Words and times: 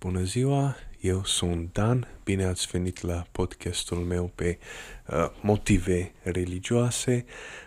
Bună 0.00 0.22
ziua, 0.22 0.76
eu 1.00 1.24
sunt 1.24 1.72
Dan, 1.72 2.08
bine 2.24 2.44
ați 2.44 2.66
venit 2.66 3.00
la 3.00 3.26
podcastul 3.32 3.98
meu 3.98 4.30
pe 4.34 4.58
uh, 5.06 5.30
motive 5.42 6.12
religioase. 6.22 7.24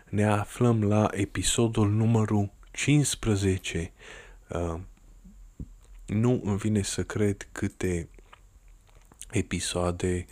Ne 0.10 0.26
aflăm 0.26 0.83
la 0.83 1.09
episodul 1.12 1.89
numărul 1.89 2.52
15. 2.71 3.91
Uh, 4.47 4.79
nu 6.05 6.41
îmi 6.44 6.57
vine 6.57 6.81
să 6.81 7.04
cred 7.04 7.47
câte 7.52 8.10
episoade 9.32 10.26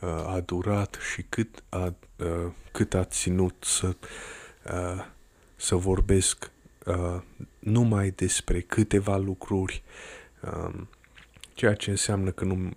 uh, 0.00 0.08
a 0.08 0.40
durat 0.40 0.98
și 1.12 1.22
cât 1.22 1.62
a, 1.68 1.94
uh, 2.16 2.52
cât 2.72 2.94
a 2.94 3.04
ținut 3.04 3.64
să, 3.64 3.96
uh, 4.66 5.04
să 5.56 5.74
vorbesc 5.74 6.50
uh, 6.86 7.22
numai 7.58 8.10
despre 8.10 8.60
câteva 8.60 9.16
lucruri 9.16 9.82
uh, 10.42 10.80
ceea 11.56 11.74
ce 11.74 11.90
înseamnă 11.90 12.30
că 12.30 12.44
nu, 12.44 12.70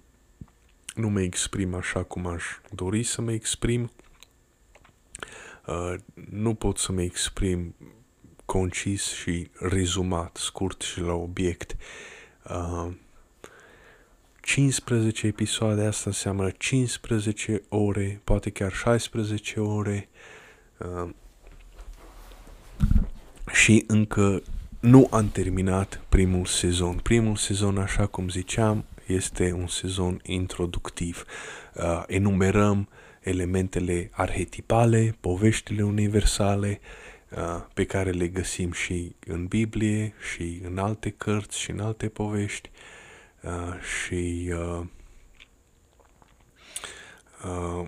nu 0.95 1.09
mă 1.09 1.21
exprim 1.21 1.73
așa 1.73 2.03
cum 2.03 2.27
aș 2.27 2.43
dori 2.71 3.03
să 3.03 3.21
mă 3.21 3.31
exprim. 3.31 3.91
Uh, 5.65 5.93
nu 6.29 6.53
pot 6.53 6.77
să 6.77 6.91
mă 6.91 7.01
exprim 7.01 7.75
concis 8.45 9.11
și 9.11 9.49
rezumat, 9.53 10.37
scurt 10.37 10.81
și 10.81 10.99
la 10.99 11.13
obiect. 11.13 11.75
Uh, 12.49 12.91
15 14.41 15.27
episoade, 15.27 15.85
asta 15.85 16.03
înseamnă 16.05 16.49
15 16.49 17.61
ore, 17.69 18.21
poate 18.23 18.49
chiar 18.49 18.71
16 18.71 19.59
ore. 19.59 20.09
Uh, 20.77 21.09
și 23.51 23.83
încă 23.87 24.43
nu 24.79 25.07
am 25.11 25.29
terminat 25.29 26.01
primul 26.09 26.45
sezon. 26.45 26.95
Primul 26.95 27.35
sezon, 27.35 27.77
așa 27.77 28.05
cum 28.05 28.29
ziceam, 28.29 28.85
este 29.05 29.51
un 29.51 29.67
sezon 29.67 30.19
introductiv. 30.23 31.25
Uh, 31.73 32.03
enumerăm 32.07 32.89
elementele 33.21 34.09
arhetipale, 34.13 35.15
poveștile 35.19 35.83
universale 35.83 36.79
uh, 37.29 37.61
pe 37.73 37.85
care 37.85 38.09
le 38.09 38.27
găsim 38.27 38.71
și 38.71 39.15
în 39.27 39.45
Biblie 39.45 40.13
și 40.33 40.61
în 40.63 40.77
alte 40.77 41.09
cărți 41.09 41.59
și 41.59 41.71
în 41.71 41.79
alte 41.79 42.07
povești 42.07 42.69
uh, 43.41 43.79
și 43.81 44.53
uh, 44.53 44.85
uh, 47.45 47.87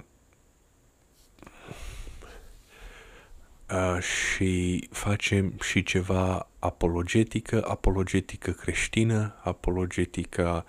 și 3.99 4.87
facem 4.91 5.53
și 5.61 5.83
ceva 5.83 6.47
apologetică, 6.59 7.63
apologetică 7.67 8.51
creștină, 8.51 9.35
apologetică 9.43 10.65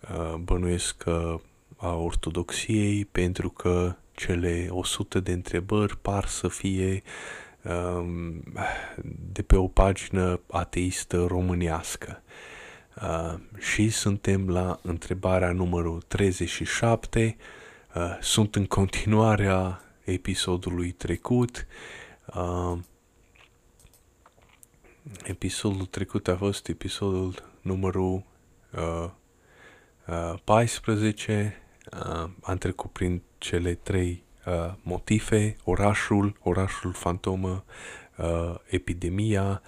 uh, 0.00 0.34
bănuiesc 0.34 1.04
a 1.76 1.94
ortodoxiei, 1.94 3.04
pentru 3.04 3.50
că 3.50 3.96
cele 4.12 4.66
100 4.70 5.20
de 5.20 5.32
întrebări 5.32 5.96
par 5.96 6.26
să 6.26 6.48
fie 6.48 7.02
um, 7.62 8.42
de 9.32 9.42
pe 9.42 9.56
o 9.56 9.66
pagină 9.66 10.40
ateistă 10.50 11.24
românească. 11.28 12.22
Uh, 13.02 13.34
și 13.58 13.88
suntem 13.88 14.48
la 14.48 14.78
întrebarea 14.82 15.52
numărul 15.52 16.02
37. 16.08 17.36
Uh, 17.94 18.18
sunt 18.20 18.54
în 18.54 18.66
continuarea 18.66 19.80
episodului 20.04 20.90
trecut. 20.90 21.56
Uh, 21.56 22.03
episodul 25.24 25.86
trecut 25.86 26.28
a 26.28 26.36
fost 26.36 26.68
episodul 26.68 27.34
numărul 27.60 28.24
uh, 28.72 29.10
uh, 30.06 30.34
14. 30.44 31.62
Uh, 31.92 32.30
am 32.42 32.56
trecut 32.58 32.92
prin 32.92 33.22
cele 33.38 33.74
trei 33.74 34.24
uh, 34.46 34.72
motive, 34.82 35.56
orașul, 35.64 36.36
orașul 36.42 36.92
fantomă, 36.92 37.64
uh, 38.16 38.54
epidemia, 38.66 39.62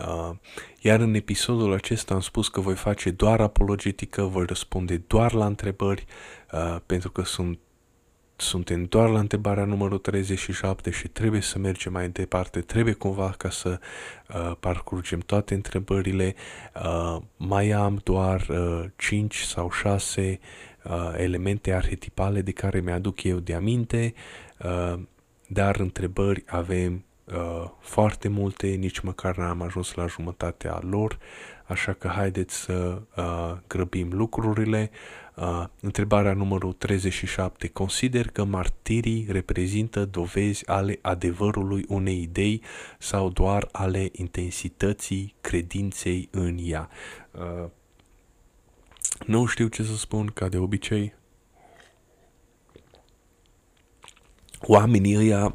Uh, 0.00 0.36
iar 0.80 1.00
în 1.00 1.14
episodul 1.14 1.72
acesta 1.72 2.14
am 2.14 2.20
spus 2.20 2.48
că 2.48 2.60
voi 2.60 2.74
face 2.74 3.10
doar 3.10 3.40
apologetică, 3.40 4.22
voi 4.22 4.46
răspunde 4.46 4.96
doar 5.06 5.32
la 5.32 5.46
întrebări, 5.46 6.06
uh, 6.52 6.76
pentru 6.86 7.10
că 7.10 7.22
sunt 7.22 7.58
suntem 8.36 8.84
doar 8.84 9.08
la 9.08 9.18
întrebarea 9.18 9.64
numărul 9.64 9.98
37 9.98 10.90
și 10.90 11.08
trebuie 11.08 11.40
să 11.40 11.58
mergem 11.58 11.92
mai 11.92 12.08
departe, 12.08 12.60
trebuie 12.60 12.94
cumva 12.94 13.34
ca 13.36 13.50
să 13.50 13.80
uh, 14.28 14.52
parcurgem 14.60 15.18
toate 15.18 15.54
întrebările. 15.54 16.34
Uh, 16.84 17.16
mai 17.36 17.70
am 17.70 18.00
doar 18.04 18.46
uh, 18.48 18.84
5 18.96 19.36
sau 19.36 19.70
6 19.70 20.40
uh, 20.84 21.12
elemente 21.16 21.72
arhetipale 21.72 22.42
de 22.42 22.52
care 22.52 22.80
mi-aduc 22.80 23.22
eu 23.22 23.38
de 23.38 23.54
aminte, 23.54 24.14
uh, 24.58 24.98
dar 25.46 25.76
întrebări 25.76 26.44
avem 26.46 27.04
uh, 27.24 27.70
foarte 27.80 28.28
multe, 28.28 28.66
nici 28.66 29.00
măcar 29.00 29.36
n-am 29.36 29.62
ajuns 29.62 29.94
la 29.94 30.06
jumătatea 30.06 30.80
lor, 30.82 31.18
așa 31.66 31.92
că 31.92 32.08
haideți 32.08 32.54
să 32.54 33.02
uh, 33.16 33.56
grăbim 33.66 34.12
lucrurile. 34.12 34.90
Uh, 35.34 35.64
întrebarea 35.80 36.32
numărul 36.32 36.72
37. 36.72 37.68
Consider 37.68 38.28
că 38.28 38.44
martirii 38.44 39.26
reprezintă 39.30 40.04
dovezi 40.04 40.66
ale 40.66 40.98
adevărului 41.02 41.84
unei 41.88 42.22
idei 42.22 42.62
sau 42.98 43.30
doar 43.30 43.68
ale 43.72 44.08
intensității 44.12 45.34
credinței 45.40 46.28
în 46.30 46.58
ea? 46.60 46.88
Uh, 47.30 47.68
nu 49.26 49.46
știu 49.46 49.66
ce 49.66 49.82
să 49.82 49.96
spun, 49.96 50.26
ca 50.26 50.48
de 50.48 50.58
obicei. 50.58 51.14
Oamenii 54.60 55.16
ăia 55.16 55.54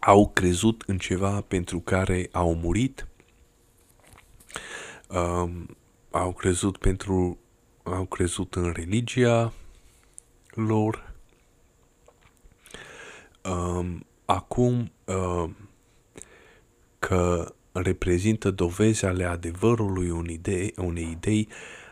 au 0.00 0.28
crezut 0.28 0.82
în 0.86 0.98
ceva 0.98 1.40
pentru 1.40 1.80
care 1.80 2.28
au 2.32 2.54
murit, 2.54 3.06
um, 5.14 5.76
au 6.10 6.32
crezut 6.32 6.76
pentru 6.76 7.38
au 7.82 8.04
crezut 8.04 8.54
în 8.54 8.72
religia 8.72 9.52
lor. 10.50 11.12
Um, 13.42 14.06
acum 14.24 14.92
um, 15.04 15.56
că 16.98 17.54
reprezintă 17.72 18.50
dovezi 18.50 19.04
ale 19.04 19.24
adevărului 19.24 20.10
unei 20.10 20.34
idei, 20.34 20.74
unei 20.76 21.10
idei, 21.10 21.48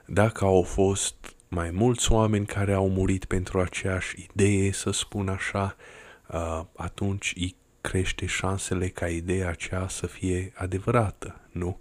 dacă 0.06 0.44
au 0.44 0.62
fost 0.62 1.14
mai 1.48 1.70
mulți 1.70 2.12
oameni 2.12 2.46
care 2.46 2.72
au 2.72 2.88
murit 2.88 3.24
pentru 3.24 3.60
aceeași 3.60 4.28
idee, 4.32 4.72
să 4.72 4.90
spun 4.90 5.28
așa, 5.28 5.76
uh, 6.28 6.60
atunci 6.76 7.32
îi 7.36 7.56
crește 7.80 8.26
șansele 8.26 8.88
ca 8.88 9.08
ideea 9.08 9.48
aceea 9.48 9.88
să 9.88 10.06
fie 10.06 10.52
adevărată, 10.54 11.40
nu? 11.50 11.78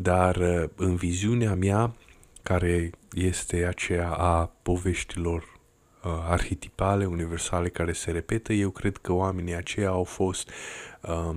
Dar 0.00 0.36
uh, 0.36 0.68
în 0.76 0.94
viziunea 0.94 1.54
mea, 1.54 1.94
care 2.42 2.90
este 3.12 3.64
aceea 3.64 4.10
a 4.10 4.50
poveștilor 4.62 5.42
uh, 5.42 6.10
arhetipale, 6.28 7.06
universale, 7.06 7.68
care 7.68 7.92
se 7.92 8.10
repetă, 8.10 8.52
eu 8.52 8.70
cred 8.70 8.96
că 8.96 9.12
oamenii 9.12 9.54
aceia 9.54 9.88
au 9.88 10.04
fost, 10.04 10.50
uh, 11.02 11.36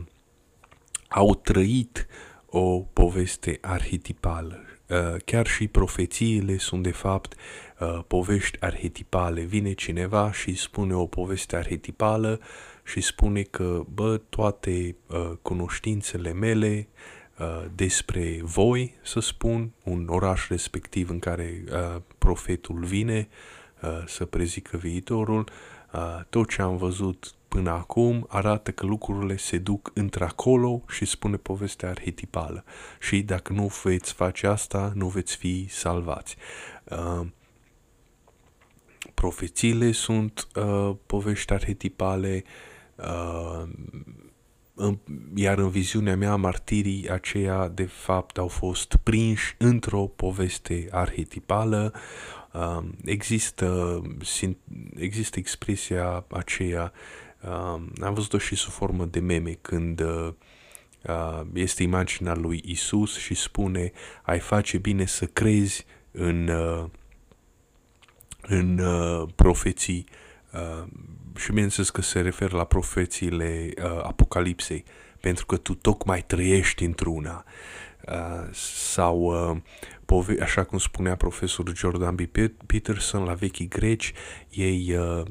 au 1.08 1.36
trăit 1.36 2.08
o 2.46 2.80
poveste 2.80 3.58
arhetipală. 3.62 4.60
Uh, 4.90 5.16
chiar 5.26 5.48
și 5.48 5.68
profețiile 5.68 6.58
sunt 6.58 6.84
de 6.84 6.92
fapt 6.92 7.36
uh, 7.80 8.00
povești 8.08 8.58
arhetipale. 8.62 9.42
Vine 9.42 9.74
cineva 9.74 10.32
și 10.32 10.56
spune 10.56 10.94
o 10.94 11.06
poveste 11.06 11.56
arhetipală 11.56 12.40
și 12.84 13.02
spune 13.02 13.42
că, 13.42 13.84
bă, 13.94 14.18
toate 14.18 14.96
uh, 15.08 15.32
cunoștințele 15.42 16.34
mele 16.34 16.88
Uh, 16.88 17.21
despre 17.76 18.40
voi, 18.42 18.96
să 19.04 19.20
spun, 19.20 19.72
un 19.84 20.08
oraș 20.10 20.48
respectiv 20.48 21.10
în 21.10 21.20
care 21.20 21.64
uh, 21.72 22.02
profetul 22.18 22.84
vine 22.84 23.28
uh, 23.82 24.04
să 24.08 24.26
prezică 24.26 24.78
viitorul. 24.78 25.50
Uh, 25.94 26.20
tot 26.30 26.50
ce 26.50 26.62
am 26.62 26.78
văzut 26.78 27.34
până 27.48 27.70
acum 27.70 28.26
arată 28.30 28.72
că 28.72 28.86
lucrurile 28.86 29.38
se 29.38 29.58
duc 29.58 29.92
într-acolo 29.94 30.82
și 30.90 31.06
spune 31.06 31.38
povestea 31.38 31.90
arhetipală. 31.90 32.64
Și 33.00 33.22
dacă 33.22 33.54
nu 33.54 33.72
veți 33.84 34.14
face 34.14 34.48
asta, 34.48 34.92
nu 34.96 35.08
veți 35.08 35.36
fi 35.36 35.68
salvați. 35.70 36.36
Uh, 36.84 37.28
profețiile 39.14 39.92
sunt 39.92 40.48
uh, 40.56 40.96
povești 41.06 41.54
arhetipale, 41.54 42.44
uh, 42.96 43.64
iar 45.36 45.58
în 45.58 45.70
viziunea 45.70 46.16
mea 46.16 46.36
martirii 46.36 47.10
aceia 47.10 47.68
de 47.68 47.84
fapt 47.84 48.38
au 48.38 48.48
fost 48.48 48.96
prinși 49.04 49.56
într-o 49.58 50.02
poveste 50.02 50.88
arhetipală. 50.92 51.94
Um, 52.54 52.96
există, 53.04 54.02
există 54.96 55.40
expresia 55.40 56.26
aceea, 56.30 56.92
um, 57.44 57.92
am 58.02 58.14
văzut-o 58.14 58.38
și 58.38 58.56
sub 58.56 58.72
formă 58.72 59.06
de 59.06 59.20
meme, 59.20 59.58
când 59.62 60.00
uh, 60.00 61.42
este 61.54 61.84
imaginea 61.84 62.36
lui 62.36 62.62
Isus 62.66 63.18
și 63.18 63.34
spune 63.34 63.92
ai 64.22 64.40
face 64.40 64.78
bine 64.78 65.06
să 65.06 65.26
crezi 65.26 65.86
în, 66.12 66.48
uh, 66.48 66.86
în 68.42 68.78
uh, 68.80 69.28
profeții 69.36 70.06
uh, 70.54 70.88
și 71.36 71.52
bineînțeles 71.52 71.90
că 71.90 72.02
se 72.02 72.22
referă 72.22 72.58
la 72.58 72.64
profețiile 72.64 73.70
uh, 73.78 73.84
Apocalipsei, 74.04 74.84
pentru 75.20 75.46
că 75.46 75.58
tu 75.58 75.74
tocmai 75.74 76.22
trăiești 76.22 76.84
într-una. 76.84 77.44
Uh, 78.08 78.50
sau, 78.54 79.20
uh, 79.20 79.58
pove- 80.06 80.42
așa 80.42 80.64
cum 80.64 80.78
spunea 80.78 81.16
profesorul 81.16 81.76
Jordan 81.76 82.16
B. 82.16 82.22
Peterson 82.66 83.24
la 83.24 83.34
vechii 83.34 83.68
greci, 83.68 84.14
ei 84.50 84.96
uh, 84.96 85.24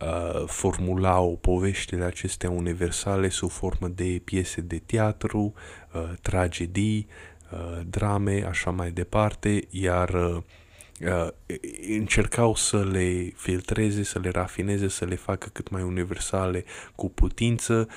uh, 0.00 0.46
formulau 0.46 1.38
poveștile 1.40 2.04
acestea 2.04 2.50
universale 2.50 3.28
sub 3.28 3.50
formă 3.50 3.88
de 3.88 4.20
piese 4.24 4.60
de 4.60 4.78
teatru, 4.86 5.54
uh, 5.92 6.10
tragedii, 6.22 7.06
uh, 7.52 7.80
drame, 7.86 8.44
așa 8.48 8.70
mai 8.70 8.90
departe, 8.90 9.60
iar 9.70 10.08
uh, 10.08 10.42
uh, 11.00 11.28
încercau 11.88 12.54
să 12.54 12.84
le 12.84 13.32
filtreze, 13.36 14.02
să 14.02 14.18
le 14.18 14.30
rafineze, 14.30 14.88
să 14.88 15.04
le 15.04 15.14
facă 15.14 15.48
cât 15.52 15.68
mai 15.68 15.82
universale 15.82 16.64
cu 16.94 17.10
putință 17.10 17.88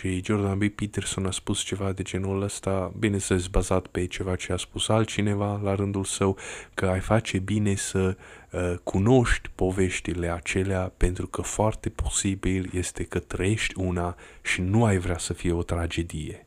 și 0.00 0.22
Jordan 0.24 0.58
B. 0.58 0.68
Peterson 0.68 1.26
a 1.26 1.30
spus 1.30 1.60
ceva 1.60 1.92
de 1.92 2.02
genul 2.02 2.42
ăsta, 2.42 2.92
bine 2.98 3.18
să 3.18 3.44
bazat 3.50 3.86
pe 3.86 4.06
ceva 4.06 4.36
ce 4.36 4.52
a 4.52 4.56
spus 4.56 4.88
altcineva 4.88 5.60
la 5.62 5.74
rândul 5.74 6.04
său, 6.04 6.36
că 6.74 6.86
ai 6.86 7.00
face 7.00 7.38
bine 7.38 7.74
să 7.74 8.16
uh, 8.50 8.74
cunoști 8.82 9.48
poveștile 9.54 10.32
acelea 10.32 10.92
pentru 10.96 11.26
că 11.26 11.42
foarte 11.42 11.88
posibil 11.88 12.70
este 12.72 13.04
că 13.04 13.18
trăiești 13.18 13.74
una 13.76 14.16
și 14.42 14.60
nu 14.60 14.84
ai 14.84 14.98
vrea 14.98 15.18
să 15.18 15.32
fie 15.32 15.52
o 15.52 15.62
tragedie. 15.62 16.46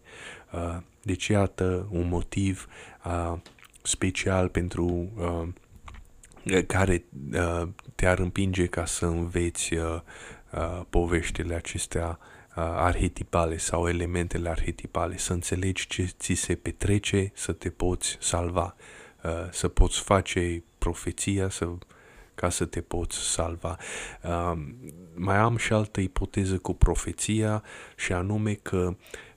Uh, 0.52 0.78
deci 1.02 1.28
iată 1.28 1.88
un 1.92 2.08
motiv 2.08 2.68
uh, 3.06 3.38
special 3.82 4.50
pentru 4.50 5.12
uh, 5.18 5.48
care 6.68 7.06
uh, 7.34 7.68
te-ar 7.96 8.20
împinge 8.20 8.66
ca 8.66 8.86
să 8.86 9.06
înveți 9.06 9.74
uh, 9.74 10.00
uh, 10.52 10.82
poveștile 10.90 11.56
acestea 11.56 12.20
uh, 12.20 12.64
arhetipale 12.64 13.58
sau 13.58 13.88
elementele 13.88 14.50
arhetipale, 14.50 15.18
să 15.18 15.34
înțelegi 15.34 15.88
ce 15.88 16.10
ți 16.20 16.34
se 16.34 16.56
petrece, 16.56 17.32
să 17.34 17.52
te 17.52 17.70
poți 17.70 18.18
salva, 18.20 18.76
uh, 19.24 19.32
să 19.52 19.68
poți 19.68 20.00
face 20.00 20.64
profeția, 20.78 21.50
să 21.50 21.70
ca 22.36 22.50
să 22.50 22.66
te 22.66 22.82
poți 22.82 23.18
salva. 23.18 23.78
Uh, 24.24 24.62
mai 25.14 25.38
am 25.38 25.58
și 25.58 25.74
altă 25.74 26.02
ipoteză 26.02 26.58
cu 26.58 26.74
profeția 26.74 27.64
și 27.96 28.14
anume 28.14 28.54
că 28.54 28.96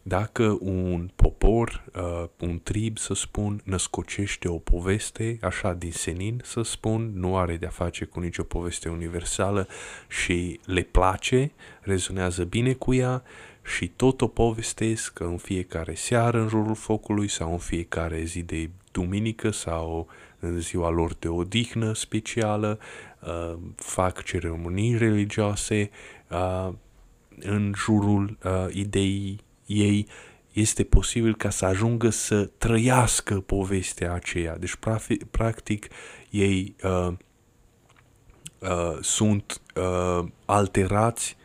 dacă 0.08 0.58
un 0.60 1.10
popor, 1.16 1.84
uh, 1.96 2.28
un 2.40 2.60
trib, 2.62 2.98
să 2.98 3.14
spun, 3.14 3.60
născocește 3.64 4.48
o 4.48 4.58
poveste, 4.58 5.38
așa 5.42 5.72
din 5.72 5.92
senin, 5.92 6.40
să 6.44 6.62
spun, 6.62 7.10
nu 7.14 7.36
are 7.36 7.56
de-a 7.56 7.68
face 7.68 8.04
cu 8.04 8.20
nicio 8.20 8.42
poveste 8.42 8.88
universală 8.88 9.68
și 10.08 10.60
le 10.64 10.82
place, 10.82 11.52
rezonează 11.80 12.44
bine 12.44 12.72
cu 12.72 12.94
ea 12.94 13.22
și 13.76 13.88
tot 13.88 14.20
o 14.20 14.26
povestesc 14.26 15.20
în 15.20 15.36
fiecare 15.36 15.94
seară 15.94 16.40
în 16.40 16.48
jurul 16.48 16.74
focului 16.74 17.28
sau 17.28 17.52
în 17.52 17.58
fiecare 17.58 18.22
zi 18.24 18.42
de 18.42 18.70
duminică 18.92 19.50
sau 19.50 20.06
în 20.38 20.60
ziua 20.60 20.90
lor 20.90 21.14
de 21.14 21.28
odihnă 21.28 21.92
specială, 21.92 22.78
uh, 23.20 23.54
fac 23.76 24.22
ceremonii 24.22 24.96
religioase 24.96 25.90
uh, 26.30 26.72
în 27.40 27.72
jurul 27.76 28.38
uh, 28.44 28.74
ideii 28.74 29.44
ei 29.66 30.06
este 30.52 30.84
posibil 30.84 31.36
ca 31.36 31.50
să 31.50 31.64
ajungă 31.64 32.08
să 32.08 32.50
trăiască 32.58 33.40
povestea 33.40 34.12
aceea. 34.12 34.56
Deci, 34.56 34.74
practic, 35.30 35.86
ei 36.30 36.74
uh, 36.82 37.12
uh, 38.58 38.98
sunt 39.00 39.60
uh, 39.74 40.28
alterați 40.44 41.36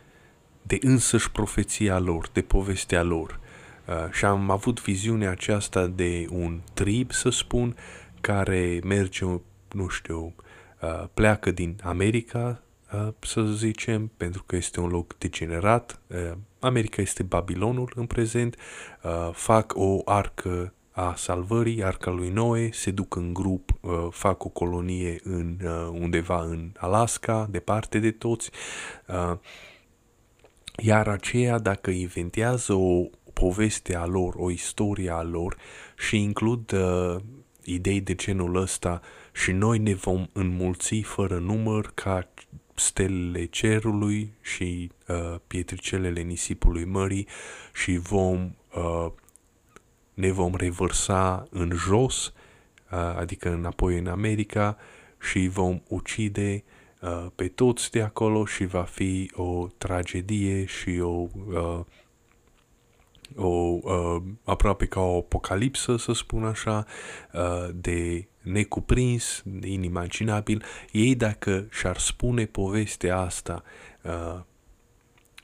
de 0.62 0.78
însăși 0.82 1.32
profeția 1.32 2.00
lor, 2.00 2.30
de 2.34 2.42
povestea 2.42 3.04
lor. 3.04 3.40
Uh, 3.88 4.12
și 4.12 4.26
am 4.26 4.50
avut 4.50 4.82
viziunea 4.82 5.30
aceasta 5.30 5.88
de 5.88 6.28
un 6.30 6.62
trib, 6.74 7.12
să 7.12 7.30
spun, 7.30 7.76
care 8.22 8.80
merge, 8.84 9.26
nu 9.72 9.88
știu, 9.88 10.36
uh, 10.82 11.04
pleacă 11.14 11.52
din 11.52 11.80
America, 11.84 12.62
uh, 12.62 12.71
să 13.20 13.42
zicem, 13.42 14.12
pentru 14.18 14.44
că 14.44 14.56
este 14.56 14.80
un 14.80 14.90
loc 14.90 15.18
degenerat. 15.18 16.02
Uh, 16.08 16.32
America 16.60 17.02
este 17.02 17.24
Babilonul 17.24 17.92
în 17.96 18.06
prezent. 18.06 18.56
Fac 19.32 19.74
o 19.76 20.02
arcă 20.06 20.74
a 20.92 21.14
salvării, 21.16 21.84
arca 21.84 22.12
lui 22.12 22.30
Noe, 22.30 22.72
se 22.72 22.92
duc 22.92 23.16
în 23.16 23.34
grup, 23.34 23.72
fac 24.10 24.44
o 24.44 24.50
colonie 24.50 25.20
în, 25.24 25.58
undeva 25.92 26.44
în 26.44 26.72
Alaska, 26.78 27.48
departe 27.50 28.00
de 28.00 28.12
toți. 28.12 28.50
Iar 30.78 31.08
aceea, 31.08 31.60
dacă 31.60 31.90
inventează 31.90 32.74
o 32.74 33.10
poveste 33.34 33.96
a 33.96 34.06
lor, 34.06 34.34
o 34.38 34.52
istorie 34.52 35.12
a 35.12 35.22
lor 35.22 35.58
și 35.98 36.22
includ 36.22 36.72
uh, 36.72 37.16
idei 37.64 38.02
de 38.02 38.16
genul 38.16 38.56
ăsta 38.56 39.02
și 39.34 39.52
noi 39.52 39.78
ne 39.78 39.94
vom 39.94 40.28
înmulți 40.34 41.00
fără 41.00 41.38
număr 41.38 41.92
ca 41.94 42.28
stelele 42.82 43.46
cerului 43.46 44.34
și 44.42 44.92
uh, 45.08 45.36
pietricelele 45.48 46.22
nisipului 46.22 46.86
mării 46.86 47.28
și 47.74 47.98
vom 47.98 48.56
uh, 48.76 49.12
ne 50.14 50.32
vom 50.32 50.56
revărsa 50.56 51.48
în 51.50 51.72
jos, 51.76 52.26
uh, 52.26 52.98
adică 53.18 53.50
înapoi 53.50 53.98
în 53.98 54.08
America 54.08 54.78
și 55.20 55.48
vom 55.48 55.82
ucide 55.88 56.64
uh, 57.02 57.26
pe 57.36 57.48
toți 57.48 57.92
de 57.92 58.02
acolo 58.02 58.46
și 58.46 58.66
va 58.66 58.84
fi 58.84 59.32
o 59.34 59.68
tragedie 59.78 60.66
și 60.66 61.00
o 61.00 61.28
uh, 61.48 61.80
o, 63.36 63.48
uh, 63.48 64.22
aproape 64.44 64.86
ca 64.86 65.00
o 65.00 65.18
apocalipsă, 65.18 65.98
să 65.98 66.14
spun 66.14 66.46
așa, 66.46 66.86
uh, 67.34 67.70
de 67.74 68.28
necuprins, 68.42 69.42
de 69.46 69.68
inimaginabil. 69.68 70.64
Ei 70.92 71.16
dacă 71.16 71.68
și-ar 71.72 71.98
spune 71.98 72.46
povestea 72.46 73.18
asta 73.18 73.64
uh, 74.02 74.40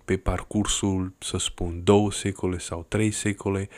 pe 0.06 0.18
parcursul, 0.18 1.14
să 1.18 1.38
spun, 1.38 1.84
două 1.84 2.12
secole 2.12 2.58
sau 2.58 2.86
trei 2.88 3.12
secole, 3.12 3.70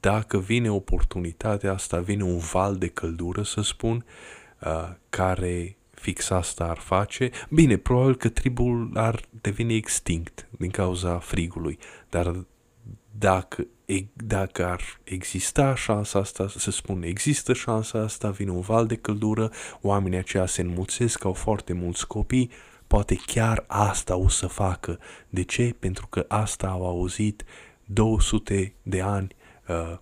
dacă 0.00 0.38
vine 0.38 0.70
oportunitatea 0.70 1.72
asta, 1.72 2.00
vine 2.00 2.22
un 2.22 2.38
val 2.38 2.76
de 2.76 2.88
căldură, 2.88 3.42
să 3.42 3.60
spun, 3.60 4.04
uh, 4.60 4.90
care 5.08 5.76
fix 5.90 6.30
asta 6.30 6.64
ar 6.64 6.78
face, 6.78 7.30
bine, 7.50 7.76
probabil 7.76 8.16
că 8.16 8.28
tribul 8.28 8.90
ar 8.94 9.20
deveni 9.40 9.74
extinct 9.74 10.48
din 10.58 10.70
cauza 10.70 11.18
frigului, 11.18 11.78
dar 12.10 12.46
dacă, 13.18 13.66
dacă 14.12 14.66
ar 14.66 14.82
exista 15.04 15.74
șansa 15.74 16.18
asta, 16.18 16.48
să 16.48 16.70
spun, 16.70 17.02
există 17.02 17.52
șansa 17.52 17.98
asta, 17.98 18.30
vine 18.30 18.50
un 18.50 18.60
val 18.60 18.86
de 18.86 18.96
căldură, 18.96 19.50
oamenii 19.80 20.18
aceia 20.18 20.46
se 20.46 20.60
înmulțesc, 20.60 21.24
au 21.24 21.32
foarte 21.32 21.72
mulți 21.72 22.06
copii, 22.06 22.50
poate 22.86 23.18
chiar 23.26 23.64
asta 23.66 24.16
o 24.16 24.28
să 24.28 24.46
facă. 24.46 24.98
De 25.28 25.42
ce? 25.42 25.74
Pentru 25.78 26.06
că 26.06 26.24
asta 26.28 26.68
au 26.68 26.86
auzit 26.86 27.44
200 27.84 28.74
de 28.82 29.00
ani, 29.00 29.34
uh, 29.68 29.98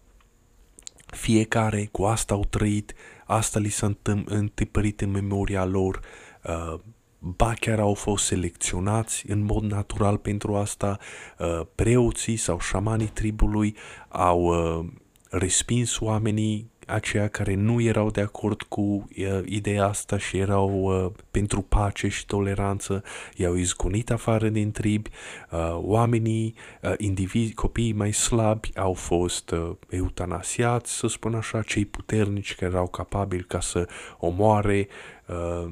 fiecare 1.06 1.88
cu 1.92 2.04
asta 2.04 2.34
au 2.34 2.44
trăit, 2.44 2.94
asta 3.26 3.58
li 3.58 3.68
s-a 3.68 3.96
întâmpărit 4.24 5.00
în 5.00 5.10
memoria 5.10 5.64
lor, 5.64 6.00
uh, 6.44 6.80
ba 7.24 7.54
chiar 7.60 7.80
au 7.80 7.94
fost 7.94 8.24
selecționați 8.24 9.30
în 9.30 9.44
mod 9.44 9.62
natural 9.62 10.16
pentru 10.16 10.54
asta, 10.54 10.98
uh, 11.38 11.60
preoții 11.74 12.36
sau 12.36 12.60
șamanii 12.60 13.06
tribului 13.06 13.76
au 14.08 14.40
uh, 14.40 14.86
respins 15.30 16.00
oamenii 16.00 16.72
aceia 16.86 17.28
care 17.28 17.54
nu 17.54 17.80
erau 17.80 18.10
de 18.10 18.20
acord 18.20 18.62
cu 18.62 18.80
uh, 18.80 19.06
ideea 19.44 19.86
asta 19.86 20.18
și 20.18 20.38
erau 20.38 20.70
uh, 20.70 21.10
pentru 21.30 21.62
pace 21.62 22.08
și 22.08 22.26
toleranță, 22.26 23.02
i-au 23.36 23.54
izgonit 23.54 24.10
afară 24.10 24.48
din 24.48 24.70
trib, 24.70 25.06
uh, 25.50 25.76
oamenii, 25.80 26.54
uh, 26.82 26.92
indivizi, 26.96 27.54
copiii 27.54 27.92
mai 27.92 28.12
slabi 28.12 28.70
au 28.76 28.92
fost 28.92 29.50
uh, 29.50 29.70
eutanasiați, 29.88 30.92
să 30.96 31.06
spun 31.06 31.34
așa, 31.34 31.62
cei 31.62 31.84
puternici 31.84 32.54
care 32.54 32.70
erau 32.70 32.86
capabili 32.86 33.44
ca 33.44 33.60
să 33.60 33.88
omoare 34.18 34.88
uh, 35.26 35.70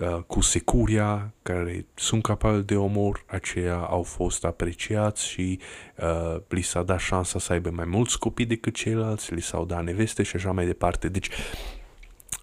Uh, 0.00 0.22
cu 0.26 0.40
securia, 0.40 1.32
care 1.42 1.86
sunt 1.94 2.22
capabili 2.22 2.64
de 2.64 2.76
omor, 2.76 3.24
aceia 3.26 3.76
au 3.76 4.02
fost 4.02 4.44
apreciați 4.44 5.26
și 5.26 5.58
uh, 5.96 6.40
li 6.48 6.62
s-a 6.62 6.82
dat 6.82 6.98
șansa 6.98 7.38
să 7.38 7.52
aibă 7.52 7.70
mai 7.70 7.84
mulți 7.84 8.18
copii 8.18 8.46
decât 8.46 8.74
ceilalți, 8.74 9.34
li 9.34 9.42
s-au 9.42 9.64
dat 9.64 9.84
neveste 9.84 10.22
și 10.22 10.36
așa 10.36 10.52
mai 10.52 10.66
departe. 10.66 11.08
Deci 11.08 11.30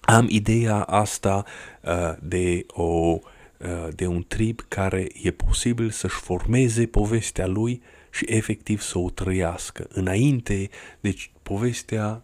am 0.02 0.26
ideea 0.30 0.82
asta 0.82 1.44
uh, 1.82 2.14
de 2.22 2.66
o 2.68 3.20
uh, 3.58 3.88
de 3.96 4.08
un 4.08 4.24
trib 4.28 4.60
care 4.68 5.08
e 5.22 5.32
posibil 5.32 5.90
să-și 5.90 6.16
formeze 6.16 6.86
povestea 6.86 7.48
lui 7.48 7.82
și 8.12 8.26
efectiv 8.28 8.82
să 8.82 8.98
o 9.00 9.10
trăiască. 9.10 9.88
Înainte, 9.90 10.70
deci 11.00 11.32
povestea 11.44 12.24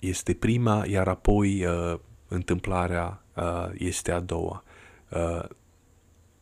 este 0.00 0.34
prima, 0.34 0.84
iar 0.86 1.08
apoi 1.08 1.64
uh, 1.64 1.98
întâmplarea 2.28 3.20
uh, 3.36 3.68
este 3.74 4.12
a 4.12 4.20
doua. 4.20 4.64
Uh, 5.08 5.44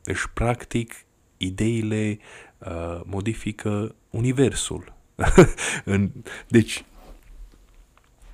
deci, 0.02 0.26
practic, 0.34 0.94
ideile 1.36 2.18
uh, 2.58 3.00
modifică 3.04 3.94
universul. 4.10 4.92
în, 5.84 6.10
deci, 6.48 6.84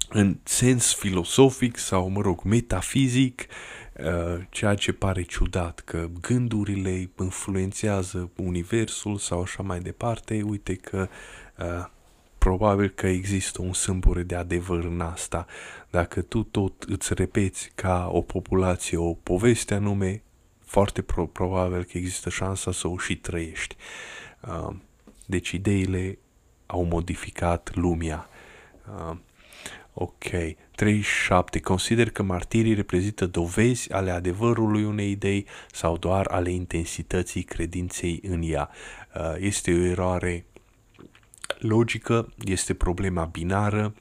în 0.08 0.36
sens 0.42 0.94
filosofic 0.94 1.76
sau, 1.76 2.08
mă 2.08 2.20
rog, 2.20 2.42
metafizic, 2.42 3.46
uh, 3.96 4.42
ceea 4.50 4.74
ce 4.74 4.92
pare 4.92 5.22
ciudat, 5.22 5.80
că 5.80 6.08
gândurile 6.20 7.10
influențează 7.20 8.30
universul 8.36 9.16
sau 9.16 9.40
așa 9.40 9.62
mai 9.62 9.80
departe, 9.80 10.42
uite 10.42 10.74
că 10.74 11.08
uh, 11.58 11.86
probabil 12.40 12.88
că 12.88 13.06
există 13.06 13.62
un 13.62 13.72
sâmbure 13.72 14.22
de 14.22 14.34
adevăr 14.34 14.84
în 14.84 15.00
asta. 15.00 15.46
Dacă 15.90 16.22
tu 16.22 16.42
tot 16.42 16.82
îți 16.82 17.14
repeți 17.14 17.70
ca 17.74 18.08
o 18.12 18.20
populație 18.20 18.96
o 18.96 19.12
poveste 19.12 19.74
anume, 19.74 20.22
foarte 20.64 21.02
pro- 21.02 21.26
probabil 21.26 21.84
că 21.84 21.98
există 21.98 22.30
șansa 22.30 22.72
să 22.72 22.88
o 22.88 22.98
și 22.98 23.16
trăiești. 23.16 23.76
Uh, 24.40 24.74
deci 25.26 25.50
ideile 25.50 26.18
au 26.66 26.84
modificat 26.84 27.70
lumea. 27.74 28.28
Uh, 28.88 29.16
ok. 29.94 30.24
37. 30.74 31.60
Consider 31.60 32.10
că 32.10 32.22
martirii 32.22 32.74
reprezintă 32.74 33.26
dovezi 33.26 33.92
ale 33.92 34.10
adevărului 34.10 34.84
unei 34.84 35.10
idei 35.10 35.46
sau 35.72 35.96
doar 35.96 36.26
ale 36.26 36.50
intensității 36.50 37.42
credinței 37.42 38.20
în 38.22 38.42
ea. 38.44 38.70
Uh, 39.14 39.34
este 39.38 39.72
o 39.72 39.84
eroare 39.84 40.44
logică, 41.58 42.32
este 42.44 42.74
problema 42.74 43.24
binară, 43.24 43.94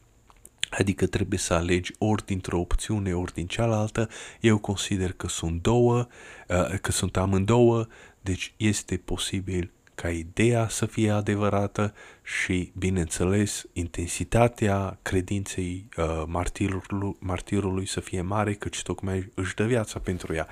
adică 0.69 1.07
trebuie 1.07 1.39
să 1.39 1.53
alegi 1.53 1.93
ori 1.97 2.25
dintr-o 2.25 2.59
opțiune, 2.59 3.13
ori 3.13 3.33
din 3.33 3.47
cealaltă. 3.47 4.09
Eu 4.39 4.57
consider 4.57 5.11
că 5.11 5.27
sunt 5.27 5.61
două, 5.61 6.07
uh, 6.47 6.79
că 6.81 6.91
sunt 6.91 7.17
amândouă, 7.17 7.87
deci 8.21 8.53
este 8.57 8.97
posibil 8.97 9.71
ca 9.95 10.09
ideea 10.09 10.67
să 10.67 10.85
fie 10.85 11.11
adevărată 11.11 11.93
și, 12.23 12.71
bineînțeles, 12.77 13.65
intensitatea 13.73 14.99
credinței 15.01 15.85
uh, 15.97 16.23
martirului, 16.25 17.15
martirului 17.19 17.85
să 17.85 17.99
fie 17.99 18.21
mare, 18.21 18.53
căci 18.53 18.81
tocmai 18.81 19.31
își 19.33 19.55
dă 19.55 19.65
viața 19.65 19.99
pentru 19.99 20.33
ea. 20.33 20.47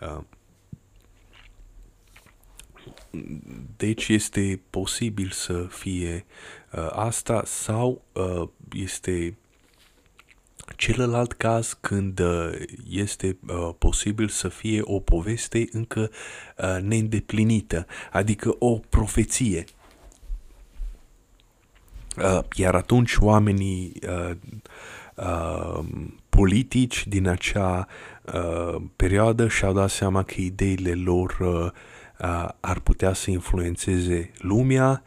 Uh, 0.00 0.22
deci 3.76 4.08
este 4.08 4.60
posibil 4.70 5.30
să 5.30 5.66
fie 5.70 6.24
uh, 6.72 6.88
asta 6.90 7.42
sau 7.44 8.02
uh, 8.12 8.48
este 8.72 9.36
celălalt 10.76 11.32
caz 11.32 11.78
când 11.80 12.18
uh, 12.18 12.50
este 12.88 13.36
uh, 13.48 13.70
posibil 13.78 14.28
să 14.28 14.48
fie 14.48 14.80
o 14.84 15.00
poveste 15.00 15.64
încă 15.72 16.10
uh, 16.58 16.82
neîndeplinită, 16.82 17.86
adică 18.12 18.56
o 18.58 18.78
profeție. 18.78 19.64
Uh, 22.16 22.38
iar 22.54 22.74
atunci 22.74 23.16
oamenii 23.16 23.92
uh, 24.08 24.36
uh, 25.14 25.84
politici 26.28 27.06
din 27.06 27.28
acea 27.28 27.86
uh, 28.34 28.82
perioadă 28.96 29.48
și-au 29.48 29.72
dat 29.72 29.90
seama 29.90 30.22
că 30.22 30.34
ideile 30.36 30.92
lor 30.92 31.36
uh, 31.40 31.70
uh, 32.22 32.48
ar 32.60 32.78
putea 32.78 33.12
să 33.12 33.30
influențeze 33.30 34.30
lumea 34.38 35.02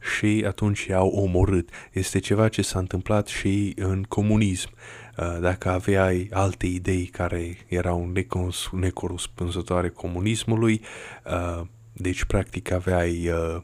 și 0.00 0.44
atunci 0.46 0.84
i-au 0.84 1.08
omorât. 1.08 1.68
Este 1.92 2.18
ceva 2.18 2.48
ce 2.48 2.62
s-a 2.62 2.78
întâmplat 2.78 3.26
și 3.26 3.74
în 3.76 4.02
comunism. 4.02 4.70
Uh, 5.16 5.40
dacă 5.40 5.70
aveai 5.70 6.28
alte 6.32 6.66
idei 6.66 7.04
care 7.06 7.56
erau 7.66 8.12
necorespunzătoare 8.72 9.88
comunismului, 9.88 10.80
uh, 11.24 11.66
deci 11.92 12.24
practic 12.24 12.70
aveai... 12.70 13.28
Uh, 13.28 13.62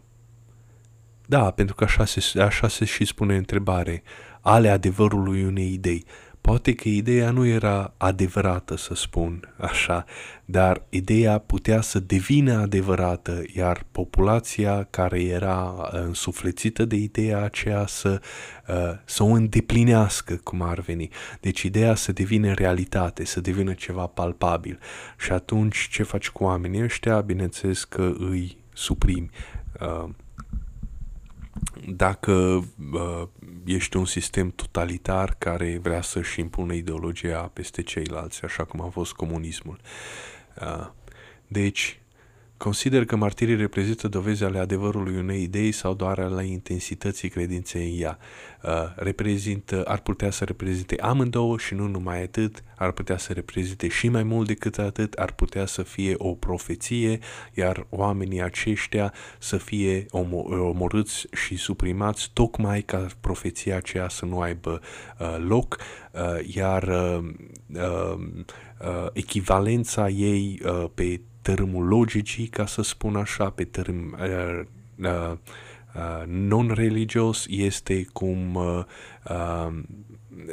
da, 1.29 1.51
pentru 1.51 1.75
că 1.75 1.85
așa 1.85 2.05
se, 2.05 2.41
așa 2.41 2.69
se 2.69 2.85
și 2.85 3.05
spune 3.05 3.37
întrebare, 3.37 4.03
ale 4.41 4.69
adevărului 4.69 5.45
unei 5.45 5.73
idei. 5.73 6.05
Poate 6.47 6.75
că 6.75 6.89
ideea 6.89 7.31
nu 7.31 7.47
era 7.47 7.95
adevărată, 7.97 8.77
să 8.77 8.95
spun 8.95 9.55
așa, 9.57 10.05
dar 10.45 10.83
ideea 10.89 11.39
putea 11.39 11.81
să 11.81 11.99
devină 11.99 12.53
adevărată, 12.53 13.43
iar 13.55 13.85
populația 13.93 14.87
care 14.91 15.23
era 15.23 15.89
însuflețită 15.91 16.85
de 16.85 16.97
ideea 16.97 17.43
aceea 17.43 17.87
să, 17.87 18.21
uh, 18.69 18.99
să 19.05 19.23
o 19.23 19.27
îndeplinească, 19.27 20.35
cum 20.35 20.63
ar 20.63 20.81
veni. 20.81 21.09
Deci 21.41 21.63
ideea 21.63 21.95
să 21.95 22.13
devină 22.13 22.53
realitate, 22.53 23.25
să 23.25 23.41
devină 23.41 23.73
ceva 23.73 24.07
palpabil. 24.07 24.79
Și 25.19 25.33
atunci 25.33 25.89
ce 25.91 26.03
faci 26.03 26.29
cu 26.29 26.45
oamenii 26.45 26.83
ăștia? 26.83 27.21
Bineînțeles 27.21 27.85
că 27.85 28.13
îi 28.19 28.57
suprimi. 28.73 29.31
Uh, 31.87 31.95
dacă 31.97 32.33
uh, 32.93 33.29
ești 33.65 33.97
un 33.97 34.05
sistem 34.05 34.51
totalitar 34.51 35.35
care 35.39 35.79
vrea 35.83 36.01
să-și 36.03 36.41
impună 36.41 36.73
ideologia 36.73 37.41
peste 37.41 37.83
ceilalți, 37.83 38.45
așa 38.45 38.65
cum 38.65 38.81
a 38.81 38.89
fost 38.89 39.13
comunismul. 39.13 39.81
Uh, 40.61 40.87
deci, 41.47 42.01
Consider 42.59 43.05
că 43.05 43.17
martirii 43.17 43.57
reprezintă 43.57 44.09
dovezi 44.09 44.45
ale 44.45 44.59
adevărului 44.59 45.17
unei 45.17 45.43
idei 45.43 45.73
sau 45.73 45.95
doar 45.95 46.19
ale 46.19 46.47
intensității 46.47 47.29
credinței 47.29 47.93
în 47.95 48.03
ea. 48.03 48.19
Uh, 48.63 48.71
reprezintă, 48.97 49.83
ar 49.85 49.99
putea 49.99 50.31
să 50.31 50.45
reprezinte 50.45 51.01
amândouă 51.01 51.59
și 51.59 51.75
nu 51.75 51.87
numai 51.87 52.23
atât, 52.23 52.63
ar 52.77 52.91
putea 52.91 53.17
să 53.17 53.33
reprezinte 53.33 53.89
și 53.89 54.09
mai 54.09 54.23
mult 54.23 54.47
decât 54.47 54.79
atât, 54.79 55.13
ar 55.13 55.33
putea 55.33 55.67
să 55.67 55.83
fie 55.83 56.15
o 56.19 56.35
profeție, 56.35 57.19
iar 57.55 57.87
oamenii 57.91 58.43
aceștia 58.43 59.13
să 59.39 59.57
fie 59.57 60.07
omorâți 60.11 61.27
și 61.47 61.57
suprimați 61.57 62.31
tocmai 62.33 62.83
ca 62.83 63.07
profeția 63.21 63.77
aceea 63.77 64.09
să 64.09 64.25
nu 64.25 64.41
aibă 64.41 64.81
uh, 65.19 65.37
loc, 65.49 65.79
uh, 66.13 66.55
iar 66.55 66.83
uh, 66.83 67.25
uh, 67.75 68.19
uh, 68.81 69.07
echivalența 69.13 70.09
ei 70.09 70.61
uh, 70.65 70.85
pe 70.95 71.21
tărâmul 71.47 71.87
logicii, 71.87 72.47
ca 72.47 72.67
să 72.67 72.83
spun 72.83 73.17
așa, 73.17 73.51
pe 73.51 73.65
tărâm 73.65 74.17
uh, 74.21 74.61
uh, 74.99 75.33
uh, 75.95 76.27
non-religios, 76.27 77.47
este 77.49 78.07
cum 78.13 78.55
uh, 78.55 78.85
uh, 79.31 79.79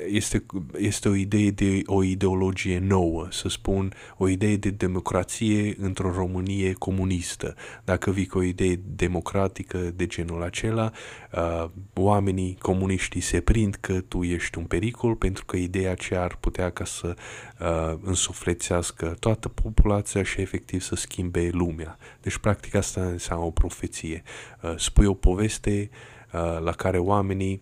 este, 0.08 0.46
este 0.78 1.10
o 1.10 1.16
idee 1.16 1.50
de 1.50 1.82
o 1.86 2.04
ideologie 2.04 2.80
nouă, 2.80 3.28
să 3.32 3.50
spun, 3.50 3.94
o 4.18 4.28
idee 4.28 4.58
de 4.58 4.70
democrație 4.70 5.76
într-o 5.80 6.12
Românie 6.12 6.74
comunistă. 6.74 7.56
Dacă 7.84 8.12
vii 8.12 8.26
cu 8.26 8.38
o 8.38 8.44
idee 8.44 8.80
democratică 8.96 9.78
de 9.78 10.06
genul 10.06 10.44
acela, 10.44 10.92
uh, 11.34 11.70
oamenii 11.94 12.58
comuniștii 12.62 13.22
se 13.22 13.42
prind 13.42 13.76
că 13.76 14.02
tu 14.02 14.24
ești 14.24 14.58
un 14.58 14.64
pericol 14.64 15.16
pentru 15.16 15.46
că 15.46 15.58
ideea 15.58 15.92
aceea 15.92 16.22
ar 16.22 16.38
putea 16.40 16.70
ca 16.70 16.86
să 16.86 17.16
uh, 17.60 18.00
însuflețească 18.02 19.16
toată 19.20 19.50
populația 19.50 20.24
și 20.24 20.42
efectiv 20.42 20.82
să 20.82 20.96
schimbe 20.96 21.50
lumea. 21.52 21.98
Deci 22.22 22.38
practic 22.38 22.76
asta 22.76 23.02
înseamnă 23.02 23.46
o 23.46 23.52
profeție. 23.52 24.24
Uh, 24.62 24.74
spui 24.78 25.06
o 25.06 25.14
poveste 25.14 25.90
uh, 26.34 26.60
la 26.60 26.72
care 26.72 26.98
oamenii 26.98 27.62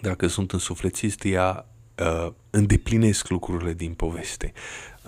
dacă 0.00 0.26
sunt 0.26 0.52
însuflețiți, 0.52 1.28
ea 1.28 1.66
uh, 1.98 2.32
îndeplinesc 2.50 3.28
lucrurile 3.28 3.72
din 3.72 3.92
poveste. 3.92 4.52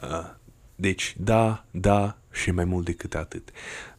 Uh, 0.02 0.30
deci, 0.74 1.14
da, 1.18 1.64
da 1.70 2.16
și 2.32 2.50
mai 2.50 2.64
mult 2.64 2.84
decât 2.84 3.14
atât. 3.14 3.50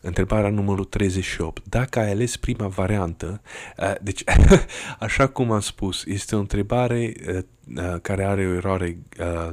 Întrebarea 0.06 0.50
numărul 0.50 0.86
38. 0.86 1.64
Dacă 1.66 2.00
ai 2.00 2.12
ales 2.12 2.38
prima 2.38 2.68
variantă, 2.68 3.42
uh, 3.78 3.94
deci, 4.02 4.24
așa 5.00 5.28
cum 5.28 5.52
am 5.52 5.60
spus, 5.60 6.06
este 6.06 6.36
o 6.36 6.40
întrebare 6.40 7.14
uh, 7.28 7.38
uh, 7.76 8.00
care 8.02 8.26
are 8.26 8.48
o 8.48 8.54
eroare 8.54 8.98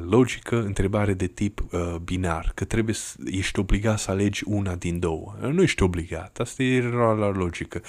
logică, 0.09 0.63
întrebare 0.63 1.15
de 1.15 1.27
tip 1.27 1.65
binar, 2.05 2.53
că 2.55 2.65
trebuie 2.65 2.95
să 2.95 3.15
ești 3.25 3.59
obligat 3.59 3.99
să 3.99 4.11
alegi 4.11 4.43
una 4.47 4.75
din 4.75 4.99
două. 4.99 5.37
Nu 5.41 5.63
ești 5.63 5.83
obligat, 5.83 6.39
asta 6.39 6.63
e 6.63 6.77
eroarea 6.77 7.29
logică. 7.29 7.83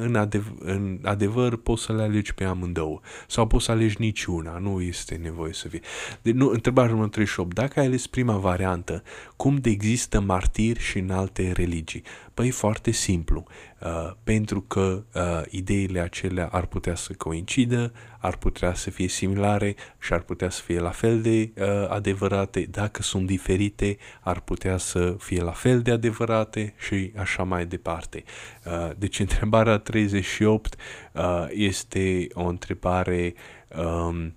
În, 0.00 0.14
adev- 0.14 0.54
în 0.58 0.98
adevăr, 1.02 1.56
poți 1.56 1.82
să 1.82 1.92
le 1.92 2.02
alegi 2.02 2.34
pe 2.34 2.44
amândouă. 2.44 3.00
Sau 3.26 3.46
poți 3.46 3.64
să 3.64 3.70
alegi 3.70 3.96
niciuna, 3.98 4.58
nu 4.58 4.80
este 4.80 5.14
nevoie 5.22 5.52
să 5.52 5.68
fie. 5.68 5.80
Deci, 6.22 6.34
nu, 6.34 6.48
întrebarea 6.48 6.90
numărul 6.90 7.10
38. 7.10 7.54
Dacă 7.54 7.80
ai 7.80 7.86
ales 7.86 8.06
prima 8.06 8.36
variantă, 8.36 9.02
cum 9.36 9.56
de 9.56 9.70
există 9.70 10.20
martiri 10.20 10.80
și 10.80 10.98
în 10.98 11.10
alte 11.10 11.52
religii? 11.52 11.85
Religii? 11.86 12.02
Păi 12.34 12.50
foarte 12.50 12.90
simplu, 12.90 13.44
uh, 13.80 14.12
pentru 14.24 14.60
că 14.60 15.04
uh, 15.14 15.42
ideile 15.50 16.00
acelea 16.00 16.48
ar 16.52 16.66
putea 16.66 16.94
să 16.94 17.12
coincidă, 17.12 17.92
ar 18.18 18.36
putea 18.36 18.74
să 18.74 18.90
fie 18.90 19.08
similare 19.08 19.76
și 19.98 20.12
ar 20.12 20.20
putea 20.20 20.50
să 20.50 20.62
fie 20.62 20.80
la 20.80 20.90
fel 20.90 21.20
de 21.20 21.52
uh, 21.56 21.88
adevărate. 21.88 22.66
Dacă 22.70 23.02
sunt 23.02 23.26
diferite, 23.26 23.96
ar 24.20 24.40
putea 24.40 24.76
să 24.76 25.16
fie 25.18 25.42
la 25.42 25.52
fel 25.52 25.82
de 25.82 25.90
adevărate 25.90 26.74
și 26.78 27.12
așa 27.16 27.42
mai 27.42 27.66
departe. 27.66 28.24
Uh, 28.64 28.90
deci 28.98 29.18
întrebarea 29.18 29.78
38 29.78 30.74
uh, 31.12 31.46
este 31.50 32.26
o 32.32 32.44
întrebare 32.44 33.34
um, 33.76 34.34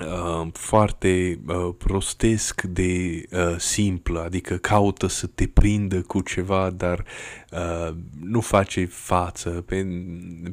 uh, 0.00 0.48
foarte 0.52 1.40
uh, 1.46 1.74
prostesc 1.78 2.62
de 2.62 3.22
uh, 3.32 3.54
simplă, 3.58 4.22
adică 4.22 4.56
caută 4.56 5.06
să 5.06 5.26
te 5.26 5.46
prindă 5.46 6.02
cu 6.02 6.20
ceva, 6.20 6.70
dar 6.70 7.04
uh, 7.52 7.94
nu 8.20 8.40
face 8.40 8.84
față, 8.84 9.50
pe, 9.50 9.86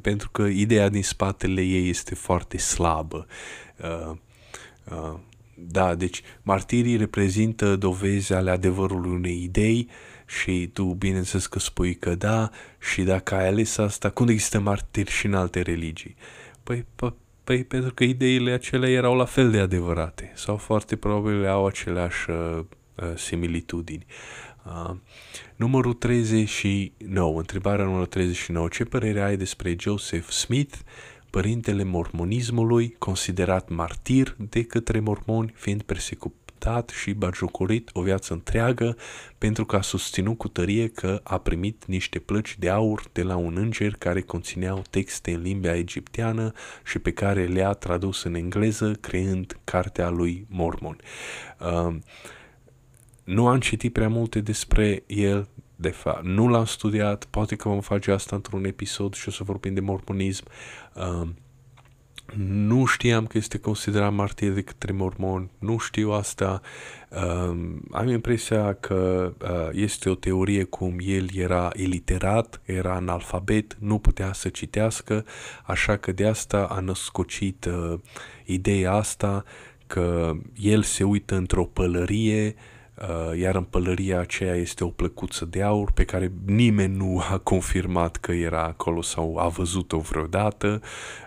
pentru 0.02 0.30
că 0.30 0.42
ideea 0.42 0.90
din 0.90 1.04
spatele 1.04 1.62
ei 1.62 1.90
este 1.90 2.16
foarte 2.16 2.58
slabă. 2.58 3.28
Uh, 3.82 4.16
uh, 4.92 5.20
da, 5.60 5.96
deci 5.96 6.22
martirii 6.42 6.98
reprezintă 6.98 7.76
dovezi 7.76 8.34
ale 8.34 8.52
adevărului 8.52 9.12
unei 9.12 9.44
idei 9.44 9.90
și 10.26 10.70
tu 10.74 10.84
bineînțeles 10.84 11.46
că 11.46 11.60
spui 11.60 11.96
că 11.96 12.16
da 12.16 12.50
și 12.80 13.04
dacă 13.04 13.36
ai 13.36 13.48
ales 13.48 13.78
asta, 13.78 14.10
cum 14.10 14.28
există 14.28 14.60
martiri 14.60 15.12
și 15.12 15.26
în 15.26 15.34
alte 15.34 15.62
religii? 15.62 16.16
Păi, 16.64 16.86
Păi 17.48 17.64
pentru 17.64 17.94
că 17.94 18.04
ideile 18.04 18.52
acelea 18.52 18.90
erau 18.90 19.16
la 19.16 19.26
fel 19.26 19.52
de 19.52 19.60
adevărate 19.60 20.32
sau 20.36 20.58
foarte 20.58 20.96
probabil 20.96 21.48
au 21.48 21.66
aceleași 21.66 22.30
uh, 22.30 22.60
uh 22.96 23.16
similitudini. 23.16 24.06
Uh, 24.66 24.96
numărul 25.56 25.94
39, 25.94 27.38
întrebarea 27.38 27.86
numărul 27.86 28.06
39. 28.06 28.68
Ce 28.68 28.84
părere 28.84 29.22
ai 29.22 29.38
despre 29.38 29.76
Joseph 29.80 30.30
Smith, 30.30 30.76
părintele 31.30 31.84
mormonismului, 31.84 32.96
considerat 32.98 33.70
martir 33.70 34.36
de 34.38 34.64
către 34.64 35.00
mormoni, 35.00 35.52
fiind 35.56 35.82
persecutat 35.82 36.47
luptat 36.58 36.90
și 36.90 37.14
bagiucurit 37.14 37.90
o 37.94 38.02
viață 38.02 38.34
întreagă 38.34 38.98
pentru 39.38 39.66
că 39.66 39.76
a 39.76 39.82
susținut 39.82 40.38
cu 40.38 40.48
tărie 40.48 40.88
că 40.88 41.20
a 41.24 41.38
primit 41.38 41.86
niște 41.86 42.20
plăci 42.20 42.56
de 42.60 42.70
aur 42.70 43.04
de 43.12 43.24
la 43.24 43.36
un 43.36 43.58
înger 43.58 43.96
care 43.96 44.22
conțineau 44.22 44.82
texte 44.90 45.32
în 45.32 45.42
limba 45.42 45.76
egipteană 45.76 46.52
și 46.86 47.00
pe 47.00 47.12
care 47.12 47.46
le-a 47.46 47.72
tradus 47.72 48.24
în 48.24 48.34
engleză 48.34 48.92
creând 48.92 49.60
cartea 49.64 50.10
lui 50.10 50.46
Mormon. 50.50 50.98
Uh, 51.60 51.96
nu 53.24 53.48
am 53.48 53.60
citit 53.60 53.94
prea 53.94 54.10
multe 54.10 54.40
despre 54.40 55.04
el, 55.08 55.48
de 55.76 55.90
fapt, 55.90 56.24
nu 56.24 56.48
l-am 56.48 56.66
studiat, 56.66 57.26
poate 57.26 57.56
că 57.56 57.70
vom 57.70 57.82
face 57.82 58.12
asta 58.12 58.36
într-un 58.36 58.66
episod 58.66 59.14
și 59.14 59.28
o 59.28 59.32
să 59.32 59.44
vorbim 59.44 59.74
de 59.74 59.80
mormonism. 59.80 60.46
Uh, 60.94 61.28
nu 62.36 62.86
știam 62.86 63.26
că 63.26 63.38
este 63.38 63.58
considerat 63.58 64.14
martir 64.14 64.52
de 64.52 64.62
către 64.62 64.92
mormon, 64.92 65.50
nu 65.60 65.78
știu 65.78 66.12
asta. 66.12 66.62
Uh, 67.10 67.58
am 67.92 68.08
impresia 68.08 68.74
că 68.74 69.32
uh, 69.42 69.70
este 69.72 70.10
o 70.10 70.16
teorie 70.16 70.64
cum 70.64 70.96
el 71.00 71.28
era 71.36 71.70
iliterat, 71.76 72.62
era 72.66 72.94
analfabet, 72.94 73.78
nu 73.80 73.98
putea 73.98 74.34
să 74.34 74.50
citească, 74.50 75.26
așa 75.66 75.98
că 75.98 76.12
de 76.12 76.28
asta 76.28 76.64
a 76.64 76.80
născocit 76.80 77.66
uh, 77.66 78.00
ideea 78.46 78.94
asta 78.94 79.44
că 79.88 80.32
el 80.56 80.84
se 80.84 81.04
uită 81.04 81.36
într-o 81.36 81.66
pălărie 81.66 82.46
uh, 82.46 82.54
Uh, 82.54 82.76
iar 83.36 83.56
în 83.56 83.64
pălăria 83.64 84.20
aceea 84.20 84.56
este 84.56 84.84
o 84.84 84.90
plăcuță 84.90 85.46
de 85.46 85.62
aur 85.62 85.92
pe 85.92 86.06
care 86.06 86.32
nimeni 86.46 86.96
nu 86.96 87.20
a 87.20 87.38
confirmat 87.54 88.18
că 88.18 88.32
era 88.32 88.64
acolo 88.64 89.02
sau 89.02 89.38
a 89.38 89.48
văzut-o 89.48 90.00
vreodată 90.00 90.82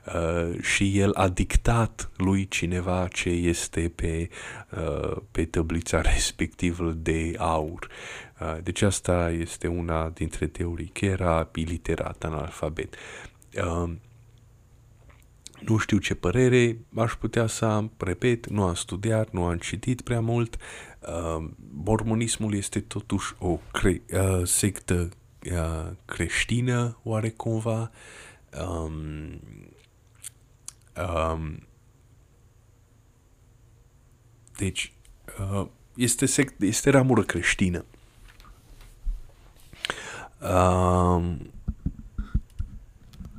uh, 0.06 0.60
și 0.62 0.98
el 0.98 1.14
a 1.14 1.28
dictat 1.28 2.10
lui 2.16 2.48
cineva 2.48 3.08
ce 3.12 3.28
este 3.28 3.92
pe, 3.94 4.28
uh, 4.76 5.16
pe 5.30 5.44
tăblița 5.44 6.00
respectivă 6.14 6.90
de 6.90 7.34
aur. 7.38 7.88
Uh, 8.40 8.56
deci 8.62 8.82
asta 8.82 9.30
este 9.30 9.66
una 9.66 10.08
dintre 10.08 10.46
teorii, 10.46 10.90
că 10.92 11.04
era 11.04 11.48
iliterat, 11.54 12.24
analfabet. 12.24 12.94
Uh, 13.54 13.92
nu 15.60 15.76
știu 15.76 15.98
ce 15.98 16.14
părere, 16.14 16.78
aș 16.96 17.12
putea 17.12 17.46
să 17.46 17.64
am, 17.64 17.92
repet, 17.96 18.48
nu 18.48 18.62
am 18.62 18.74
studiat, 18.74 19.30
nu 19.30 19.44
am 19.44 19.56
citit 19.56 20.00
prea 20.00 20.20
mult, 20.20 20.56
Uh, 21.00 21.44
mormonismul 21.74 22.54
este 22.54 22.80
totuși 22.80 23.34
o 23.38 23.58
cre- 23.72 24.02
uh, 24.12 24.46
sectă 24.46 25.08
uh, 25.52 25.90
creștină, 26.04 26.98
oare 27.02 27.30
cumva. 27.30 27.90
Um, 28.66 29.40
um, 30.96 31.66
deci, 34.56 34.92
uh, 35.52 35.66
este, 35.96 36.26
sect, 36.26 36.62
este 36.62 36.90
ramură 36.90 37.22
creștină. 37.22 37.84
Uh, 40.40 41.36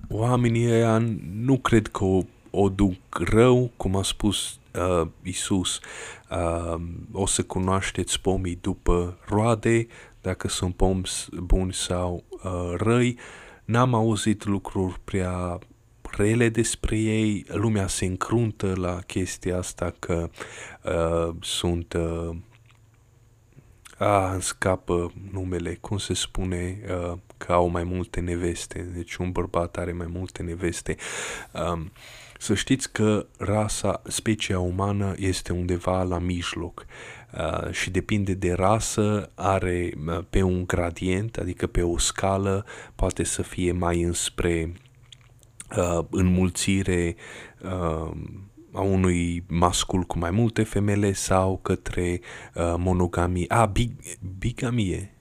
oamenii 0.09 0.71
ăia 0.71 0.97
nu 1.33 1.57
cred 1.57 1.87
că 1.87 2.03
o, 2.03 2.21
o 2.49 2.69
duc 2.69 2.95
rău, 3.09 3.71
cum 3.77 3.95
a 3.95 4.03
spus 4.03 4.59
uh, 4.73 5.07
Isus, 5.23 5.79
uh, 6.31 6.81
o 7.11 7.25
să 7.25 7.43
cunoașteți 7.43 8.21
pomii 8.21 8.57
după 8.61 9.17
roade, 9.25 9.87
dacă 10.21 10.47
sunt 10.47 10.75
pomi 10.75 11.03
buni 11.31 11.73
sau 11.73 12.23
uh, 12.29 12.73
răi. 12.77 13.17
N-am 13.65 13.93
auzit 13.93 14.45
lucruri 14.45 14.99
prea 15.03 15.59
rele 16.17 16.49
despre 16.49 16.97
ei, 16.97 17.45
lumea 17.47 17.87
se 17.87 18.05
încruntă 18.05 18.73
la 18.75 18.99
chestia 18.99 19.57
asta 19.57 19.93
că 19.99 20.29
uh, 20.83 21.35
sunt 21.41 21.93
uh, 21.93 22.35
a, 23.97 24.31
îmi 24.31 24.41
scapă 24.41 25.13
numele, 25.31 25.77
cum 25.81 25.97
se 25.97 26.13
spune, 26.13 26.79
uh, 26.89 27.17
că 27.37 27.51
au 27.51 27.67
mai 27.67 27.83
multe 27.83 28.19
neveste, 28.19 28.81
deci 28.93 29.15
un 29.15 29.31
bărbat 29.31 29.77
are 29.77 29.91
mai 29.91 30.07
multe 30.09 30.43
neveste. 30.43 30.95
Um, 31.71 31.91
să 32.41 32.53
știți 32.53 32.91
că 32.91 33.27
rasa, 33.37 34.01
specia 34.07 34.59
umană 34.59 35.13
este 35.17 35.53
undeva 35.53 36.03
la 36.03 36.19
mijloc 36.19 36.85
uh, 37.33 37.71
și 37.71 37.89
depinde 37.89 38.33
de 38.33 38.53
rasă, 38.53 39.31
are 39.35 39.93
uh, 40.07 40.19
pe 40.29 40.41
un 40.41 40.65
gradient, 40.65 41.37
adică 41.37 41.67
pe 41.67 41.81
o 41.81 41.97
scală, 41.97 42.65
poate 42.95 43.23
să 43.23 43.41
fie 43.41 43.71
mai 43.71 44.01
înspre 44.01 44.73
uh, 45.77 46.05
înmulțire 46.09 47.15
uh, 47.63 48.11
a 48.73 48.81
unui 48.81 49.43
mascul 49.47 50.03
cu 50.03 50.17
mai 50.17 50.31
multe 50.31 50.63
femele 50.63 51.11
sau 51.13 51.57
către 51.57 52.19
uh, 52.55 52.73
monogamie. 52.77 53.45
A, 53.47 53.65
big, 53.65 53.91
bigamie 54.37 55.15
Uh, 55.15 55.20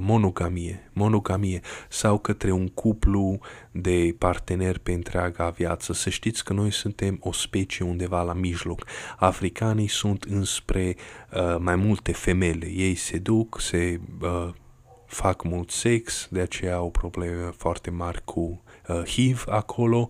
monogamie, 0.00 0.90
monogamie 0.92 1.60
sau 1.88 2.18
către 2.18 2.50
un 2.50 2.68
cuplu 2.68 3.38
de 3.70 4.14
parteneri 4.18 4.80
pe 4.80 4.92
întreaga 4.92 5.48
viață. 5.48 5.92
Să 5.92 6.10
știți 6.10 6.44
că 6.44 6.52
noi 6.52 6.70
suntem 6.70 7.18
o 7.20 7.32
specie 7.32 7.84
undeva 7.84 8.22
la 8.22 8.32
mijloc. 8.32 8.86
Africanii 9.16 9.88
sunt 9.88 10.22
înspre 10.22 10.96
uh, 11.32 11.56
mai 11.58 11.76
multe 11.76 12.12
femele. 12.12 12.66
Ei 12.66 12.94
se 12.94 13.18
duc, 13.18 13.60
se 13.60 14.00
uh, 14.20 14.48
fac 15.06 15.44
mult 15.44 15.70
sex, 15.70 16.28
de 16.30 16.40
aceea 16.40 16.74
au 16.74 16.90
probleme 16.90 17.50
foarte 17.56 17.90
mari 17.90 18.24
cu 18.24 18.62
uh, 18.88 19.02
HIV 19.04 19.44
acolo. 19.48 20.08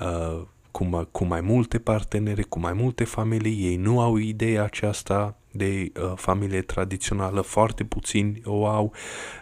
Uh, 0.00 0.42
cu, 0.70 1.08
cu 1.10 1.24
mai 1.24 1.40
multe 1.40 1.78
partenere, 1.78 2.42
cu 2.42 2.58
mai 2.58 2.72
multe 2.72 3.04
familii, 3.04 3.66
ei 3.66 3.76
nu 3.76 4.00
au 4.00 4.16
ideea 4.16 4.62
aceasta 4.62 5.36
de 5.56 5.92
uh, 6.00 6.12
familie 6.16 6.60
tradițională, 6.60 7.40
foarte 7.40 7.84
puțini 7.84 8.40
o 8.44 8.66
au, 8.66 8.92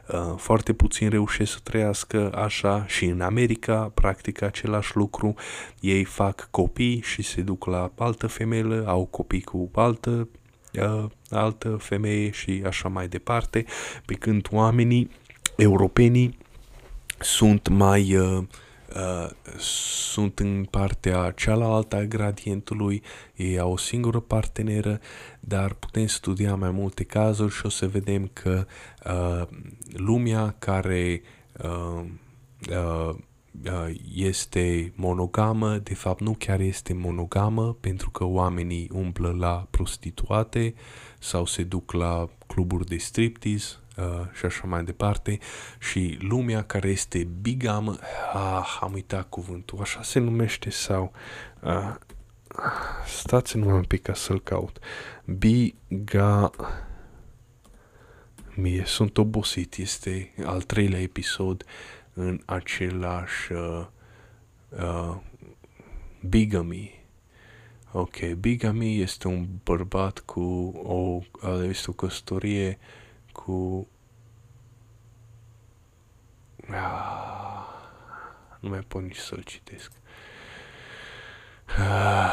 uh, 0.08 0.34
foarte 0.36 0.72
puțini 0.72 1.08
reușesc 1.08 1.52
să 1.52 1.58
trăiască 1.62 2.32
așa 2.34 2.84
și 2.86 3.04
în 3.04 3.20
America 3.20 3.90
practică 3.94 4.44
același 4.44 4.96
lucru, 4.96 5.34
ei 5.80 6.04
fac 6.04 6.48
copii 6.50 7.00
și 7.00 7.22
se 7.22 7.40
duc 7.40 7.66
la 7.66 7.92
altă 7.98 8.26
femeie, 8.26 8.82
au 8.86 9.04
copii 9.04 9.42
cu 9.42 9.70
altă, 9.74 10.28
uh, 10.72 11.04
altă 11.30 11.68
femeie 11.80 12.30
și 12.30 12.62
așa 12.66 12.88
mai 12.88 13.08
departe, 13.08 13.64
pe 14.04 14.14
când 14.14 14.48
oamenii 14.50 15.10
europenii 15.56 16.38
sunt 17.18 17.68
mai 17.68 18.16
uh, 18.16 18.44
Uh, 18.94 19.30
sunt 19.58 20.38
în 20.38 20.66
partea 20.70 21.30
cealaltă 21.30 21.96
a 21.96 22.04
gradientului, 22.04 23.02
ei 23.36 23.58
au 23.58 23.72
o 23.72 23.76
singură 23.76 24.20
parteneră, 24.20 25.00
dar 25.40 25.72
putem 25.72 26.06
studia 26.06 26.54
mai 26.54 26.70
multe 26.70 27.04
cazuri 27.04 27.54
și 27.54 27.66
o 27.66 27.68
să 27.68 27.88
vedem 27.88 28.30
că 28.32 28.66
uh, 29.04 29.48
lumea 29.92 30.54
care 30.58 31.22
uh, 31.62 32.04
uh, 32.70 33.14
este 34.14 34.92
monogamă, 34.96 35.76
de 35.76 35.94
fapt 35.94 36.20
nu 36.20 36.34
chiar 36.38 36.60
este 36.60 36.92
monogamă 36.92 37.76
pentru 37.80 38.10
că 38.10 38.24
oamenii 38.24 38.90
umblă 38.92 39.36
la 39.38 39.66
prostituate 39.70 40.74
sau 41.18 41.46
se 41.46 41.62
duc 41.62 41.92
la 41.92 42.28
cluburi 42.46 42.86
de 42.86 42.96
striptease 42.96 43.76
uh, 43.96 44.26
și 44.32 44.44
așa 44.44 44.66
mai 44.66 44.84
departe. 44.84 45.38
Și 45.78 46.18
lumea 46.20 46.62
care 46.62 46.88
este 46.88 47.28
bigamă, 47.40 47.98
ah, 48.32 48.78
am 48.80 48.92
uitat 48.92 49.28
cuvântul, 49.28 49.80
așa 49.80 50.02
se 50.02 50.18
numește 50.18 50.70
sau 50.70 51.12
uh, 51.60 51.94
stați 53.06 53.56
numai 53.56 53.74
un 53.74 53.84
pic 53.84 54.02
ca 54.02 54.14
să-l 54.14 54.40
caut. 54.40 54.78
Biga 55.24 56.50
mie 58.54 58.82
sunt 58.86 59.18
obosit, 59.18 59.76
este 59.76 60.34
al 60.44 60.62
treilea 60.62 61.00
episod 61.00 61.64
în 62.12 62.40
același 62.44 63.52
uh, 63.52 63.86
uh, 64.68 65.16
bigamy. 66.28 67.02
Ok, 67.92 68.32
bigamy 68.38 69.00
este 69.00 69.28
un 69.28 69.46
bărbat 69.64 70.18
cu 70.18 70.40
o, 70.82 71.20
este 71.68 71.90
o 71.90 71.92
căsătorie 71.92 72.78
cu 73.34 73.88
ah, 76.70 77.66
nu 78.60 78.68
mai 78.68 78.78
pot 78.78 79.02
nici 79.02 79.16
să-l 79.16 79.42
citesc. 79.42 79.92
Ah, 81.66 82.30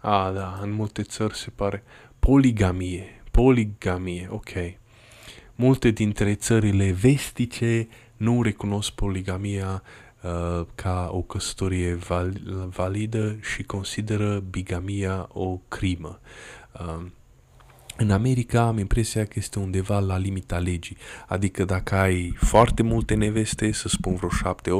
ah, 0.00 0.32
da, 0.34 0.58
în 0.60 0.70
multe 0.70 1.02
țări 1.02 1.36
se 1.36 1.50
pare 1.50 1.84
poligamie, 2.18 3.22
poligamie, 3.30 4.28
ok. 4.30 4.50
Multe 5.54 5.90
dintre 5.90 6.34
țările 6.34 6.90
vestice 6.90 7.88
nu 8.16 8.42
recunosc 8.42 8.92
poligamia 8.92 9.82
uh, 10.22 10.66
ca 10.74 11.08
o 11.12 11.22
căsătorie 11.22 11.94
val- 11.94 12.70
validă 12.74 13.36
și 13.40 13.62
consideră 13.62 14.38
bigamia 14.38 15.28
o 15.32 15.60
crimă. 15.68 16.20
Uh, 16.72 17.06
în 17.96 18.10
America 18.10 18.62
am 18.62 18.78
impresia 18.78 19.24
că 19.24 19.32
este 19.34 19.58
undeva 19.58 19.98
la 19.98 20.16
limita 20.16 20.58
legii. 20.58 20.96
Adică 21.26 21.64
dacă 21.64 21.94
ai 21.94 22.34
foarte 22.36 22.82
multe 22.82 23.14
neveste, 23.14 23.72
să 23.72 23.88
spun 23.88 24.14
vreo 24.14 24.28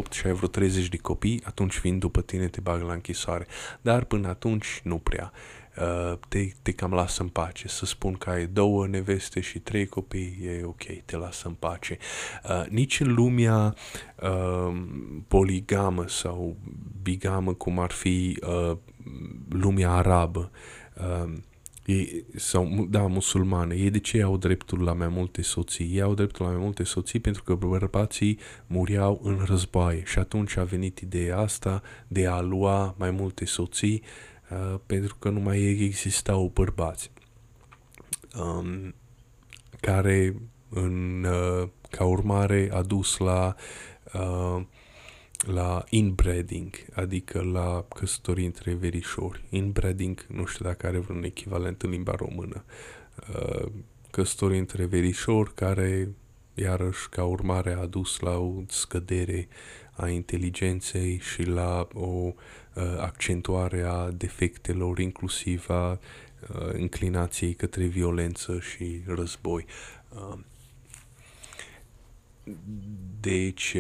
7-8 0.03 0.11
și 0.11 0.27
ai 0.27 0.33
vreo 0.33 0.48
30 0.48 0.88
de 0.88 0.96
copii, 0.96 1.40
atunci 1.44 1.81
vin 1.81 1.98
după 1.98 2.20
tine, 2.20 2.48
te 2.48 2.61
bag 2.61 2.83
la 2.83 2.92
închisoare. 2.92 3.46
Dar 3.81 4.05
până 4.05 4.29
atunci 4.29 4.81
nu 4.85 4.98
prea. 4.98 5.33
Uh, 5.77 6.18
te, 6.29 6.48
te 6.62 6.72
cam 6.72 6.92
lasă 6.92 7.22
în 7.22 7.29
pace. 7.29 7.68
Să 7.68 7.87
spun 7.87 8.12
că 8.12 8.31
ai 8.31 8.46
două 8.46 8.87
neveste 8.87 9.40
și 9.40 9.59
trei 9.59 9.87
copii, 9.87 10.38
e 10.44 10.64
ok, 10.64 10.83
te 11.05 11.16
lasă 11.16 11.48
în 11.48 11.55
pace. 11.55 11.98
Uh, 12.48 12.64
nici 12.68 13.01
în 13.01 13.14
lumea 13.14 13.75
uh, 14.22 14.83
poligamă 15.29 16.05
sau 16.09 16.57
bigamă, 17.03 17.55
cum 17.55 17.79
ar 17.79 17.90
fi 17.90 18.38
uh, 18.46 18.77
lumea 19.48 19.90
arabă, 19.90 20.51
uh, 20.96 21.33
ei, 21.86 22.24
sau, 22.36 22.86
da, 22.90 23.06
musulmane, 23.06 23.74
ei 23.74 23.90
de 23.90 23.98
ce 23.98 24.22
au 24.22 24.36
dreptul 24.36 24.82
la 24.82 24.92
mai 24.92 25.08
multe 25.08 25.42
soții? 25.42 25.90
Ei 25.92 26.00
au 26.00 26.14
dreptul 26.14 26.46
la 26.46 26.52
mai 26.52 26.60
multe 26.60 26.84
soții 26.84 27.20
pentru 27.20 27.42
că 27.42 27.54
bărbații 27.54 28.38
muriau 28.66 29.20
în 29.22 29.42
războaie 29.44 30.02
și 30.04 30.18
atunci 30.18 30.56
a 30.56 30.64
venit 30.64 30.98
ideea 30.98 31.38
asta 31.38 31.82
de 32.08 32.26
a 32.26 32.40
lua 32.40 32.94
mai 32.98 33.10
multe 33.10 33.44
soții 33.44 34.02
uh, 34.50 34.78
pentru 34.86 35.16
că 35.18 35.28
nu 35.28 35.40
mai 35.40 35.60
existau 35.60 36.50
bărbați 36.54 37.10
um, 38.38 38.94
care 39.80 40.34
în, 40.68 41.24
uh, 41.24 41.68
ca 41.90 42.04
urmare 42.04 42.70
a 42.72 42.82
dus 42.82 43.16
la 43.16 43.54
uh, 44.14 44.62
la 45.46 45.85
inbreeding, 45.88 46.74
adică 46.92 47.42
la 47.42 47.85
căsătorii 47.94 48.46
între 48.46 48.74
verișori. 48.74 49.44
Inbreeding, 49.50 50.26
nu 50.28 50.44
știu 50.44 50.64
dacă 50.64 50.87
are 50.87 50.98
vreun 50.98 51.24
echivalent 51.24 51.83
în 51.83 51.90
limba 51.90 52.12
română. 52.12 52.64
Uh, 53.35 53.66
căsătorii 54.11 54.59
între 54.59 54.85
verișori 54.85 55.55
care, 55.55 56.09
iarăși, 56.55 57.09
ca 57.09 57.24
urmare 57.24 57.72
a 57.72 57.87
dus 57.87 58.18
la 58.18 58.38
o 58.38 58.62
scădere 58.68 59.48
a 59.92 60.09
inteligenței 60.09 61.18
și 61.18 61.42
la 61.42 61.88
o 61.92 62.07
uh, 62.07 62.33
accentuare 62.98 63.83
a 63.83 64.11
defectelor, 64.11 64.98
inclusiv 64.98 65.70
a 65.70 65.90
uh, 65.90 66.72
înclinației 66.72 67.55
către 67.55 67.85
violență 67.85 68.61
și 68.61 69.02
război. 69.07 69.64
Deci, 73.20 73.76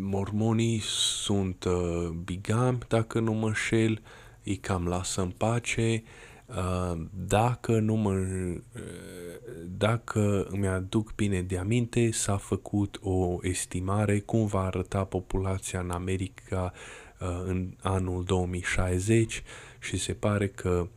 mormonii 0.00 0.80
sunt 1.22 1.64
uh, 1.64 2.08
bigami, 2.24 2.78
dacă 2.88 3.20
nu 3.20 3.32
mă 3.32 3.46
înșel, 3.46 4.02
îi 4.44 4.56
cam 4.56 4.86
lasă 4.86 5.20
în 5.20 5.30
pace. 5.30 6.02
Uh, 6.46 7.00
dacă 7.26 7.78
nu 7.78 7.94
mă, 7.94 8.12
uh, 8.12 8.60
dacă 9.78 10.46
îmi 10.50 10.66
aduc 10.66 11.14
bine 11.14 11.42
de 11.42 11.58
aminte, 11.58 12.10
s-a 12.10 12.36
făcut 12.36 12.98
o 13.02 13.38
estimare 13.42 14.18
cum 14.18 14.46
va 14.46 14.60
arăta 14.64 15.04
populația 15.04 15.80
în 15.80 15.90
America 15.90 16.72
uh, 17.20 17.42
în 17.46 17.74
anul 17.82 18.24
2060 18.24 19.42
și 19.78 19.96
se 19.96 20.12
pare 20.12 20.48
că 20.48 20.88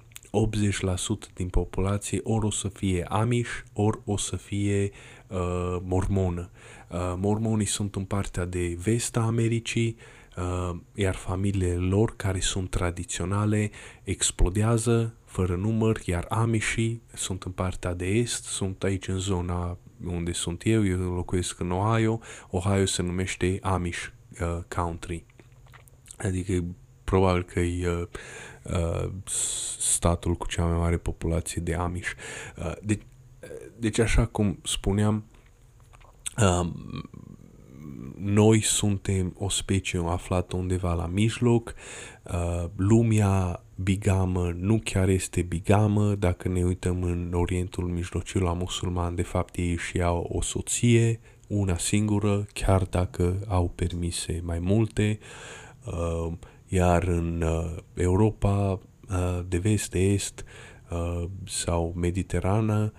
80% 1.29 1.33
din 1.33 1.47
populație 1.47 2.19
ori 2.23 2.45
o 2.45 2.51
să 2.51 2.67
fie 2.67 3.05
Amish, 3.09 3.51
ori 3.73 3.99
o 4.05 4.17
să 4.17 4.35
fie 4.35 4.91
uh, 5.27 5.77
mormonă. 5.81 6.49
Uh, 6.51 6.82
mormonii 7.17 7.65
sunt 7.65 7.95
în 7.95 8.03
partea 8.03 8.45
de 8.45 8.77
vest 8.83 9.17
a 9.17 9.21
Americii, 9.21 9.97
uh, 10.37 10.75
iar 10.93 11.15
familiile 11.15 11.73
lor, 11.73 12.15
care 12.15 12.39
sunt 12.39 12.69
tradiționale, 12.69 13.71
explodează 14.03 15.15
fără 15.25 15.55
număr, 15.55 15.99
iar 16.05 16.25
Amishii 16.29 17.01
sunt 17.13 17.43
în 17.43 17.51
partea 17.51 17.93
de 17.93 18.05
est, 18.05 18.43
sunt 18.43 18.83
aici 18.83 19.07
în 19.07 19.17
zona 19.17 19.77
unde 20.05 20.31
sunt 20.31 20.61
eu, 20.65 20.85
eu 20.85 20.99
locuiesc 20.99 21.59
în 21.59 21.71
Ohio, 21.71 22.19
Ohio 22.49 22.85
se 22.85 23.01
numește 23.01 23.59
Amish 23.61 24.05
uh, 24.41 24.59
Country. 24.67 25.25
Adică 26.17 26.63
probabil 27.03 27.43
că 27.43 27.59
e 27.59 27.89
uh, 27.89 28.07
uh, 28.63 29.09
statul 29.77 30.35
cu 30.35 30.47
cea 30.47 30.65
mai 30.65 30.77
mare 30.77 30.97
populație 30.97 31.61
de 31.61 31.73
Amish. 31.73 32.11
Uh, 32.57 32.71
de, 32.81 32.99
uh, 33.43 33.49
deci 33.77 33.99
așa 33.99 34.25
cum 34.25 34.59
spuneam, 34.63 35.23
noi 38.23 38.61
suntem 38.61 39.33
o 39.37 39.49
specie 39.49 40.01
aflată 40.05 40.55
undeva 40.55 40.93
la 40.93 41.05
mijloc, 41.05 41.73
uh, 42.23 42.69
lumea 42.75 43.63
bigamă 43.75 44.53
nu 44.55 44.81
chiar 44.83 45.09
este 45.09 45.41
bigamă, 45.41 46.15
dacă 46.15 46.47
ne 46.47 46.63
uităm 46.63 47.03
în 47.03 47.31
Orientul 47.33 47.83
Mijlociu 47.83 48.39
la 48.39 48.53
musulman, 48.53 49.15
de 49.15 49.21
fapt 49.21 49.55
ei 49.55 49.77
și 49.77 50.01
au 50.01 50.29
o 50.31 50.41
soție, 50.41 51.19
una 51.47 51.77
singură, 51.77 52.47
chiar 52.53 52.83
dacă 52.83 53.39
au 53.47 53.71
permise 53.75 54.41
mai 54.43 54.59
multe, 54.59 55.19
uh, 55.85 56.33
iar 56.67 57.03
în 57.03 57.41
uh, 57.41 57.75
Europa 57.93 58.79
de 59.47 59.57
vest, 59.57 59.91
de 59.91 59.99
est 59.99 60.45
sau 61.45 61.93
Mediterană, 61.95 62.93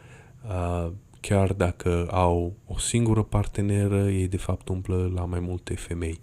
chiar 1.27 1.53
dacă 1.53 2.09
au 2.11 2.57
o 2.67 2.79
singură 2.79 3.23
parteneră, 3.23 4.11
ei 4.11 4.29
de 4.29 4.37
fapt 4.37 4.69
umplă 4.69 5.13
la 5.15 5.25
mai 5.25 5.41
multe 5.41 5.75
femei. 5.75 6.19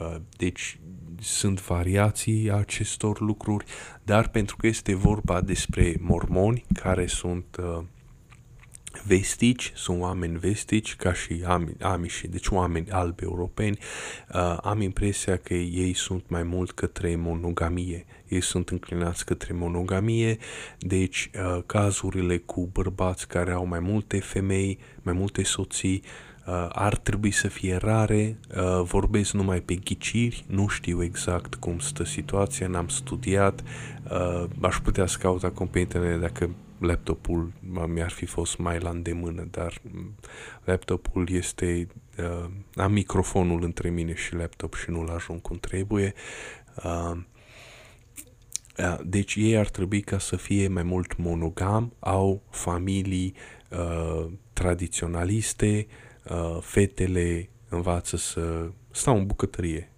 Uh, 0.00 0.14
deci 0.36 0.78
sunt 1.20 1.60
variații 1.60 2.50
acestor 2.50 3.20
lucruri, 3.20 3.64
dar 4.02 4.28
pentru 4.28 4.56
că 4.56 4.66
este 4.66 4.94
vorba 4.94 5.40
despre 5.40 5.94
mormoni 6.00 6.64
care 6.72 7.06
sunt 7.06 7.56
uh, 7.58 7.84
vestici, 9.06 9.72
sunt 9.74 10.00
oameni 10.00 10.38
vestici 10.38 10.96
ca 10.96 11.12
și 11.12 11.42
ami, 11.46 11.72
amiși, 11.80 12.26
deci 12.26 12.48
oameni 12.48 12.90
albi 12.90 13.22
europeni, 13.22 13.78
uh, 14.34 14.56
am 14.62 14.80
impresia 14.80 15.36
că 15.36 15.54
ei 15.54 15.94
sunt 15.94 16.28
mai 16.28 16.42
mult 16.42 16.70
către 16.70 17.16
monogamie, 17.16 18.04
ei 18.28 18.40
sunt 18.40 18.68
înclinați 18.68 19.24
către 19.24 19.52
monogamie, 19.54 20.38
deci 20.78 21.30
uh, 21.34 21.62
cazurile 21.66 22.36
cu 22.36 22.68
bărbați 22.72 23.28
care 23.28 23.52
au 23.52 23.66
mai 23.66 23.80
multe 23.80 24.20
femei, 24.20 24.78
mai 25.02 25.14
multe 25.14 25.42
soții, 25.42 26.02
uh, 26.46 26.68
ar 26.68 26.96
trebui 26.96 27.30
să 27.30 27.48
fie 27.48 27.76
rare, 27.76 28.38
uh, 28.56 28.82
vorbesc 28.82 29.32
numai 29.32 29.60
pe 29.60 29.74
ghiciri, 29.74 30.44
nu 30.46 30.68
știu 30.68 31.02
exact 31.02 31.54
cum 31.54 31.78
stă 31.78 32.04
situația, 32.04 32.66
n-am 32.66 32.88
studiat, 32.88 33.62
uh, 34.10 34.44
aș 34.60 34.76
putea 34.76 35.06
să 35.06 35.18
caut 35.18 35.44
acum 35.44 35.66
pe 35.66 35.78
internet 35.78 36.20
dacă 36.20 36.50
laptopul 36.78 37.52
mi-ar 37.86 38.10
fi 38.10 38.26
fost 38.26 38.58
mai 38.58 38.78
la 38.78 38.90
îndemână, 38.90 39.48
dar 39.50 39.80
laptopul 40.64 41.28
este, 41.30 41.86
uh, 42.18 42.50
am 42.74 42.92
microfonul 42.92 43.62
între 43.62 43.90
mine 43.90 44.14
și 44.14 44.34
laptop 44.34 44.74
și 44.74 44.90
nu-l 44.90 45.08
ajung 45.08 45.40
cum 45.40 45.56
trebuie. 45.56 46.14
Uh, 46.14 46.38
uh, 46.84 47.18
deci 49.04 49.34
ei 49.34 49.56
ar 49.58 49.68
trebui 49.68 50.00
ca 50.00 50.18
să 50.18 50.36
fie 50.36 50.68
mai 50.68 50.82
mult 50.82 51.16
monogam, 51.16 51.92
au 51.98 52.42
familii 52.50 53.34
uh, 53.70 54.26
tradiționaliste, 54.52 55.86
uh, 56.30 56.58
fetele 56.60 57.48
învață 57.68 58.16
să 58.16 58.70
stau 58.90 59.16
în 59.16 59.26
bucătărie, 59.26 59.92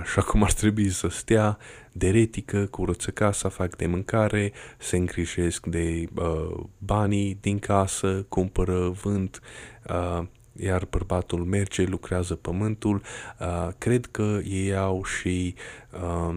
așa 0.00 0.22
cum 0.22 0.42
ar 0.42 0.52
trebui 0.52 0.88
să 0.88 1.08
stea, 1.08 1.58
deretică, 1.92 2.66
curăță 2.66 3.10
casa, 3.10 3.48
fac 3.48 3.76
de 3.76 3.86
mâncare, 3.86 4.52
se 4.78 4.96
îngrijesc 4.96 5.66
de 5.66 6.08
uh, 6.14 6.64
banii 6.78 7.38
din 7.40 7.58
casă, 7.58 8.26
cumpără, 8.28 8.88
vând, 8.88 9.40
uh, 9.88 10.26
iar 10.56 10.86
bărbatul 10.90 11.44
merge, 11.44 11.84
lucrează 11.84 12.34
pământul. 12.34 13.02
Uh, 13.40 13.68
cred 13.78 14.06
că 14.06 14.40
ei 14.44 14.76
au 14.76 15.04
și 15.04 15.54
uh, 15.92 16.36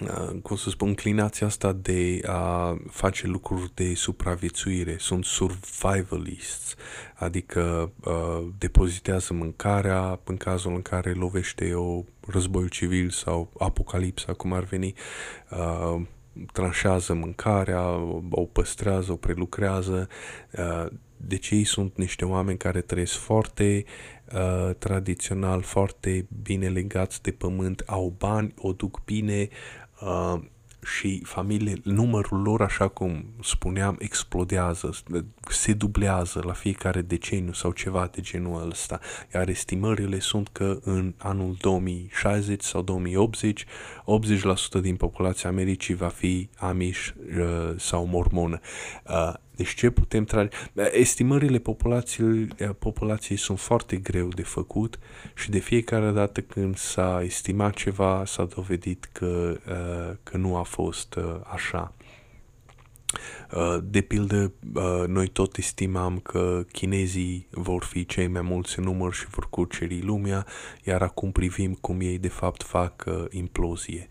uh, 0.00 0.40
cum 0.42 0.56
să 0.56 0.70
spun, 0.70 0.88
inclinația 0.88 1.46
asta 1.46 1.72
de 1.72 2.20
a 2.26 2.76
face 2.90 3.26
lucruri 3.26 3.70
de 3.74 3.94
supraviețuire. 3.94 4.96
Sunt 4.98 5.24
survivalists, 5.24 6.74
adică 7.14 7.92
uh, 8.04 8.46
depozitează 8.58 9.34
mâncarea 9.34 10.20
în 10.24 10.36
cazul 10.36 10.74
în 10.74 10.82
care 10.82 11.12
lovește 11.12 11.74
o 11.74 12.04
război 12.26 12.68
civil 12.68 13.10
sau 13.10 13.52
apocalipsa, 13.58 14.32
cum 14.32 14.52
ar 14.52 14.64
veni, 14.64 14.94
uh, 15.50 16.02
tranșează 16.52 17.14
mâncarea, 17.14 17.82
o 18.30 18.44
păstrează, 18.44 19.12
o 19.12 19.16
prelucrează. 19.16 20.08
Uh, 20.50 20.86
deci 21.26 21.50
ei 21.50 21.64
sunt 21.64 21.96
niște 21.96 22.24
oameni 22.24 22.58
care 22.58 22.80
trăiesc 22.80 23.12
foarte 23.14 23.84
uh, 24.34 24.74
tradițional, 24.78 25.62
foarte 25.62 26.26
bine 26.42 26.68
legați 26.68 27.22
de 27.22 27.30
pământ, 27.30 27.82
au 27.86 28.14
bani, 28.18 28.54
o 28.56 28.72
duc 28.72 29.04
bine, 29.04 29.48
uh, 30.04 30.40
și 30.84 31.22
familie, 31.24 31.74
numărul 31.82 32.42
lor, 32.42 32.62
așa 32.62 32.88
cum 32.88 33.24
spuneam, 33.42 33.96
explodează, 33.98 34.90
se 35.48 35.72
dublează 35.72 36.42
la 36.44 36.52
fiecare 36.52 37.00
deceniu 37.00 37.52
sau 37.52 37.70
ceva 37.70 38.10
de 38.12 38.20
genul 38.20 38.68
ăsta, 38.70 39.00
iar 39.34 39.48
estimările 39.48 40.18
sunt 40.18 40.48
că 40.52 40.78
în 40.82 41.14
anul 41.16 41.56
2060 41.60 42.62
sau 42.62 42.82
2080, 42.82 43.64
80% 43.64 43.66
din 44.80 44.96
populația 44.96 45.50
Americii 45.50 45.94
va 45.94 46.08
fi 46.08 46.48
amish 46.58 47.08
uh, 47.38 47.74
sau 47.76 48.06
mormonă. 48.06 48.60
Uh, 49.08 49.32
deci 49.56 49.74
ce 49.74 49.90
putem 49.90 50.24
trage? 50.24 50.56
Estimările 50.92 51.58
populației, 51.58 52.48
populației 52.78 53.38
sunt 53.38 53.60
foarte 53.60 53.96
greu 53.96 54.28
de 54.28 54.42
făcut 54.42 54.98
și 55.34 55.50
de 55.50 55.58
fiecare 55.58 56.10
dată 56.10 56.40
când 56.40 56.76
s-a 56.76 57.22
estimat 57.24 57.74
ceva 57.74 58.22
s-a 58.26 58.44
dovedit 58.44 59.08
că, 59.12 59.56
uh, 59.68 60.16
că 60.22 60.36
nu 60.36 60.56
a 60.56 60.62
fost 60.62 61.14
uh, 61.14 61.24
așa. 61.52 61.94
Uh, 63.54 63.78
de 63.84 64.00
pildă, 64.00 64.52
noi 65.06 65.28
tot 65.28 65.56
estimam 65.56 66.18
că 66.18 66.64
chinezii 66.72 67.46
vor 67.50 67.84
fi 67.84 68.06
cei 68.06 68.26
mai 68.26 68.42
mulți 68.42 68.78
în 68.78 68.84
număr 68.84 69.12
și 69.12 69.26
vor 69.26 69.48
cuceri 69.50 70.02
lumea, 70.02 70.46
iar 70.84 71.02
acum 71.02 71.32
privim 71.32 71.74
cum 71.74 72.00
ei 72.00 72.18
de 72.18 72.28
fapt 72.28 72.62
fac 72.62 73.04
implozie. 73.30 74.06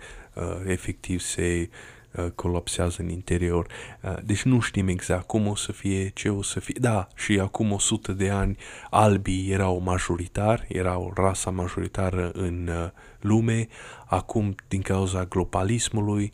Efectiv 0.65 1.19
se 1.19 1.69
Uh, 1.69 2.00
colapsează 2.35 3.01
în 3.01 3.09
interior. 3.09 3.67
Uh, 4.01 4.15
deci 4.23 4.43
nu 4.43 4.59
știm 4.59 4.87
exact 4.87 5.27
cum 5.27 5.47
o 5.47 5.55
să 5.55 5.71
fie, 5.71 6.09
ce 6.09 6.29
o 6.29 6.41
să 6.41 6.59
fie. 6.59 6.75
Da, 6.79 7.07
și 7.15 7.39
acum 7.39 7.71
100 7.71 8.11
de 8.11 8.29
ani 8.29 8.57
albii 8.89 9.51
erau 9.51 9.81
majoritar, 9.81 10.65
erau 10.67 11.13
rasa 11.15 11.49
majoritară 11.49 12.31
în 12.33 12.67
uh, 12.67 12.89
lume. 13.19 13.67
Acum, 14.05 14.55
din 14.67 14.81
cauza 14.81 15.23
globalismului 15.23 16.33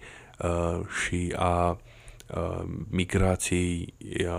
și 1.03 1.33
a 1.35 1.77
migrației 2.89 3.93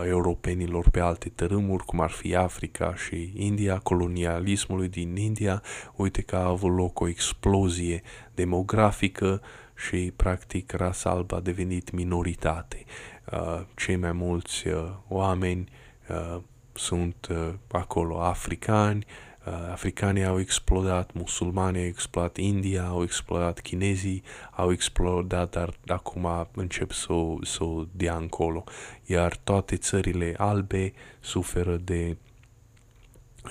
europenilor 0.07 0.91
pe 0.91 1.01
alte 1.01 1.29
tărâmuri, 1.29 1.85
cum 1.85 2.01
ar 2.01 2.11
fi 2.11 2.37
Africa 2.37 2.95
și 2.95 3.33
India, 3.37 3.79
colonialismului 3.79 4.89
din 4.89 5.17
India, 5.17 5.63
uite 5.97 6.23
că 6.23 6.37
a 6.37 6.45
avut 6.45 6.77
loc 6.77 7.01
o 7.01 7.09
explozie 7.09 8.03
demografică 8.35 9.43
și 9.87 10.13
practic 10.17 10.73
rasa 10.73 11.11
albă 11.11 11.37
a 11.37 11.41
devenit 11.41 11.91
minoritate. 11.91 12.85
Uh, 13.33 13.61
cei 13.77 13.97
mai 13.97 14.13
mulți 14.13 14.69
uh, 14.69 14.91
oameni 15.09 15.69
uh, 16.09 16.41
sunt 16.73 17.27
uh, 17.31 17.53
acolo 17.71 18.23
africani, 18.23 19.05
uh, 19.47 19.53
africanii 19.71 20.25
au 20.25 20.39
explodat, 20.39 21.13
musulmanii 21.13 21.81
au 21.81 21.87
explodat, 21.87 22.37
India 22.37 22.85
au 22.85 23.03
explodat, 23.03 23.61
chinezii 23.61 24.23
au 24.51 24.73
explodat, 24.73 25.51
dar 25.51 25.75
acum 25.87 26.49
încep 26.55 26.93
să 26.93 27.13
o, 27.13 27.39
să 27.45 27.65
o 27.65 27.85
dea 27.93 28.17
încolo. 28.17 28.65
Iar 29.05 29.37
toate 29.45 29.77
țările 29.77 30.35
albe 30.37 30.93
suferă 31.21 31.77
de 31.77 32.17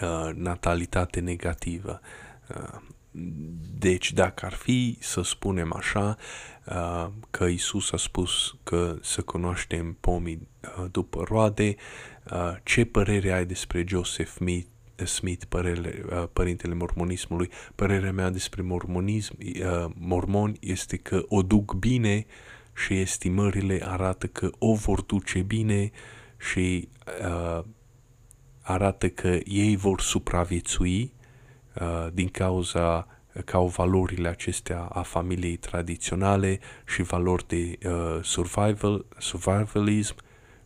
uh, 0.02 0.30
natalitate 0.34 1.20
negativă. 1.20 2.00
Uh, 2.50 2.82
deci, 3.80 4.13
dacă 4.13 4.45
ar 4.45 4.53
fi 4.53 4.97
să 4.99 5.21
spunem 5.21 5.73
așa, 5.73 6.17
uh, 6.65 7.08
că 7.30 7.45
Isus 7.45 7.91
a 7.91 7.97
spus 7.97 8.56
că 8.63 8.97
să 9.01 9.21
cunoaștem 9.21 9.97
pomii 9.99 10.47
uh, 10.62 10.86
după 10.91 11.23
roade, 11.27 11.75
uh, 12.32 12.56
ce 12.63 12.86
părere 12.86 13.32
ai 13.32 13.45
despre 13.45 13.84
Joseph 13.88 14.30
Smith, 14.30 14.67
Smith 15.06 15.45
părere, 15.49 16.03
părintele 16.34 16.73
mormonismului? 16.73 17.49
Părerea 17.75 18.12
mea 18.12 18.30
despre 18.30 18.62
mormonism, 18.62 19.38
mormon 19.93 20.58
este 20.60 20.97
că 20.97 21.23
o 21.27 21.41
duc 21.41 21.73
bine 21.73 22.25
și 22.75 22.99
estimările 22.99 23.80
arată 23.84 24.27
că 24.27 24.49
o 24.58 24.73
vor 24.73 25.01
duce 25.01 25.39
bine 25.39 25.91
și 26.38 26.89
arată 28.62 29.10
că 29.10 29.39
ei 29.45 29.75
vor 29.75 30.01
supraviețui 30.01 31.12
Uh, 31.12 31.16
din 32.13 32.28
cauza 32.28 33.08
că 33.46 33.56
au 33.56 33.68
valorile 33.68 34.28
acestea 34.28 34.82
a 34.82 35.02
familiei 35.02 35.58
tradiționale 35.58 36.60
și 36.88 37.02
valori 37.02 37.48
de 37.48 37.78
uh, 37.90 38.20
survival, 38.24 39.06
survivalism, 39.18 40.16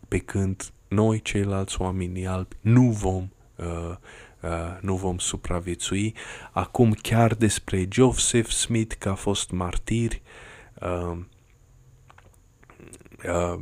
pe 0.07 0.17
când 0.17 0.71
noi, 0.87 1.21
ceilalți 1.21 1.81
oameni 1.81 2.27
albi, 2.27 2.55
nu 2.61 2.81
vom 2.81 3.29
uh, 3.55 3.95
Uh, 4.41 4.77
nu 4.79 4.95
vom 4.95 5.17
supraviețui. 5.17 6.15
Acum 6.51 6.91
chiar 6.91 7.33
despre 7.33 7.87
Joseph 7.91 8.49
Smith 8.49 8.95
că 8.99 9.09
a 9.09 9.13
fost 9.13 9.51
martir, 9.51 10.11
uh, 10.81 11.17
uh, 13.25 13.59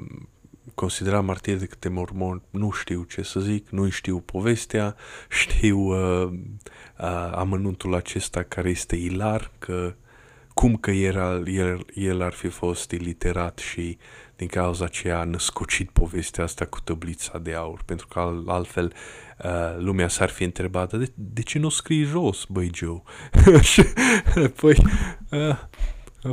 considera 0.79 1.21
martir 1.21 1.57
de 1.57 1.65
câte 1.65 1.89
mormon, 1.89 2.41
nu 2.49 2.71
știu 2.71 3.03
ce 3.03 3.21
să 3.21 3.39
zic, 3.39 3.69
nu 3.69 3.89
știu 3.89 4.19
povestea, 4.19 4.95
știu 5.29 5.79
uh, 5.79 6.31
uh, 6.99 7.31
amănuntul 7.33 7.95
acesta 7.95 8.43
care 8.43 8.69
este 8.69 8.95
ilar, 8.95 9.51
că 9.59 9.93
cum 10.53 10.75
că 10.75 10.91
era, 10.91 11.41
el, 11.45 11.85
el 11.93 12.21
ar 12.21 12.33
fi 12.33 12.47
fost 12.47 12.91
iliterat 12.91 13.57
și 13.57 13.97
din 14.35 14.47
cauza 14.47 14.85
aceea 14.85 15.19
a 15.19 15.23
născocit 15.23 15.89
povestea 15.89 16.43
asta 16.43 16.65
cu 16.65 16.79
tăblița 16.79 17.37
de 17.37 17.53
aur, 17.53 17.81
pentru 17.85 18.07
că 18.07 18.43
altfel 18.45 18.93
uh, 19.43 19.77
lumea 19.77 20.07
s-ar 20.07 20.29
fi 20.29 20.43
întrebat, 20.43 20.93
de, 20.93 21.11
de 21.15 21.41
ce 21.41 21.59
nu 21.59 21.69
scrii 21.69 22.03
jos, 22.03 22.45
băi 22.49 22.71
Joe? 22.73 23.01
păi, 24.61 24.77
uh, 25.31 25.57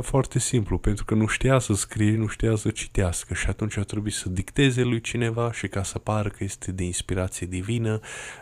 foarte 0.01 0.39
simplu, 0.39 0.77
pentru 0.77 1.05
că 1.05 1.13
nu 1.13 1.27
știa 1.27 1.59
să 1.59 1.73
scrie, 1.73 2.15
nu 2.15 2.27
știa 2.27 2.55
să 2.55 2.69
citească 2.71 3.33
și 3.33 3.47
atunci 3.47 3.77
a 3.77 3.83
trebuit 3.83 4.13
să 4.13 4.29
dicteze 4.29 4.83
lui 4.83 5.01
cineva 5.01 5.51
și 5.51 5.67
ca 5.67 5.83
să 5.83 5.99
pară 5.99 6.29
că 6.29 6.43
este 6.43 6.71
de 6.71 6.83
inspirație 6.83 7.47
divină, 7.47 7.99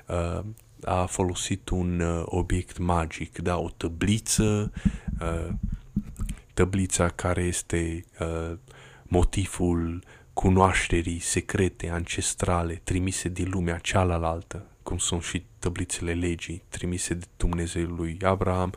uh, 0.08 0.40
a 0.84 1.06
folosit 1.06 1.70
un 1.70 2.00
uh, 2.00 2.22
obiect 2.26 2.78
magic, 2.78 3.38
da, 3.38 3.58
o 3.58 3.70
tăbliță, 3.78 4.72
uh, 5.22 5.54
tăblița 6.54 7.10
care 7.10 7.42
este 7.42 8.06
motivul 9.04 10.04
cunoașterii 10.34 11.20
secrete, 11.20 11.90
ancestrale, 11.90 12.82
trimise 12.84 13.30
din 13.30 13.50
lumea 13.50 13.78
cealaltă, 13.78 14.66
cum 14.86 14.98
sunt 14.98 15.24
și 15.24 15.46
tablițele 15.60 16.14
legii 16.14 16.64
trimise 16.70 17.14
de 17.14 17.26
Dumnezeu 17.38 17.86
lui 17.86 18.18
Abraham. 18.22 18.74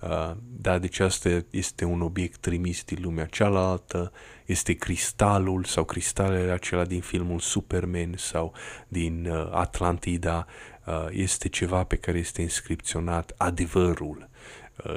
Uh, 0.00 0.30
da, 0.42 0.78
deci 0.78 0.98
asta 0.98 1.44
este 1.50 1.84
un 1.84 2.00
obiect 2.00 2.40
trimis 2.40 2.84
din 2.84 2.98
lumea 3.00 3.26
cealaltă, 3.26 4.12
este 4.46 4.72
cristalul 4.72 5.64
sau 5.64 5.84
cristalele 5.84 6.50
acela 6.50 6.84
din 6.84 7.00
filmul 7.00 7.38
Superman 7.38 8.14
sau 8.16 8.54
din 8.88 9.26
uh, 9.26 9.48
Atlantida, 9.52 10.46
uh, 10.86 11.06
este 11.10 11.48
ceva 11.48 11.84
pe 11.84 11.96
care 11.96 12.18
este 12.18 12.42
inscripționat 12.42 13.34
adevărul 13.36 14.28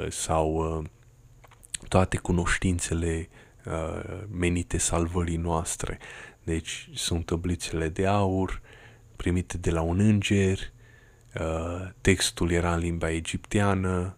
sau 0.08 0.84
toate 1.88 2.16
cunoștințele 2.16 3.28
menite 4.30 4.78
salvării 4.78 5.36
noastre. 5.36 5.98
Deci 6.44 6.88
sunt 6.94 7.26
tablițele 7.26 7.88
de 7.88 8.06
aur, 8.06 8.60
primite 9.20 9.58
de 9.58 9.70
la 9.70 9.80
un 9.80 9.98
înger, 9.98 10.58
uh, 11.40 11.88
textul 12.00 12.50
era 12.50 12.74
în 12.74 12.78
limba 12.78 13.10
egipteană, 13.10 14.16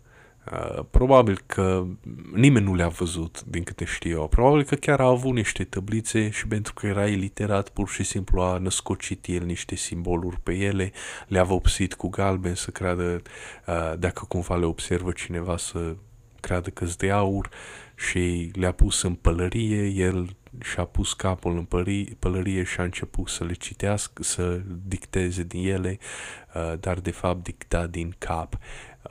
uh, 0.52 0.84
probabil 0.90 1.42
că 1.46 1.86
nimeni 2.34 2.64
nu 2.64 2.74
le-a 2.74 2.88
văzut, 2.88 3.42
din 3.44 3.62
câte 3.62 3.84
știu 3.84 4.10
eu. 4.10 4.28
Probabil 4.28 4.64
că 4.64 4.74
chiar 4.74 5.00
a 5.00 5.06
avut 5.06 5.32
niște 5.32 5.64
tablițe 5.64 6.30
și 6.30 6.46
pentru 6.46 6.74
că 6.74 6.86
era 6.86 7.06
iliterat, 7.06 7.68
pur 7.68 7.88
și 7.88 8.02
simplu 8.02 8.40
a 8.40 8.58
născocit 8.58 9.26
el 9.26 9.44
niște 9.44 9.74
simboluri 9.74 10.40
pe 10.40 10.54
ele, 10.54 10.92
le-a 11.28 11.44
vopsit 11.44 11.94
cu 11.94 12.08
galben 12.08 12.54
să 12.54 12.70
creadă, 12.70 13.22
uh, 13.66 13.92
dacă 13.98 14.24
cumva 14.28 14.56
le 14.56 14.64
observă 14.64 15.12
cineva, 15.12 15.56
să 15.56 15.96
creadă 16.40 16.70
că 16.70 16.86
de 16.98 17.10
aur 17.10 17.48
și 17.96 18.50
le-a 18.54 18.72
pus 18.72 19.02
în 19.02 19.14
pălărie, 19.14 19.86
el 19.86 20.36
și-a 20.60 20.84
pus 20.84 21.12
capul 21.12 21.56
în 21.56 21.64
pări, 21.64 22.04
pălărie 22.18 22.62
și 22.62 22.80
a 22.80 22.82
început 22.82 23.28
să 23.28 23.44
le 23.44 23.52
citească, 23.52 24.22
să 24.22 24.60
dicteze 24.86 25.42
din 25.42 25.68
ele, 25.68 25.98
uh, 26.54 26.78
dar 26.80 27.00
de 27.00 27.10
fapt 27.10 27.42
dicta 27.42 27.86
din 27.86 28.14
cap 28.18 28.58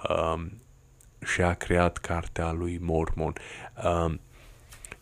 um, 0.10 0.62
și 1.26 1.42
a 1.42 1.54
creat 1.54 1.98
cartea 1.98 2.52
lui 2.52 2.78
Mormon. 2.82 3.34
Um, 3.84 4.20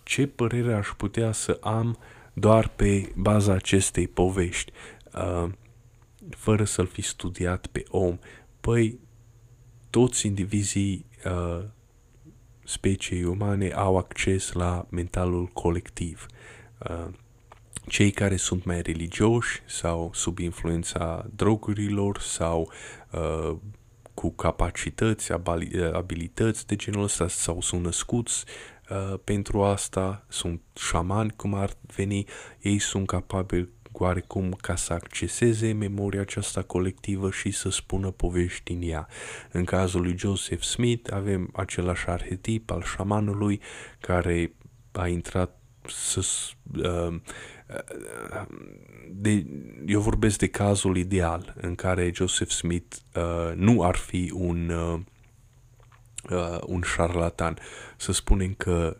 ce 0.03 0.27
părere 0.27 0.73
aș 0.73 0.87
putea 0.97 1.31
să 1.31 1.57
am 1.61 1.97
doar 2.33 2.67
pe 2.67 3.11
baza 3.15 3.53
acestei 3.53 4.07
povești, 4.07 4.71
uh, 5.13 5.49
fără 6.29 6.63
să-l 6.63 6.87
fi 6.87 7.01
studiat 7.01 7.67
pe 7.67 7.83
om. 7.89 8.17
Păi, 8.61 8.99
toți 9.89 10.25
indivizii 10.25 11.05
uh, 11.25 11.63
speciei 12.69 13.23
umane 13.23 13.71
au 13.71 13.97
acces 13.97 14.51
la 14.51 14.85
mentalul 14.89 15.45
colectiv. 15.45 16.25
Uh, 16.89 17.07
cei 17.87 18.11
care 18.11 18.35
sunt 18.35 18.63
mai 18.63 18.81
religioși 18.81 19.61
sau 19.65 20.11
sub 20.13 20.39
influența 20.39 21.25
drogurilor 21.35 22.19
sau 22.19 22.71
uh, 23.11 23.57
cu 24.13 24.31
capacități, 24.31 25.31
abilități 25.93 26.67
de 26.67 26.75
genul 26.75 27.03
ăsta 27.03 27.27
sau 27.27 27.61
sunt 27.61 27.83
născuți 27.83 28.45
uh, 28.89 29.19
pentru 29.23 29.63
asta, 29.63 30.25
sunt 30.27 30.61
șamani 30.75 31.33
cum 31.35 31.53
ar 31.53 31.73
veni, 31.95 32.25
ei 32.61 32.79
sunt 32.79 33.07
capabili 33.07 33.69
oarecum 33.91 34.57
ca 34.61 34.75
să 34.75 34.93
acceseze 34.93 35.71
memoria 35.71 36.21
aceasta 36.21 36.61
colectivă 36.61 37.31
și 37.31 37.51
să 37.51 37.69
spună 37.69 38.11
povești 38.11 38.71
în 38.71 38.81
ea. 38.81 39.07
În 39.51 39.63
cazul 39.63 40.01
lui 40.01 40.17
Joseph 40.17 40.63
Smith 40.63 41.13
avem 41.13 41.49
același 41.53 42.07
arhetip 42.07 42.71
al 42.71 42.83
șamanului 42.83 43.61
care 43.99 44.53
a 44.91 45.07
intrat 45.07 45.57
să... 45.87 46.25
Uh, 46.83 47.15
de, 49.11 49.45
eu 49.85 49.99
vorbesc 49.99 50.37
de 50.37 50.47
cazul 50.47 50.97
ideal 50.97 51.53
în 51.61 51.75
care 51.75 52.11
Joseph 52.13 52.51
Smith 52.51 52.95
uh, 53.15 53.51
nu 53.55 53.83
ar 53.83 53.95
fi 53.95 54.31
un, 54.33 54.69
uh, 54.69 54.99
uh, 56.29 56.59
un 56.65 56.81
șarlatan. 56.81 57.57
Să 57.97 58.11
spunem 58.11 58.53
că 58.53 58.97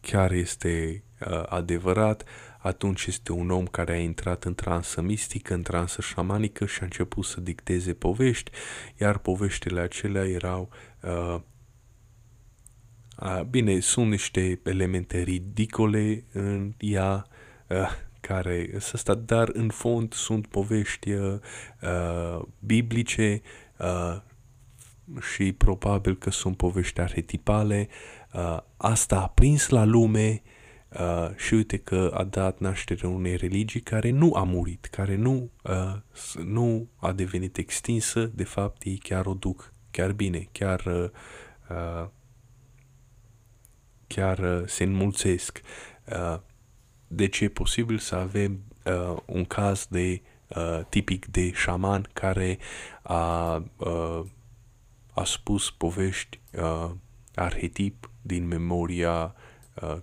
chiar 0.00 0.32
este 0.32 1.02
uh, 1.20 1.42
adevărat, 1.46 2.24
atunci 2.66 3.06
este 3.06 3.32
un 3.32 3.50
om 3.50 3.66
care 3.66 3.92
a 3.92 3.98
intrat 3.98 4.44
în 4.44 4.54
transă 4.54 5.00
mistică, 5.00 5.54
în 5.54 5.62
transă 5.62 6.00
șamanică 6.00 6.66
și 6.66 6.78
a 6.80 6.84
început 6.84 7.24
să 7.24 7.40
dicteze 7.40 7.92
povești, 7.92 8.50
iar 9.00 9.18
poveștile 9.18 9.80
acelea 9.80 10.24
erau 10.24 10.68
uh, 11.02 11.40
uh, 13.20 13.42
bine, 13.50 13.80
sunt 13.80 14.10
niște 14.10 14.60
elemente 14.64 15.22
ridicole 15.22 16.24
în 16.32 16.74
ea, 16.78 17.26
uh, 17.68 17.90
care 18.20 18.70
asta, 18.92 19.14
dar 19.14 19.50
în 19.52 19.68
fond 19.68 20.12
sunt 20.12 20.46
povești 20.46 21.12
uh, 21.12 22.42
biblice 22.58 23.42
uh, 23.78 24.16
și 25.32 25.52
probabil 25.52 26.16
că 26.16 26.30
sunt 26.30 26.56
povești 26.56 27.00
arhetipale. 27.00 27.88
Uh, 28.32 28.58
asta 28.76 29.20
a 29.20 29.28
prins 29.28 29.68
la 29.68 29.84
lume 29.84 30.42
uh, 30.44 30.54
și 31.36 31.54
uite 31.54 31.76
că 31.76 32.10
a 32.14 32.24
dat 32.24 32.58
naștere 32.58 33.06
unei 33.06 33.36
religii 33.36 33.80
care 33.80 34.10
nu 34.10 34.34
a 34.34 34.42
murit, 34.42 34.84
care 34.84 35.16
nu, 35.16 35.50
uh, 35.62 35.96
nu 36.44 36.88
a 36.96 37.12
devenit 37.12 37.56
extinsă, 37.56 38.30
de 38.34 38.44
fapt 38.44 38.82
ei 38.82 38.96
chiar 38.96 39.26
o 39.26 39.34
duc 39.34 39.72
chiar 39.90 40.12
bine, 40.12 40.48
chiar 40.52 40.84
uh, 40.84 41.10
uh 41.70 42.08
chiar 44.06 44.38
uh, 44.38 44.66
se 44.66 44.84
înmulțesc. 44.84 45.60
Uh, 46.04 46.38
deci 47.06 47.40
e 47.40 47.48
posibil 47.48 47.98
să 47.98 48.14
avem 48.14 48.60
uh, 48.84 49.16
un 49.24 49.44
caz 49.44 49.86
de 49.90 50.22
uh, 50.48 50.80
tipic 50.88 51.26
de 51.26 51.52
șaman 51.52 52.08
care 52.12 52.58
a, 53.02 53.54
uh, 53.76 54.24
a 55.12 55.24
spus 55.24 55.70
povești 55.70 56.40
uh, 56.52 56.90
arhetip 57.34 58.10
din 58.22 58.46
memoria 58.46 59.34
uh, 59.36 59.45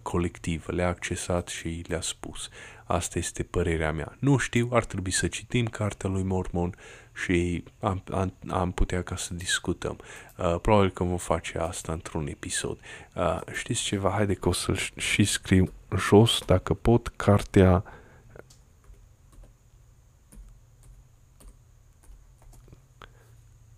colectivă, 0.01 0.71
le-a 0.71 0.87
accesat 0.87 1.47
și 1.47 1.83
le-a 1.87 2.01
spus. 2.01 2.49
Asta 2.83 3.19
este 3.19 3.43
părerea 3.43 3.91
mea. 3.91 4.15
Nu 4.19 4.37
știu, 4.37 4.69
ar 4.71 4.85
trebui 4.85 5.11
să 5.11 5.27
citim 5.27 5.65
cartea 5.65 6.09
lui 6.09 6.23
Mormon 6.23 6.75
și 7.13 7.63
am, 7.79 8.03
am, 8.11 8.33
am 8.47 8.71
putea 8.71 9.01
ca 9.03 9.15
să 9.15 9.33
discutăm. 9.33 9.97
Uh, 10.37 10.59
probabil 10.61 10.89
că 10.89 11.03
vom 11.03 11.17
face 11.17 11.57
asta 11.57 11.91
într-un 11.91 12.27
episod. 12.27 12.79
Uh, 13.15 13.39
știți 13.53 13.81
ceva? 13.81 14.09
Haide 14.09 14.33
că 14.33 14.49
o 14.49 14.51
să 14.51 14.73
și 14.95 15.23
scriu 15.23 15.71
jos, 15.97 16.41
dacă 16.45 16.73
pot, 16.73 17.07
cartea 17.07 17.83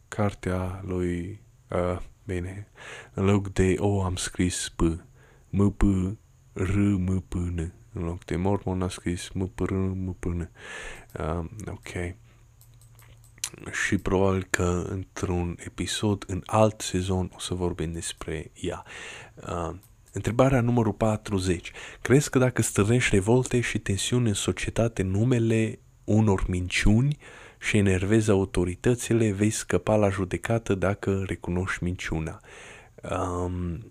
cartea 0.08 0.82
lui 0.86 1.42
uh, 1.70 1.98
bine, 2.24 2.68
în 3.14 3.26
loc 3.26 3.54
de 3.54 3.76
O 3.78 4.04
am 4.04 4.16
scris 4.16 4.70
P, 4.76 4.82
M, 5.56 5.70
P, 5.70 5.84
R, 6.54 6.76
M, 6.78 7.26
P, 7.28 7.34
N. 7.34 7.74
În 7.94 8.04
loc 8.04 8.26
de 8.26 8.36
Mormon 8.36 8.82
a 8.82 8.88
scris 8.88 9.30
M, 9.30 9.46
P, 9.46 9.60
R, 9.60 9.72
M, 9.72 10.16
P, 10.20 10.26
N. 10.26 10.50
Uh, 11.20 11.46
ok 11.68 12.16
și 13.72 13.98
probabil 13.98 14.48
că 14.50 14.86
într-un 14.90 15.58
episod, 15.60 16.24
în 16.28 16.42
alt 16.46 16.82
sezon, 16.82 17.32
o 17.36 17.40
să 17.40 17.54
vorbim 17.54 17.92
despre 17.92 18.52
ea. 18.54 18.84
Uh, 19.36 19.76
întrebarea 20.12 20.62
numărul 20.62 20.94
40. 20.94 21.72
Crezi 22.02 22.30
că 22.30 22.40
dacă 22.40 22.62
stârnești 22.62 23.16
revolte 23.16 23.60
și 23.60 23.80
tensiuni 23.80 24.28
în 24.28 24.34
societate 24.34 25.02
numele 25.04 25.80
unor 26.04 26.44
minciuni 26.48 27.18
și 27.60 27.78
enervezi 27.78 28.30
autoritățile, 28.30 29.32
vei 29.32 29.50
scăpa 29.50 29.96
la 29.96 30.10
judecată 30.10 30.76
dacă 30.76 31.24
recunoști 31.26 31.84
minciuna? 31.84 32.40
Um, 33.10 33.88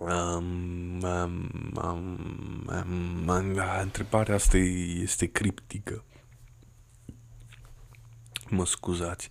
Um, 0.00 1.02
um, 1.02 1.50
um, 1.74 2.18
um, 2.64 3.28
um, 3.28 3.60
întrebarea 3.80 4.34
asta 4.34 4.56
este 4.56 5.26
criptică. 5.26 6.04
Mă 8.48 8.66
scuzați, 8.66 9.28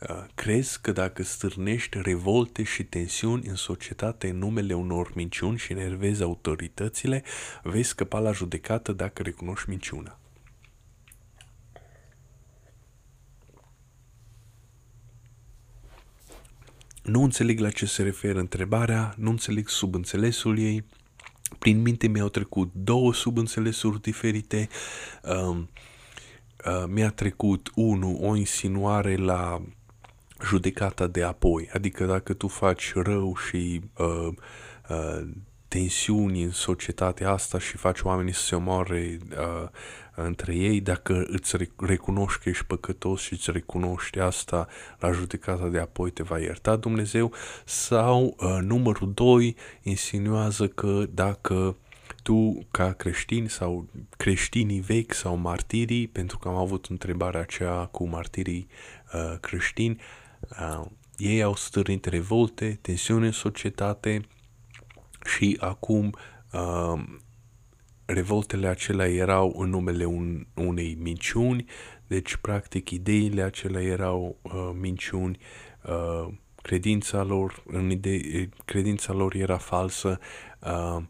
uh, 0.00 0.24
crezi 0.34 0.80
că 0.80 0.92
dacă 0.92 1.22
stârnești 1.22 1.98
revolte 2.02 2.62
și 2.62 2.84
tensiuni 2.84 3.46
în 3.46 3.54
societate 3.54 4.28
în 4.28 4.38
numele 4.38 4.74
unor 4.74 5.12
minciuni 5.14 5.58
și 5.58 5.72
enervezi 5.72 6.22
autoritățile, 6.22 7.22
vei 7.62 7.82
scăpa 7.82 8.18
la 8.18 8.32
judecată 8.32 8.92
dacă 8.92 9.22
recunoști 9.22 9.68
minciuna? 9.68 10.19
Nu 17.10 17.22
înțeleg 17.22 17.58
la 17.58 17.70
ce 17.70 17.86
se 17.86 18.02
referă 18.02 18.38
întrebarea, 18.38 19.14
nu 19.16 19.30
înțeleg 19.30 19.68
subînțelesul 19.68 20.58
ei. 20.58 20.84
Prin 21.58 21.82
minte 21.82 22.06
mi-au 22.06 22.28
trecut 22.28 22.70
două 22.74 23.14
subînțelesuri 23.14 24.00
diferite. 24.00 24.68
Um, 25.22 25.68
Uh, 26.66 26.84
mi-a 26.86 27.10
trecut, 27.10 27.70
unu, 27.74 28.18
o 28.20 28.36
insinuare 28.36 29.16
la 29.16 29.62
judecata 30.44 31.06
de 31.06 31.22
apoi, 31.22 31.68
adică 31.72 32.04
dacă 32.04 32.32
tu 32.32 32.48
faci 32.48 32.92
rău 32.94 33.36
și 33.36 33.80
uh, 33.98 34.28
uh, 34.88 35.28
tensiuni 35.70 36.42
în 36.42 36.50
societatea 36.50 37.30
asta 37.30 37.58
și 37.58 37.76
faci 37.76 38.00
oamenii 38.00 38.34
să 38.34 38.42
se 38.42 38.54
omoare 38.54 39.18
uh, 39.30 39.68
între 40.14 40.54
ei, 40.54 40.80
dacă 40.80 41.24
îți 41.26 41.56
recunoști 41.76 42.42
că 42.42 42.48
ești 42.48 42.64
păcătos 42.64 43.20
și 43.20 43.32
îți 43.32 43.50
recunoști 43.50 44.18
asta 44.18 44.68
la 44.98 45.12
judecata 45.12 45.68
de 45.68 45.78
apoi 45.78 46.10
te 46.10 46.22
va 46.22 46.38
ierta 46.38 46.76
Dumnezeu, 46.76 47.32
sau 47.64 48.36
uh, 48.38 48.58
numărul 48.60 49.12
2 49.14 49.56
insinuează 49.82 50.68
că 50.68 51.04
dacă 51.10 51.76
tu, 52.22 52.66
ca 52.70 52.92
creștin 52.92 53.48
sau 53.48 53.88
creștinii 54.16 54.80
vechi 54.80 55.12
sau 55.12 55.36
martirii, 55.36 56.08
pentru 56.08 56.38
că 56.38 56.48
am 56.48 56.54
avut 56.54 56.86
întrebarea 56.86 57.40
aceea 57.40 57.84
cu 57.84 58.08
martirii 58.08 58.66
uh, 59.14 59.38
creștini, 59.40 60.00
uh, 60.40 60.86
ei 61.16 61.42
au 61.42 61.54
stârnit 61.54 62.04
revolte, 62.04 62.78
tensiune 62.82 63.26
în 63.26 63.32
societate 63.32 64.20
și 65.24 65.56
acum 65.60 66.14
uh, 66.52 67.02
revoltele 68.04 68.68
acelea 68.68 69.08
erau 69.08 69.54
în 69.58 69.68
numele 69.68 70.04
un, 70.04 70.46
unei 70.54 70.96
minciuni, 71.00 71.64
deci 72.06 72.36
practic 72.36 72.90
ideile 72.90 73.42
acelea 73.42 73.82
erau 73.82 74.38
uh, 74.42 74.70
minciuni, 74.80 75.38
uh, 75.84 76.32
credința 76.62 77.22
lor, 77.22 77.62
în 77.66 77.90
idei, 77.90 78.48
credința 78.64 79.12
lor 79.12 79.34
era 79.34 79.56
falsă, 79.56 80.18
uh, 80.60 81.02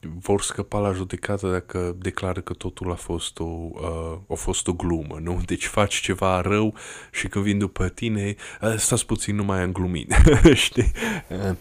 vor 0.00 0.42
scăpa 0.42 0.78
la 0.78 0.92
judecată 0.92 1.50
dacă 1.50 1.96
declară 1.98 2.40
că 2.40 2.52
totul 2.52 2.90
a 2.90 2.94
fost 2.94 3.38
o, 3.38 3.44
uh, 3.44 4.18
a 4.28 4.34
fost 4.34 4.68
o 4.68 4.72
glumă, 4.72 5.18
nu? 5.20 5.40
Deci 5.46 5.66
faci 5.66 5.94
ceva 5.94 6.40
rău 6.40 6.74
și 7.12 7.28
când 7.28 7.44
vin 7.44 7.58
după 7.58 7.88
tine, 7.88 8.34
uh, 8.60 8.74
stați 8.76 9.06
puțin, 9.06 9.34
nu 9.36 9.44
mai 9.44 9.62
am 9.62 9.72
glumit, 9.72 10.12
știi? 10.54 10.92
Uh, 11.28 11.56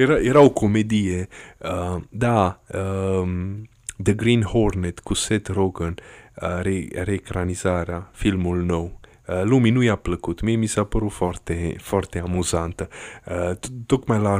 era, 0.00 0.18
era 0.18 0.40
o 0.40 0.50
comedie, 0.50 1.28
uh, 1.58 2.02
da, 2.10 2.60
um, 2.74 3.68
The 4.02 4.12
Green 4.12 4.42
Hornet 4.42 4.98
cu 4.98 5.14
Seth 5.14 5.50
Rogen, 5.50 5.94
uh, 6.42 6.60
re, 6.62 6.88
reecranizarea, 6.92 8.10
filmul 8.12 8.62
nou, 8.62 9.00
Uh, 9.30 9.42
lumii 9.42 9.70
nu 9.70 9.82
i-a 9.82 9.96
plăcut. 9.96 10.40
Mie 10.40 10.56
mi 10.56 10.66
s-a 10.66 10.84
părut 10.84 11.12
foarte, 11.12 11.76
foarte 11.78 12.18
amuzantă. 12.18 12.88
Uh, 13.26 13.50
tocmai 13.86 14.20
l-a, 14.20 14.38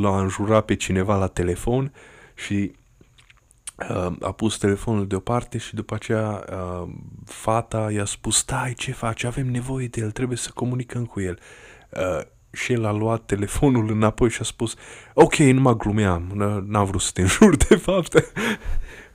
l-a 0.00 0.20
înjurat 0.20 0.64
pe 0.64 0.74
cineva 0.74 1.16
la 1.16 1.26
telefon 1.26 1.92
și 2.34 2.72
uh, 3.90 4.12
a 4.20 4.32
pus 4.32 4.58
telefonul 4.58 5.06
deoparte 5.06 5.58
și 5.58 5.74
după 5.74 5.94
aceea 5.94 6.44
uh, 6.52 6.88
fata 7.24 7.90
i-a 7.92 8.04
spus 8.04 8.36
stai 8.36 8.72
ce 8.72 8.92
faci, 8.92 9.24
avem 9.24 9.46
nevoie 9.50 9.86
de 9.86 10.00
el, 10.00 10.10
trebuie 10.10 10.38
să 10.38 10.50
comunicăm 10.54 11.04
cu 11.04 11.20
el. 11.20 11.38
Uh, 11.90 12.20
și 12.52 12.72
el 12.72 12.84
a 12.84 12.92
luat 12.92 13.24
telefonul 13.26 13.90
înapoi 13.90 14.30
și 14.30 14.38
a 14.40 14.44
spus 14.44 14.74
ok, 15.14 15.36
nu 15.36 15.60
mă 15.60 15.76
glumeam, 15.76 16.32
n-am 16.66 16.84
vrut 16.84 17.00
să 17.00 17.10
te 17.14 17.20
înjur 17.26 17.56
de 17.56 17.76
fapt. 17.76 18.14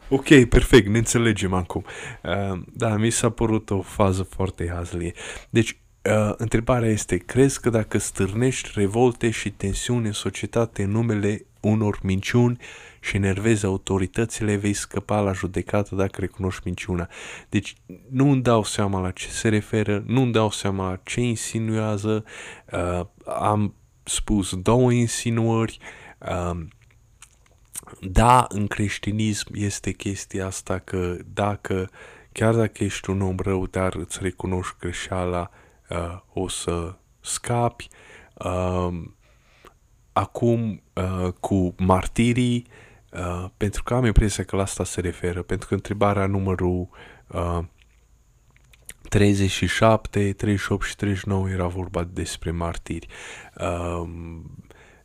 ok, 0.10 0.44
perfect, 0.50 0.88
ne 0.88 0.98
înțelegem 0.98 1.54
acum. 1.54 1.86
Uh, 2.24 2.60
da, 2.74 2.98
mi 2.98 3.10
s-a 3.10 3.30
părut 3.30 3.70
o 3.70 3.82
fază 3.82 4.24
foarte 4.24 4.72
hazlie. 4.74 5.14
Deci, 5.50 5.78
uh, 6.02 6.34
întrebarea 6.38 6.90
este, 6.90 7.18
crezi 7.18 7.62
că 7.62 7.70
dacă 7.70 7.98
stârnești 7.98 8.70
revolte 8.74 9.30
și 9.30 9.52
tensiuni 9.52 10.06
în 10.06 10.12
societate 10.12 10.84
în 10.84 10.92
numele 10.92 11.46
unor 11.60 12.00
minciuni 12.02 12.58
și 13.00 13.16
enervezi 13.16 13.66
autoritățile, 13.66 14.56
vei 14.56 14.74
scăpa 14.74 15.20
la 15.20 15.32
judecată 15.32 15.96
dacă 15.96 16.22
recunoști 16.22 16.62
minciuna. 16.66 17.10
Deci 17.50 17.76
nu 18.10 18.30
îmi 18.30 18.42
dau 18.42 18.64
seama 18.64 19.00
la 19.00 19.12
ce 19.12 19.28
se 19.30 19.50
referă, 19.50 20.04
nu 20.06 20.22
îmi 20.22 20.32
dau 20.32 20.52
seama 20.52 20.90
la 20.90 21.00
ce 21.04 21.22
insinuează, 21.22 22.24
uh, 22.72 23.06
am 23.26 23.76
spus 24.04 24.56
două 24.56 24.92
insinuări, 24.92 25.78
uh, 26.18 26.66
da, 28.02 28.46
în 28.50 28.68
creștinism 28.68 29.48
este 29.54 29.92
chestia 29.92 30.46
asta 30.46 30.80
că 30.80 31.18
dacă, 31.34 31.90
chiar 32.32 32.56
dacă 32.56 32.84
ești 32.84 33.10
un 33.10 33.22
om 33.22 33.36
rău, 33.38 33.68
dar 33.68 33.96
îți 33.96 34.20
recunoști 34.22 34.76
greșeala, 34.80 35.50
uh, 35.90 36.20
o 36.34 36.48
să 36.48 36.96
scapi. 37.20 37.88
Uh, 38.34 39.04
acum, 40.14 40.82
uh, 40.94 41.34
cu 41.40 41.76
martirii, 41.78 42.68
uh, 43.12 43.50
pentru 43.58 43.84
că 43.84 43.94
am 43.94 44.06
impresia 44.06 44.44
că 44.44 44.56
la 44.56 44.62
asta 44.62 44.84
se 44.84 45.02
referă, 45.02 45.42
pentru 45.42 45.68
că 45.68 45.74
întrebarea 45.74 46.26
numărul 46.26 46.90
uh, 47.28 47.60
37, 49.14 50.34
38 50.34 50.86
și 50.86 50.96
39 50.96 51.50
era 51.50 51.68
vorba 51.68 52.04
despre 52.04 52.52
martiri. 52.52 53.08
Uh, 53.58 54.10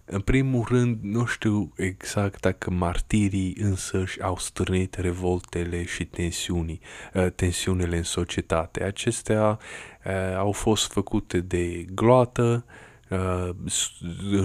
în 0.05 0.21
primul 0.21 0.65
rând, 0.69 0.99
nu 1.03 1.25
știu 1.25 1.73
exact 1.77 2.41
dacă 2.41 2.71
martirii 2.71 3.57
însăși 3.61 4.23
au 4.23 4.37
stârnit 4.39 4.95
revoltele 4.95 5.85
și 5.85 6.05
tensiunii, 6.05 6.81
uh, 7.15 7.27
tensiunile 7.35 7.97
în 7.97 8.03
societate. 8.03 8.85
Acestea 8.85 9.59
uh, 10.05 10.37
au 10.37 10.53
fost 10.53 10.93
făcute 10.93 11.41
de 11.41 11.85
gloată, 11.95 12.65
uh, 13.11 13.51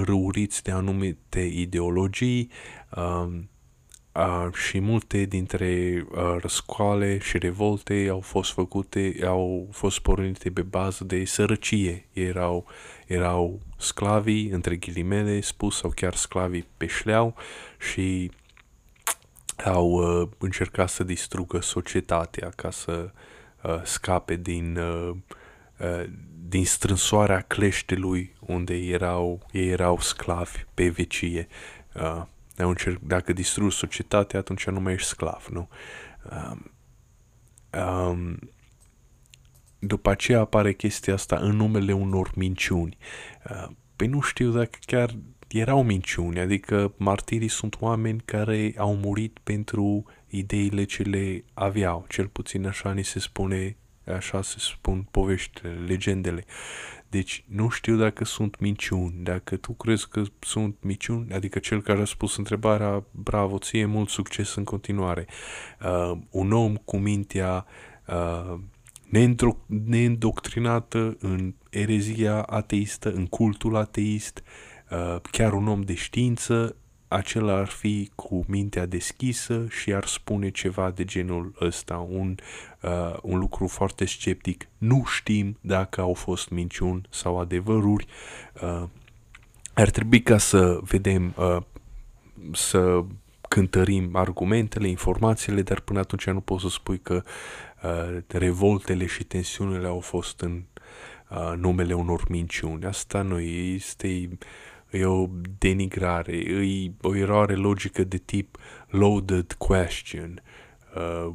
răuriți 0.04 0.64
de 0.64 0.72
anumite 0.72 1.42
ideologii, 1.42 2.52
Uh, 4.16 4.54
și 4.54 4.80
multe 4.80 5.26
dintre 5.26 6.04
uh, 6.12 6.36
răscoale 6.42 7.18
și 7.18 7.38
revolte 7.38 8.08
au 8.12 8.20
fost 8.20 8.52
făcute, 8.52 9.16
au 9.26 9.68
fost 9.72 10.00
pornite 10.00 10.52
pe 10.52 10.62
bază 10.62 11.04
de 11.04 11.26
sărăcie. 11.26 12.06
Erau, 12.12 12.66
erau 13.08 13.60
sclavii, 13.78 14.50
între 14.50 14.76
ghilimele 14.76 15.42
spus, 15.42 15.78
sau 15.78 15.90
chiar 15.96 16.16
sclavii 16.16 16.68
pe 16.78 16.86
șleau 16.86 17.36
și 17.92 18.32
au 19.66 19.90
uh, 19.90 20.30
încercat 20.38 20.90
să 20.90 21.04
distrugă 21.04 21.62
societatea 21.62 22.50
ca 22.56 22.72
să 22.72 23.12
uh, 23.64 23.82
scape 23.84 24.36
din, 24.36 24.78
uh, 24.78 25.16
uh, 25.80 26.06
din 26.48 26.66
strânsoarea 26.66 27.42
cleștelui 27.42 28.36
unde 28.40 28.76
erau, 28.76 29.48
ei 29.52 29.70
erau 29.70 30.00
sclavi 30.00 30.66
pe 30.74 30.90
vecie. 30.90 31.48
Uh, 31.94 32.22
dacă 33.02 33.34
distrugi 33.34 33.76
societatea, 33.76 34.40
atunci 34.40 34.66
nu 34.66 34.80
mai 34.80 34.94
ești 34.94 35.08
sclav, 35.08 35.48
nu? 35.52 35.70
Um, 36.32 36.72
um, 37.82 38.40
după 39.80 40.10
aceea 40.10 40.40
apare 40.40 40.74
chestia 40.74 41.14
asta 41.14 41.36
în 41.36 41.56
numele 41.56 41.94
unor 41.94 42.32
minciuni. 42.36 42.98
Uh, 43.50 43.68
păi 43.96 44.08
nu 44.08 44.22
știu 44.22 44.52
dacă 44.52 44.78
chiar 44.86 45.16
erau 45.48 45.84
minciuni, 45.84 46.40
adică 46.40 46.94
martirii 46.98 47.48
sunt 47.48 47.76
oameni 47.80 48.22
care 48.26 48.74
au 48.78 48.96
murit 48.96 49.40
pentru 49.44 50.06
ideile 50.28 50.84
ce 50.84 51.04
le 51.04 51.44
aveau, 51.54 52.06
cel 52.10 52.28
puțin 52.28 52.68
așa 52.68 52.92
ni 52.92 53.04
se 53.04 53.20
spune, 53.20 53.78
așa 54.06 54.42
se 54.42 54.56
spun 54.60 55.08
poveștile, 55.12 55.70
legendele. 55.70 56.46
Deci 57.14 57.44
nu 57.48 57.70
știu 57.70 57.96
dacă 57.96 58.26
sunt 58.26 58.60
minciuni, 58.60 59.14
dacă 59.24 59.56
tu 59.56 59.74
crezi 59.74 60.08
că 60.10 60.24
sunt 60.40 60.76
minciuni, 60.82 61.34
adică 61.34 61.60
cel 61.60 61.82
care 61.82 62.02
a 62.02 62.06
spus 62.06 62.38
întrebarea, 62.38 63.04
bravo, 63.12 63.58
ție 63.58 63.86
mult 63.86 64.10
succes 64.10 64.56
în 64.56 64.64
continuare. 64.64 65.28
Uh, 65.86 66.18
un 66.30 66.52
om 66.52 66.76
cu 66.76 66.98
mintea 66.98 67.66
uh, 68.08 68.60
neîndoctrinată 69.68 71.18
în 71.20 71.54
erezia 71.70 72.42
ateistă, 72.42 73.12
în 73.12 73.26
cultul 73.26 73.76
ateist, 73.76 74.44
uh, 74.92 75.22
chiar 75.32 75.54
un 75.54 75.68
om 75.68 75.82
de 75.82 75.94
știință, 75.94 76.76
acela 77.14 77.54
ar 77.58 77.68
fi 77.68 78.12
cu 78.16 78.44
mintea 78.48 78.86
deschisă 78.86 79.66
și 79.70 79.94
ar 79.94 80.06
spune 80.06 80.50
ceva 80.50 80.92
de 80.92 81.04
genul 81.04 81.54
ăsta, 81.62 81.98
un, 82.10 82.36
uh, 82.82 83.18
un 83.22 83.40
lucru 83.40 83.68
foarte 83.68 84.06
sceptic. 84.06 84.68
Nu 84.78 85.04
știm 85.06 85.58
dacă 85.62 86.02
au 86.02 86.14
fost 86.14 86.50
minciuni 86.50 87.02
sau 87.10 87.40
adevăruri. 87.40 88.06
Uh, 88.62 88.84
ar 89.74 89.90
trebui 89.90 90.22
ca 90.22 90.38
să 90.38 90.80
vedem, 90.82 91.34
uh, 91.38 91.58
să 92.52 93.04
cântărim 93.50 94.16
argumentele, 94.16 94.88
informațiile, 94.88 95.62
dar 95.62 95.80
până 95.80 96.00
atunci 96.00 96.26
nu 96.26 96.42
poți 96.42 96.62
să 96.62 96.70
spui 96.70 97.00
că 97.00 97.24
uh, 97.84 98.18
revoltele 98.28 99.06
și 99.06 99.24
tensiunile 99.24 99.88
au 99.88 100.00
fost 100.00 100.42
în 100.42 100.64
uh, 101.30 101.54
numele 101.58 101.94
unor 101.94 102.24
minciuni. 102.30 102.86
Asta 102.86 103.22
nu 103.22 103.40
este 103.40 104.30
e 104.94 105.06
o 105.06 105.30
denigrare, 105.58 106.36
e 106.36 106.92
o 107.02 107.16
eroare 107.16 107.56
logică 107.56 108.04
de 108.04 108.18
tip 108.18 108.58
loaded 108.88 109.54
question. 109.54 110.42
Uh, 110.96 111.34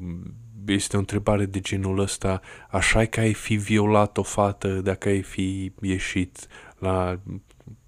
este 0.66 0.96
o 0.96 0.98
întrebare 0.98 1.44
de 1.44 1.61
genul 1.61 1.98
ăsta, 1.98 2.40
așa 2.70 3.04
că 3.04 3.20
ai 3.20 3.34
fi 3.34 3.56
violat 3.56 4.18
o 4.18 4.22
fată 4.22 4.68
dacă 4.68 5.09
ai 5.09 5.22
fi 5.22 5.72
ieșit 5.80 6.46
la 6.78 7.20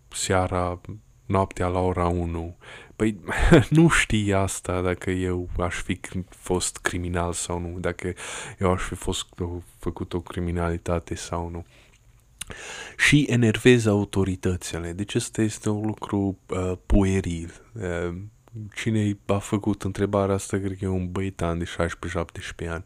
seara, 0.09 0.81
noaptea 1.27 1.67
la 1.67 1.81
ora 1.81 2.07
1. 2.07 2.57
Păi 2.97 3.21
nu 3.71 3.89
știi 3.89 4.33
asta 4.33 4.81
dacă 4.81 5.11
eu 5.11 5.49
aș 5.59 5.75
fi 5.75 6.01
fost 6.29 6.77
criminal 6.77 7.33
sau 7.33 7.59
nu, 7.59 7.79
dacă 7.79 8.13
eu 8.59 8.73
aș 8.73 8.83
fi 8.83 8.95
fost 8.95 9.27
făcut 9.79 10.13
o 10.13 10.21
criminalitate 10.21 11.15
sau 11.15 11.49
nu 11.49 11.65
și 12.97 13.27
enervezi 13.29 13.89
autoritățile. 13.89 14.93
Deci 14.93 15.15
ăsta 15.15 15.43
este 15.43 15.69
un 15.69 15.87
lucru 15.87 16.39
uh, 16.49 16.73
pueril. 16.87 17.53
Uh, 17.73 18.17
cine 18.75 19.19
a 19.27 19.39
făcut 19.39 19.83
întrebarea 19.83 20.35
asta, 20.35 20.57
cred 20.57 20.77
că 20.79 20.85
e 20.85 20.89
un 20.89 21.11
băietan 21.11 21.59
de 21.59 21.65
16-17 22.65 22.69
ani. 22.69 22.83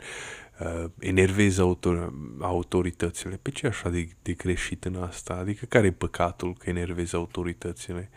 Uh, 0.60 0.90
enervezi 0.98 1.60
autor- 1.60 2.12
autoritățile. 2.40 3.38
Pe 3.42 3.50
ce 3.50 3.66
așa 3.66 3.88
de, 3.88 4.08
de 4.22 4.32
greșit 4.32 4.84
în 4.84 4.96
asta? 4.96 5.34
Adică 5.34 5.64
care 5.64 5.86
e 5.86 5.92
păcatul 5.92 6.54
că 6.58 6.70
enervezi 6.70 7.14
autoritățile? 7.14 8.10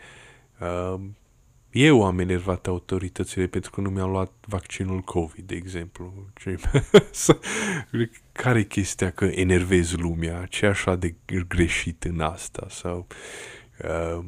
Uh, 0.60 1.00
eu 1.70 2.04
am 2.04 2.18
enervat 2.18 2.66
autoritățile 2.66 3.46
pentru 3.46 3.70
că 3.70 3.80
nu 3.80 3.90
mi-am 3.90 4.10
luat 4.10 4.32
vaccinul 4.46 5.00
COVID, 5.00 5.46
de 5.46 5.54
exemplu. 5.54 6.12
Care 8.32 8.58
e 8.58 8.62
chestia 8.62 9.10
că 9.10 9.24
enervezi 9.24 9.96
lumea? 9.96 10.46
Ce 10.46 10.66
așa 10.66 10.96
de 10.96 11.14
greșit 11.48 12.04
în 12.04 12.20
asta? 12.20 12.66
Sau 12.70 13.06
uh, 13.84 14.24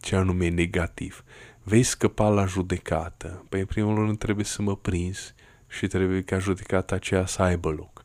ce 0.00 0.16
anume 0.16 0.48
negativ? 0.48 1.24
Vei 1.62 1.82
scăpa 1.82 2.28
la 2.28 2.46
judecată. 2.46 3.44
Păi, 3.48 3.60
în 3.60 3.66
primul 3.66 3.94
rând, 3.94 4.18
trebuie 4.18 4.44
să 4.44 4.62
mă 4.62 4.76
prins 4.76 5.34
și 5.68 5.86
trebuie 5.86 6.22
ca 6.22 6.38
judecata 6.38 6.94
aceea 6.94 7.26
să 7.26 7.42
aibă 7.42 7.68
loc. 7.68 7.95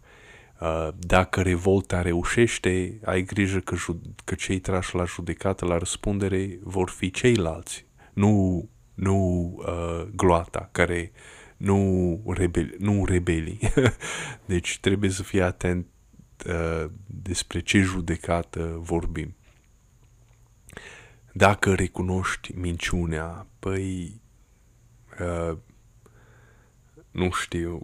Uh, 0.61 0.87
dacă 0.99 1.41
revolta 1.41 2.01
reușește, 2.01 2.99
ai 3.05 3.23
grijă 3.23 3.59
că, 3.59 3.75
că 4.23 4.35
cei 4.35 4.59
trași 4.59 4.95
la 4.95 5.03
judecată, 5.03 5.65
la 5.65 5.77
răspundere, 5.77 6.59
vor 6.63 6.89
fi 6.89 7.11
ceilalți, 7.11 7.85
nu, 8.13 8.69
nu 8.93 9.15
uh, 9.57 10.07
gloata, 10.15 10.69
care 10.71 11.11
nu, 11.57 12.23
rebeli, 12.27 12.75
nu 12.79 13.05
rebelii. 13.05 13.59
deci 14.45 14.79
trebuie 14.79 15.09
să 15.09 15.23
fii 15.23 15.41
atent 15.41 15.87
uh, 16.47 16.85
despre 17.05 17.59
ce 17.59 17.79
judecată 17.79 18.77
vorbim. 18.81 19.35
Dacă 21.33 21.73
recunoști 21.73 22.53
minciunea, 22.55 23.47
păi, 23.59 24.21
uh, 25.19 25.57
nu 27.11 27.31
știu, 27.31 27.81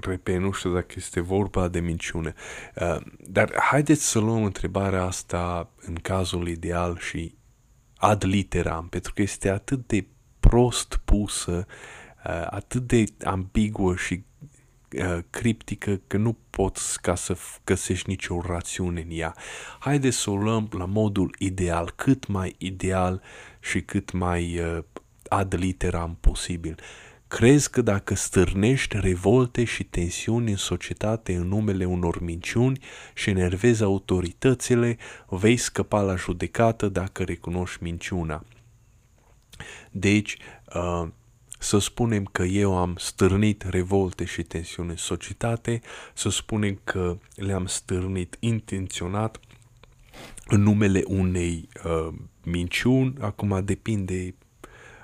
repede, 0.00 0.38
nu 0.38 0.50
știu 0.50 0.72
dacă 0.72 0.94
este 0.96 1.20
vorba 1.20 1.68
de 1.68 1.80
minciune. 1.80 2.34
Uh, 2.74 2.96
dar 3.18 3.52
haideți 3.60 4.08
să 4.08 4.18
luăm 4.18 4.44
întrebarea 4.44 5.02
asta 5.02 5.70
în 5.76 5.94
cazul 5.94 6.48
ideal 6.48 6.98
și 6.98 7.34
ad 7.96 8.24
literam, 8.24 8.88
pentru 8.88 9.12
că 9.14 9.22
este 9.22 9.48
atât 9.48 9.86
de 9.86 10.06
prost 10.40 11.00
pusă, 11.04 11.66
uh, 12.26 12.46
atât 12.50 12.86
de 12.86 13.04
ambiguă 13.24 13.96
și 13.96 14.24
uh, 14.98 15.18
criptică 15.30 16.00
că 16.06 16.16
nu 16.16 16.36
poți 16.50 17.00
ca 17.00 17.14
să 17.14 17.36
găsești 17.64 18.08
nicio 18.08 18.40
rațiune 18.40 19.00
în 19.00 19.08
ea. 19.10 19.34
Haideți 19.78 20.16
să 20.16 20.30
o 20.30 20.36
luăm 20.36 20.68
la 20.78 20.84
modul 20.84 21.34
ideal, 21.38 21.92
cât 21.96 22.26
mai 22.26 22.54
ideal 22.58 23.22
și 23.60 23.82
cât 23.82 24.12
mai 24.12 24.58
uh, 24.58 24.78
ad 25.28 25.54
literam 25.54 26.16
posibil. 26.20 26.78
Crezi 27.28 27.70
că 27.70 27.82
dacă 27.82 28.14
stârnești 28.14 29.00
revolte 29.00 29.64
și 29.64 29.84
tensiuni 29.84 30.50
în 30.50 30.56
societate 30.56 31.34
în 31.34 31.48
numele 31.48 31.84
unor 31.84 32.20
minciuni 32.20 32.80
și 33.14 33.30
enervezi 33.30 33.82
autoritățile, 33.82 34.98
vei 35.28 35.56
scăpa 35.56 36.02
la 36.02 36.16
judecată 36.16 36.88
dacă 36.88 37.22
recunoști 37.22 37.82
minciuna. 37.82 38.44
Deci, 39.90 40.36
uh, 40.74 41.08
să 41.58 41.78
spunem 41.78 42.24
că 42.24 42.42
eu 42.42 42.76
am 42.76 42.94
stârnit 42.98 43.62
revolte 43.62 44.24
și 44.24 44.42
tensiuni 44.42 44.90
în 44.90 44.96
societate, 44.96 45.80
să 46.14 46.28
spunem 46.28 46.80
că 46.84 47.18
le-am 47.34 47.66
stârnit 47.66 48.36
intenționat 48.40 49.40
în 50.46 50.62
numele 50.62 51.02
unei 51.06 51.68
uh, 51.84 52.14
minciuni, 52.44 53.14
acum 53.20 53.64
depinde 53.64 54.34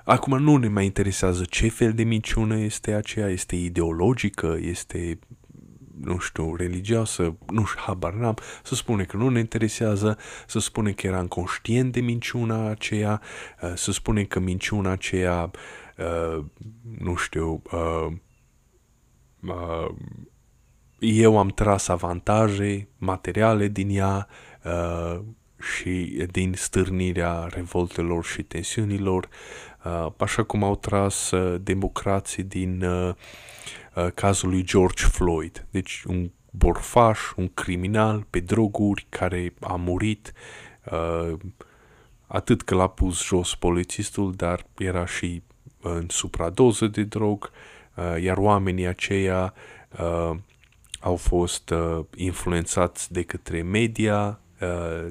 Acum 0.03 0.37
nu 0.37 0.57
ne 0.57 0.67
mai 0.67 0.85
interesează 0.85 1.43
ce 1.43 1.69
fel 1.69 1.93
de 1.93 2.03
minciună 2.03 2.57
este 2.57 2.93
aceea, 2.93 3.27
este 3.27 3.55
ideologică, 3.55 4.57
este, 4.61 5.19
nu 6.01 6.17
știu, 6.17 6.55
religioasă, 6.55 7.37
nu 7.51 7.65
știu, 7.65 7.81
habar 7.85 8.13
n-am, 8.13 8.37
să 8.63 8.75
spune 8.75 9.03
că 9.03 9.17
nu 9.17 9.29
ne 9.29 9.39
interesează, 9.39 10.17
să 10.47 10.59
spune 10.59 10.91
că 10.91 11.07
era 11.07 11.25
conștient 11.25 11.91
de 11.91 11.99
minciuna 11.99 12.69
aceea, 12.69 13.21
uh, 13.61 13.73
să 13.75 13.91
spune 13.91 14.23
că 14.23 14.39
minciuna 14.39 14.91
aceea, 14.91 15.51
uh, 15.97 16.45
nu 16.99 17.15
știu, 17.15 17.61
uh, 17.71 18.07
eu 20.99 21.37
am 21.37 21.47
tras 21.47 21.87
avantaje 21.87 22.87
materiale 22.97 23.67
din 23.67 23.89
ea, 23.89 24.27
și 25.63 26.25
din 26.31 26.53
stârnirea 26.55 27.47
revoltelor 27.49 28.23
și 28.23 28.43
tensiunilor, 28.43 29.29
uh, 29.85 30.07
așa 30.17 30.43
cum 30.43 30.63
au 30.63 30.75
tras 30.75 31.31
uh, 31.31 31.59
democrații 31.61 32.43
din 32.43 32.83
uh, 32.83 33.13
cazul 34.13 34.49
lui 34.49 34.63
George 34.63 35.05
Floyd. 35.05 35.65
Deci 35.69 36.03
un 36.07 36.31
borfaș, 36.51 37.19
un 37.35 37.49
criminal 37.53 38.25
pe 38.29 38.39
droguri 38.39 39.05
care 39.09 39.53
a 39.59 39.75
murit 39.75 40.33
atât 42.27 42.61
că 42.61 42.75
l-a 42.75 42.87
pus 42.87 43.23
jos 43.23 43.55
polițistul, 43.55 44.33
dar 44.35 44.65
era 44.77 45.05
și 45.05 45.41
în 45.81 46.05
supradoză 46.09 46.87
de 46.87 47.03
drog, 47.03 47.51
iar 48.21 48.37
oamenii 48.37 48.87
aceia 48.87 49.53
au 50.99 51.15
fost 51.15 51.73
influențați 52.15 53.13
de 53.13 53.23
către 53.23 53.61
media, 53.61 54.39
Uh, 54.52 54.52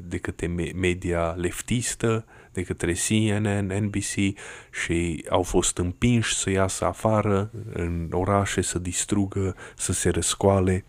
de 0.03 0.19
către 0.19 0.47
media 0.75 1.35
leftistă, 1.37 2.25
de 2.53 2.63
către 2.63 2.93
CNN, 2.93 3.67
NBC 3.81 4.39
și 4.85 5.25
au 5.29 5.43
fost 5.43 5.79
împinși 5.79 6.35
să 6.35 6.51
iasă 6.51 6.85
afară 6.85 7.51
în 7.73 8.09
orașe, 8.13 8.61
să 8.61 8.79
distrugă, 8.79 9.57
să 9.77 9.93
se 9.93 10.09
răscoale, 10.09 10.85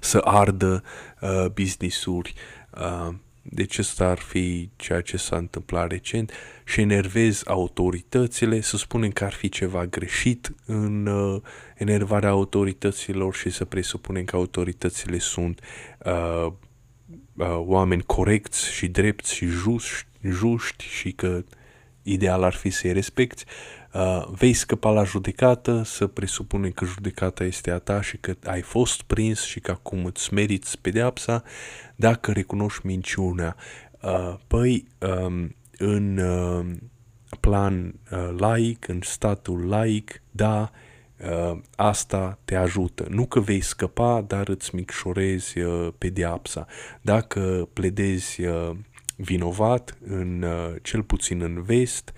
să 0.00 0.20
ardă 0.24 0.82
uh, 1.20 1.46
business-uri. 1.54 2.34
Uh, 2.70 3.14
deci 3.42 3.78
ăsta 3.78 4.08
ar 4.08 4.18
fi 4.18 4.70
ceea 4.76 5.00
ce 5.00 5.16
s-a 5.16 5.36
întâmplat 5.36 5.90
recent 5.90 6.32
și 6.64 6.80
enervez 6.80 7.42
autoritățile, 7.46 8.60
să 8.60 8.76
spunem 8.76 9.10
că 9.10 9.24
ar 9.24 9.32
fi 9.32 9.48
ceva 9.48 9.86
greșit 9.86 10.54
în 10.64 11.06
uh, 11.06 11.42
enervarea 11.76 12.28
autorităților 12.28 13.34
și 13.34 13.50
să 13.50 13.64
presupunem 13.64 14.24
că 14.24 14.36
autoritățile 14.36 15.18
sunt 15.18 15.60
uh, 16.04 16.52
uh, 17.36 17.46
oameni 17.56 18.02
corecți 18.02 18.72
și 18.72 18.88
drepți 18.88 19.34
și 19.34 19.46
juști, 19.46 20.06
juști 20.22 20.84
și 20.84 21.12
că 21.12 21.44
ideal 22.02 22.42
ar 22.42 22.54
fi 22.54 22.70
să-i 22.70 22.92
respecti, 22.92 23.44
uh, 23.92 24.26
vei 24.30 24.52
scăpa 24.52 24.90
la 24.90 25.04
judecată, 25.04 25.82
să 25.82 26.06
presupune 26.06 26.68
că 26.68 26.84
judecata 26.84 27.44
este 27.44 27.70
a 27.70 27.78
ta 27.78 28.00
și 28.00 28.16
că 28.16 28.34
ai 28.44 28.62
fost 28.62 29.02
prins 29.02 29.44
și 29.44 29.60
că 29.60 29.70
acum 29.70 30.04
îți 30.04 30.34
meriți 30.34 30.78
pedeapsa 30.80 31.42
dacă 31.96 32.32
recunoști 32.32 32.86
minciunea. 32.86 33.56
Uh, 34.00 34.34
păi, 34.46 34.86
um, 34.98 35.54
în 35.78 36.18
uh, 36.18 36.66
plan 37.40 37.94
uh, 38.10 38.34
laic, 38.38 38.88
în 38.88 39.00
statul 39.02 39.68
laic, 39.68 40.22
da, 40.30 40.60
uh, 40.60 40.68
asta 41.76 42.38
te 42.44 42.54
ajută. 42.54 43.06
Nu 43.08 43.26
că 43.26 43.40
vei 43.40 43.60
scăpa, 43.60 44.24
dar 44.26 44.48
îți 44.48 44.74
micșorezi 44.74 45.58
uh, 45.58 45.88
pediapsa. 45.98 46.66
Dacă 47.00 47.68
pledezi 47.72 48.44
uh, 48.44 48.70
vinovat, 49.16 49.98
în, 50.06 50.42
uh, 50.42 50.74
cel 50.82 51.02
puțin 51.02 51.40
în 51.42 51.62
vest, 51.62 52.12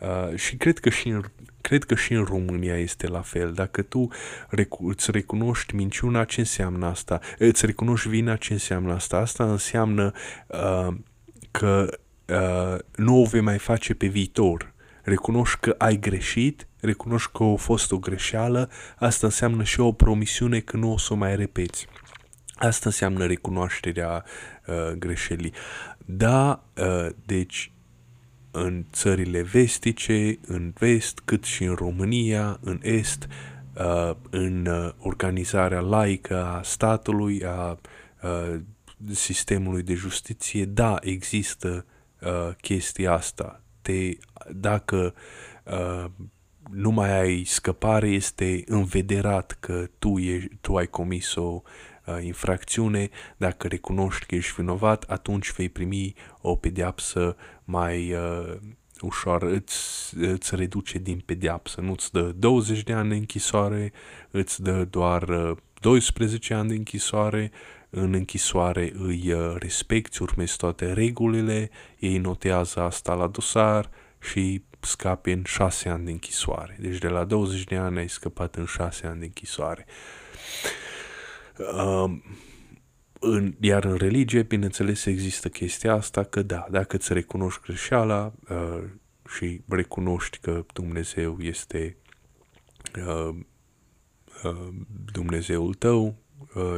uh, 0.00 0.36
și 0.36 0.56
cred 0.56 0.78
că 0.78 0.88
și 0.88 1.08
în 1.08 1.22
Cred 1.64 1.84
că 1.84 1.94
și 1.94 2.12
în 2.12 2.24
România 2.24 2.76
este 2.76 3.06
la 3.06 3.20
fel. 3.20 3.52
Dacă 3.52 3.82
tu 3.82 4.08
recu- 4.48 4.88
îți 4.88 5.10
recunoști 5.10 5.74
minciuna, 5.74 6.24
ce 6.24 6.40
înseamnă 6.40 6.86
asta? 6.86 7.20
Îți 7.38 7.66
recunoști 7.66 8.08
vina, 8.08 8.36
ce 8.36 8.52
înseamnă 8.52 8.92
asta? 8.92 9.16
Asta 9.16 9.50
înseamnă 9.50 10.12
uh, 10.46 10.94
că 11.50 11.98
uh, 12.26 12.78
nu 12.96 13.20
o 13.20 13.24
vei 13.24 13.40
mai 13.40 13.58
face 13.58 13.94
pe 13.94 14.06
viitor. 14.06 14.73
Recunoști 15.04 15.58
că 15.60 15.74
ai 15.78 15.98
greșit 15.98 16.66
recunoști 16.80 17.30
că 17.32 17.42
a 17.42 17.54
fost 17.56 17.92
o 17.92 17.98
greșeală, 17.98 18.70
asta 18.98 19.26
înseamnă 19.26 19.62
și 19.62 19.80
o 19.80 19.92
promisiune 19.92 20.60
că 20.60 20.76
nu 20.76 20.92
o 20.92 20.98
să 20.98 21.12
o 21.12 21.16
mai 21.16 21.36
repeți. 21.36 21.86
Asta 22.54 22.82
înseamnă 22.84 23.26
recunoașterea 23.26 24.24
uh, 24.66 24.92
greșelii. 24.98 25.52
Da, 26.04 26.64
uh, 26.76 27.06
deci 27.26 27.72
în 28.50 28.84
țările 28.92 29.42
vestice, 29.42 30.38
în 30.46 30.72
vest, 30.78 31.20
cât 31.24 31.44
și 31.44 31.64
în 31.64 31.74
România, 31.74 32.58
în 32.60 32.80
est, 32.82 33.26
uh, 33.76 34.16
în 34.30 34.66
uh, 34.66 34.90
organizarea 34.98 35.80
laică 35.80 36.44
a 36.44 36.62
statului, 36.62 37.44
a 37.44 37.78
uh, 38.22 38.60
sistemului 39.12 39.82
de 39.82 39.94
justiție, 39.94 40.64
da, 40.64 40.96
există 41.00 41.86
uh, 42.20 42.54
chestia 42.60 43.12
asta. 43.12 43.63
Te, 43.84 44.16
dacă 44.52 45.14
uh, 45.64 46.04
nu 46.70 46.90
mai 46.90 47.20
ai 47.20 47.44
scăpare, 47.44 48.08
este 48.08 48.62
învederat 48.66 49.56
că 49.60 49.88
tu, 49.98 50.18
e, 50.18 50.48
tu 50.60 50.76
ai 50.76 50.86
comis 50.86 51.34
o 51.34 51.62
uh, 52.04 52.16
infracțiune, 52.20 53.08
dacă 53.36 53.68
recunoști 53.68 54.26
că 54.26 54.34
ești 54.34 54.54
vinovat, 54.56 55.02
atunci 55.02 55.52
vei 55.52 55.68
primi 55.68 56.14
o 56.40 56.56
pedeapsă 56.56 57.36
mai 57.64 58.12
uh, 58.12 58.56
ușor, 59.00 59.42
îți, 59.42 60.16
îți 60.16 60.56
reduce 60.56 60.98
din 60.98 61.22
pedeapsă, 61.24 61.80
nu-ți 61.80 62.12
dă 62.12 62.32
20 62.36 62.82
de 62.82 62.92
ani 62.92 63.08
de 63.08 63.14
închisoare, 63.14 63.92
îți 64.30 64.62
dă 64.62 64.84
doar 64.84 65.22
uh, 65.22 65.56
12 65.80 66.54
ani 66.54 66.68
de 66.68 66.74
închisoare, 66.74 67.50
în 67.94 68.14
închisoare 68.14 68.92
îi 68.98 69.32
uh, 69.32 69.54
respecti, 69.58 70.22
urmezi 70.22 70.56
toate 70.56 70.92
regulile, 70.92 71.70
ei 71.98 72.18
notează 72.18 72.80
asta 72.80 73.14
la 73.14 73.26
dosar 73.26 73.90
și 74.20 74.64
scapi 74.80 75.30
în 75.30 75.42
șase 75.44 75.88
ani 75.88 76.04
de 76.04 76.10
închisoare. 76.10 76.76
Deci 76.80 76.98
de 76.98 77.08
la 77.08 77.24
20 77.24 77.64
de 77.64 77.76
ani 77.76 77.98
ai 77.98 78.08
scăpat 78.08 78.54
în 78.54 78.64
șase 78.64 79.06
ani 79.06 79.18
de 79.18 79.24
închisoare. 79.24 79.86
Uh, 81.58 82.16
în, 83.20 83.54
iar 83.60 83.84
în 83.84 83.96
religie, 83.96 84.42
bineînțeles, 84.42 85.04
există 85.04 85.48
chestia 85.48 85.92
asta 85.92 86.24
că 86.24 86.42
da, 86.42 86.66
dacă 86.70 86.96
îți 86.96 87.12
recunoști 87.12 87.60
greșeala 87.62 88.32
uh, 88.48 88.82
și 89.36 89.60
recunoști 89.68 90.38
că 90.38 90.64
Dumnezeu 90.72 91.36
este 91.40 91.96
uh, 93.06 93.34
uh, 94.44 94.68
Dumnezeul 95.12 95.74
tău, 95.74 96.04
uh, 96.06 96.12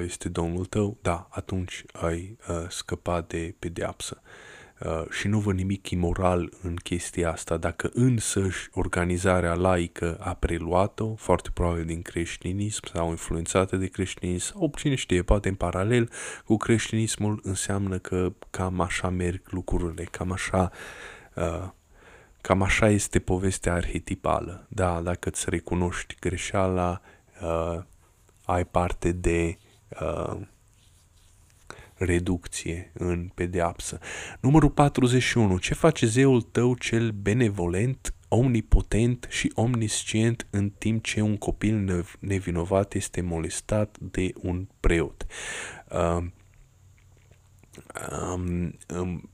este 0.04 0.28
Domnul 0.28 0.64
tău, 0.64 0.96
da, 1.02 1.28
atunci 1.30 1.84
ai 1.92 2.36
uh, 2.48 2.64
scăpat 2.68 3.28
de 3.28 3.54
pedeapsă. 3.58 4.22
Uh, 4.22 4.56
Uh, 4.84 5.10
și 5.10 5.28
nu 5.28 5.38
văd 5.38 5.56
nimic 5.56 5.90
imoral 5.90 6.52
în 6.62 6.74
chestia 6.74 7.30
asta. 7.32 7.56
Dacă 7.56 7.90
însăși 7.94 8.68
organizarea 8.72 9.54
laică 9.54 10.16
a 10.20 10.34
preluat-o, 10.34 11.14
foarte 11.14 11.50
probabil 11.54 11.84
din 11.84 12.02
creștinism 12.02 12.86
sau 12.92 13.10
influențată 13.10 13.76
de 13.76 13.86
creștinism, 13.86 14.52
sau 14.52 14.72
cine 14.76 14.94
știe, 14.94 15.22
poate 15.22 15.48
în 15.48 15.54
paralel 15.54 16.10
cu 16.44 16.56
creștinismul, 16.56 17.40
înseamnă 17.42 17.98
că 17.98 18.32
cam 18.50 18.80
așa 18.80 19.08
merg 19.08 19.42
lucrurile, 19.50 20.04
cam 20.04 20.32
așa, 20.32 20.70
uh, 21.34 21.68
cam 22.40 22.62
așa 22.62 22.88
este 22.88 23.18
povestea 23.18 23.72
arhetipală. 23.74 24.66
Da, 24.68 25.00
dacă 25.00 25.28
îți 25.28 25.50
recunoști 25.50 26.16
greșeala, 26.20 27.00
uh, 27.42 27.82
ai 28.46 28.64
parte 28.64 29.12
de 29.12 29.58
uh, 30.00 30.40
reducție 31.94 32.90
în 32.94 33.30
pedeapsă. 33.34 33.98
Numărul 34.40 34.70
41. 34.70 35.58
Ce 35.58 35.74
face 35.74 36.06
zeul 36.06 36.42
tău 36.42 36.74
cel 36.74 37.10
benevolent, 37.10 38.14
omnipotent 38.28 39.26
și 39.30 39.52
omniscient 39.54 40.46
în 40.50 40.70
timp 40.70 41.04
ce 41.04 41.20
un 41.20 41.36
copil 41.36 42.04
nevinovat 42.18 42.94
este 42.94 43.20
molestat 43.20 43.96
de 43.98 44.32
un 44.42 44.66
preot? 44.80 45.26
Uh, 45.90 46.24
um, 48.34 48.78
um, 48.98 49.30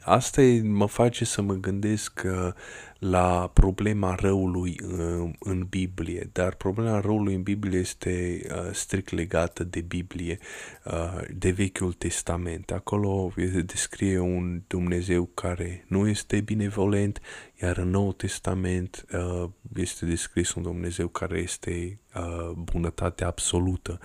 asta 0.00 0.42
mă 0.62 0.86
face 0.86 1.24
să 1.24 1.42
mă 1.42 1.54
gândesc 1.54 2.22
uh, 2.24 2.52
la 2.98 3.50
problema 3.52 4.14
răului 4.14 4.80
uh, 4.82 5.30
în 5.38 5.66
Biblie, 5.70 6.28
dar 6.32 6.54
problema 6.54 7.00
răului 7.00 7.34
în 7.34 7.42
Biblie 7.42 7.78
este 7.78 8.42
uh, 8.50 8.72
strict 8.72 9.10
legată 9.10 9.64
de 9.64 9.80
Biblie, 9.80 10.38
uh, 10.84 11.20
de 11.34 11.50
Vechiul 11.50 11.92
Testament. 11.92 12.70
Acolo 12.70 13.32
descrie 13.64 14.18
un 14.18 14.62
Dumnezeu 14.66 15.24
care 15.34 15.84
nu 15.88 16.08
este 16.08 16.40
binevolent, 16.40 17.20
iar 17.62 17.78
în 17.78 17.90
Noul 17.90 18.12
Testament 18.12 19.04
uh, 19.12 19.48
este 19.76 20.06
descris 20.06 20.54
un 20.54 20.62
Dumnezeu 20.62 21.08
care 21.08 21.38
este 21.38 21.98
uh, 22.14 22.50
bunătate 22.56 23.24
absolută. 23.24 23.98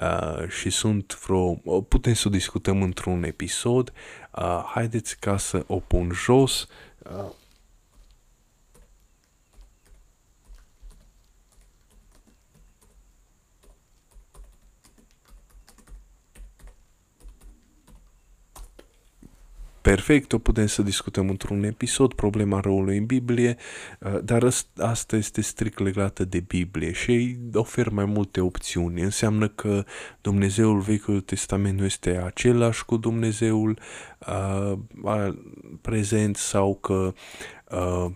Uh, 0.00 0.48
și 0.48 0.70
sunt 0.70 1.18
vreo... 1.26 1.54
putem 1.88 2.12
să 2.14 2.28
o 2.28 2.30
discutăm 2.30 2.82
într-un 2.82 3.18
episod. 3.34 3.92
Uh, 4.38 4.64
haideți 4.74 5.18
ca 5.18 5.36
să 5.36 5.64
o 5.66 5.78
pun 5.80 6.10
jos. 6.24 6.68
Uh, 6.98 7.30
perfect, 19.84 20.32
o 20.32 20.38
putem 20.38 20.66
să 20.66 20.82
discutăm 20.82 21.28
într-un 21.28 21.64
episod, 21.64 22.12
problema 22.12 22.60
răului 22.60 22.96
în 22.96 23.04
Biblie, 23.06 23.56
uh, 24.00 24.18
dar 24.24 24.48
asta 24.76 25.16
este 25.16 25.40
strict 25.40 25.78
legată 25.78 26.24
de 26.24 26.40
Biblie 26.40 26.92
și 26.92 27.36
ofer 27.52 27.88
mai 27.88 28.04
multe 28.04 28.40
opțiuni. 28.40 29.00
Înseamnă 29.00 29.48
că 29.48 29.84
Dumnezeul 30.20 30.80
Vechiul 30.80 31.20
Testament 31.20 31.78
nu 31.78 31.84
este 31.84 32.22
același 32.24 32.84
cu 32.84 32.96
Dumnezeul 32.96 33.78
uh, 34.26 34.78
prezent 35.80 36.36
sau 36.36 36.74
că 36.74 37.12
uh, 37.70 38.12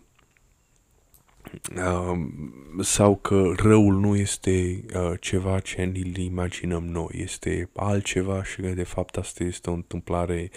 sau 2.80 3.16
că 3.16 3.52
răul 3.56 3.94
nu 3.94 4.16
este 4.16 4.84
uh, 4.94 5.12
ceva 5.20 5.58
ce 5.58 5.82
ni-l 5.82 6.16
imaginăm 6.16 6.84
noi, 6.84 7.10
este 7.12 7.70
altceva 7.74 8.44
și 8.44 8.60
că 8.60 8.68
de 8.68 8.82
fapt 8.82 9.16
asta 9.16 9.44
este 9.44 9.70
o 9.70 9.72
întâmplare 9.72 10.50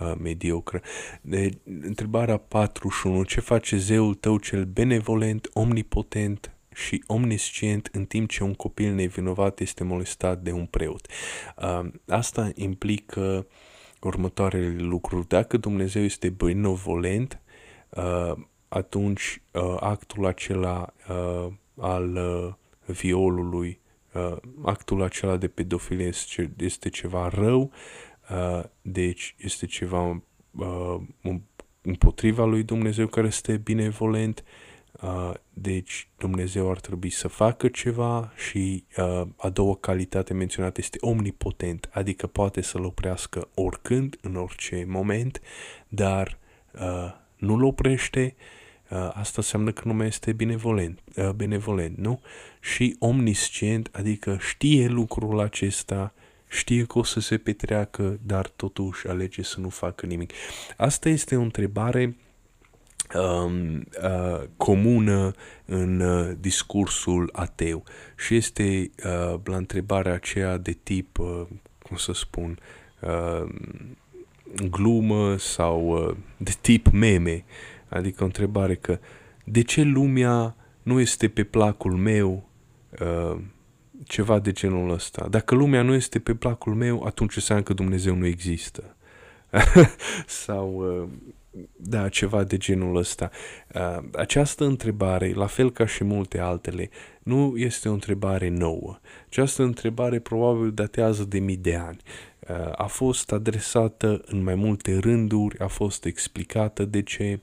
uh, 0.00 0.12
mediocră. 0.22 0.80
De, 1.20 1.50
întrebarea 1.64 2.36
41. 2.36 3.24
Ce 3.24 3.40
face 3.40 3.76
zeul 3.76 4.14
tău 4.14 4.38
cel 4.38 4.64
benevolent, 4.64 5.50
omnipotent 5.52 6.54
și 6.74 7.04
omniscient 7.06 7.88
în 7.92 8.04
timp 8.04 8.28
ce 8.28 8.42
un 8.42 8.54
copil 8.54 8.92
nevinovat 8.92 9.60
este 9.60 9.84
molestat 9.84 10.42
de 10.42 10.52
un 10.52 10.66
preot? 10.66 11.06
Uh, 11.56 11.90
asta 12.08 12.50
implică 12.54 13.46
următoarele 14.00 14.82
lucruri. 14.82 15.28
Dacă 15.28 15.56
Dumnezeu 15.56 16.02
este 16.02 16.28
benevolent, 16.28 17.40
uh, 17.90 18.32
atunci 18.74 19.42
uh, 19.52 19.76
actul 19.80 20.26
acela 20.26 20.94
uh, 21.08 21.52
al 21.76 22.16
uh, 22.16 22.52
violului, 22.86 23.80
uh, 24.12 24.36
actul 24.62 25.02
acela 25.02 25.36
de 25.36 25.48
pedofilie 25.48 26.06
este, 26.06 26.52
este 26.58 26.88
ceva 26.88 27.28
rău, 27.28 27.72
uh, 28.30 28.64
deci 28.82 29.34
este 29.38 29.66
ceva 29.66 30.22
uh, 30.50 30.96
împotriva 31.82 32.44
lui 32.44 32.62
Dumnezeu 32.62 33.06
care 33.06 33.26
este 33.26 33.56
binevolent, 33.56 34.44
uh, 35.00 35.34
deci 35.52 36.08
Dumnezeu 36.18 36.70
ar 36.70 36.80
trebui 36.80 37.10
să 37.10 37.28
facă 37.28 37.68
ceva 37.68 38.32
și 38.36 38.84
uh, 38.96 39.22
a 39.36 39.48
doua 39.48 39.76
calitate 39.76 40.34
menționată 40.34 40.80
este 40.80 40.98
omnipotent, 41.00 41.88
adică 41.92 42.26
poate 42.26 42.60
să-l 42.60 42.84
oprească 42.84 43.48
oricând, 43.54 44.18
în 44.20 44.36
orice 44.36 44.84
moment, 44.88 45.40
dar 45.88 46.38
uh, 46.72 47.12
nu-l 47.36 47.64
oprește, 47.64 48.34
uh, 48.36 48.42
Uh, 48.44 48.63
asta 48.88 49.34
înseamnă 49.36 49.72
că 49.72 49.82
nu 49.84 49.94
mai 49.94 50.06
este 50.06 50.32
benevolent, 50.32 51.00
uh, 51.16 51.30
benevolent, 51.30 51.98
nu? 51.98 52.20
Și 52.60 52.96
omniscient, 52.98 53.88
adică 53.92 54.36
știe 54.40 54.88
lucrul 54.88 55.40
acesta, 55.40 56.14
știe 56.48 56.84
că 56.84 56.98
o 56.98 57.02
să 57.02 57.20
se 57.20 57.36
petreacă, 57.36 58.18
dar 58.22 58.46
totuși 58.56 59.08
alege 59.08 59.42
să 59.42 59.60
nu 59.60 59.68
facă 59.68 60.06
nimic. 60.06 60.32
Asta 60.76 61.08
este 61.08 61.36
o 61.36 61.40
întrebare 61.40 62.16
um, 63.14 63.76
uh, 64.02 64.42
comună 64.56 65.30
în 65.64 66.00
uh, 66.00 66.36
discursul 66.40 67.30
ateu 67.32 67.84
și 68.16 68.34
este 68.34 68.90
uh, 69.04 69.40
la 69.44 69.56
întrebarea 69.56 70.12
aceea 70.12 70.56
de 70.56 70.72
tip, 70.82 71.18
uh, 71.18 71.42
cum 71.82 71.96
să 71.96 72.12
spun, 72.12 72.58
uh, 73.00 73.48
glumă 74.70 75.36
sau 75.36 75.88
uh, 75.88 76.16
de 76.36 76.52
tip 76.60 76.86
meme, 76.90 77.44
uh, 77.46 77.73
Adică 77.94 78.22
o 78.22 78.26
întrebare 78.26 78.74
că 78.74 78.98
de 79.44 79.62
ce 79.62 79.82
lumea 79.82 80.56
nu 80.82 81.00
este 81.00 81.28
pe 81.28 81.44
placul 81.44 81.92
meu 81.92 82.48
uh, 83.00 83.40
ceva 84.04 84.38
de 84.38 84.52
genul 84.52 84.90
ăsta. 84.90 85.26
Dacă 85.30 85.54
lumea 85.54 85.82
nu 85.82 85.94
este 85.94 86.18
pe 86.18 86.34
placul 86.34 86.74
meu, 86.74 87.02
atunci 87.02 87.36
înseamnă 87.36 87.64
că 87.64 87.72
Dumnezeu 87.72 88.14
nu 88.14 88.26
există. 88.26 88.96
Sau, 90.26 90.74
uh, 90.74 91.08
da, 91.76 92.08
ceva 92.08 92.44
de 92.44 92.56
genul 92.56 92.96
ăsta. 92.96 93.30
Uh, 93.74 94.04
această 94.12 94.64
întrebare, 94.64 95.32
la 95.32 95.46
fel 95.46 95.70
ca 95.72 95.86
și 95.86 96.04
multe 96.04 96.38
altele, 96.38 96.90
nu 97.22 97.54
este 97.56 97.88
o 97.88 97.92
întrebare 97.92 98.48
nouă. 98.48 98.98
Această 99.26 99.62
întrebare 99.62 100.18
probabil 100.18 100.72
datează 100.72 101.24
de 101.24 101.38
mii 101.38 101.56
de 101.56 101.74
ani. 101.74 102.00
Uh, 102.48 102.72
a 102.76 102.86
fost 102.86 103.32
adresată 103.32 104.22
în 104.26 104.42
mai 104.42 104.54
multe 104.54 104.98
rânduri, 104.98 105.58
a 105.58 105.66
fost 105.66 106.04
explicată 106.04 106.84
de 106.84 107.02
ce 107.02 107.40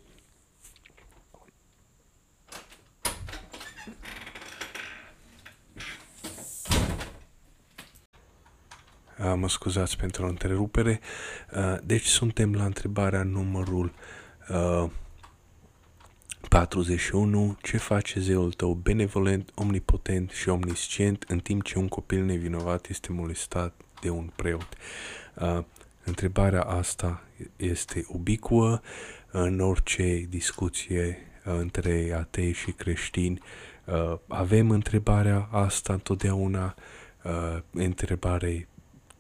mă 9.36 9.50
scuzați 9.50 9.98
pentru 9.98 10.28
întrerupere. 10.28 11.00
Uh, 11.56 11.76
deci 11.84 12.06
suntem 12.06 12.54
la 12.54 12.66
întrebarea 12.66 13.24
numărul 13.24 13.92
41. 16.50 17.46
Uh, 17.46 17.56
Ce 17.62 17.78
face 17.78 18.20
zeul 18.20 18.52
tău 18.54 18.74
benevolent, 18.74 19.52
omnipotent 19.56 20.30
și 20.30 20.50
omniscient 20.50 21.26
în 21.28 21.40
timp 21.40 21.64
ce 21.64 21.78
un 21.78 21.88
copil 21.88 22.24
nevinovat 22.24 22.88
este 22.90 23.12
molestat 23.12 23.74
de 24.02 24.10
un 24.10 24.30
preot? 24.36 24.68
Întrebarea 26.04 26.62
asta 26.62 27.24
este 27.56 28.06
ubicuă 28.08 28.82
în 29.32 29.60
orice 29.60 30.26
discuție 30.30 31.18
între 31.44 32.14
atei 32.18 32.54
și 32.54 32.72
creștini. 32.72 33.40
Avem 34.28 34.70
întrebarea 34.70 35.48
asta 35.52 35.94
întotdeauna, 35.94 36.76
întrebare 37.72 38.68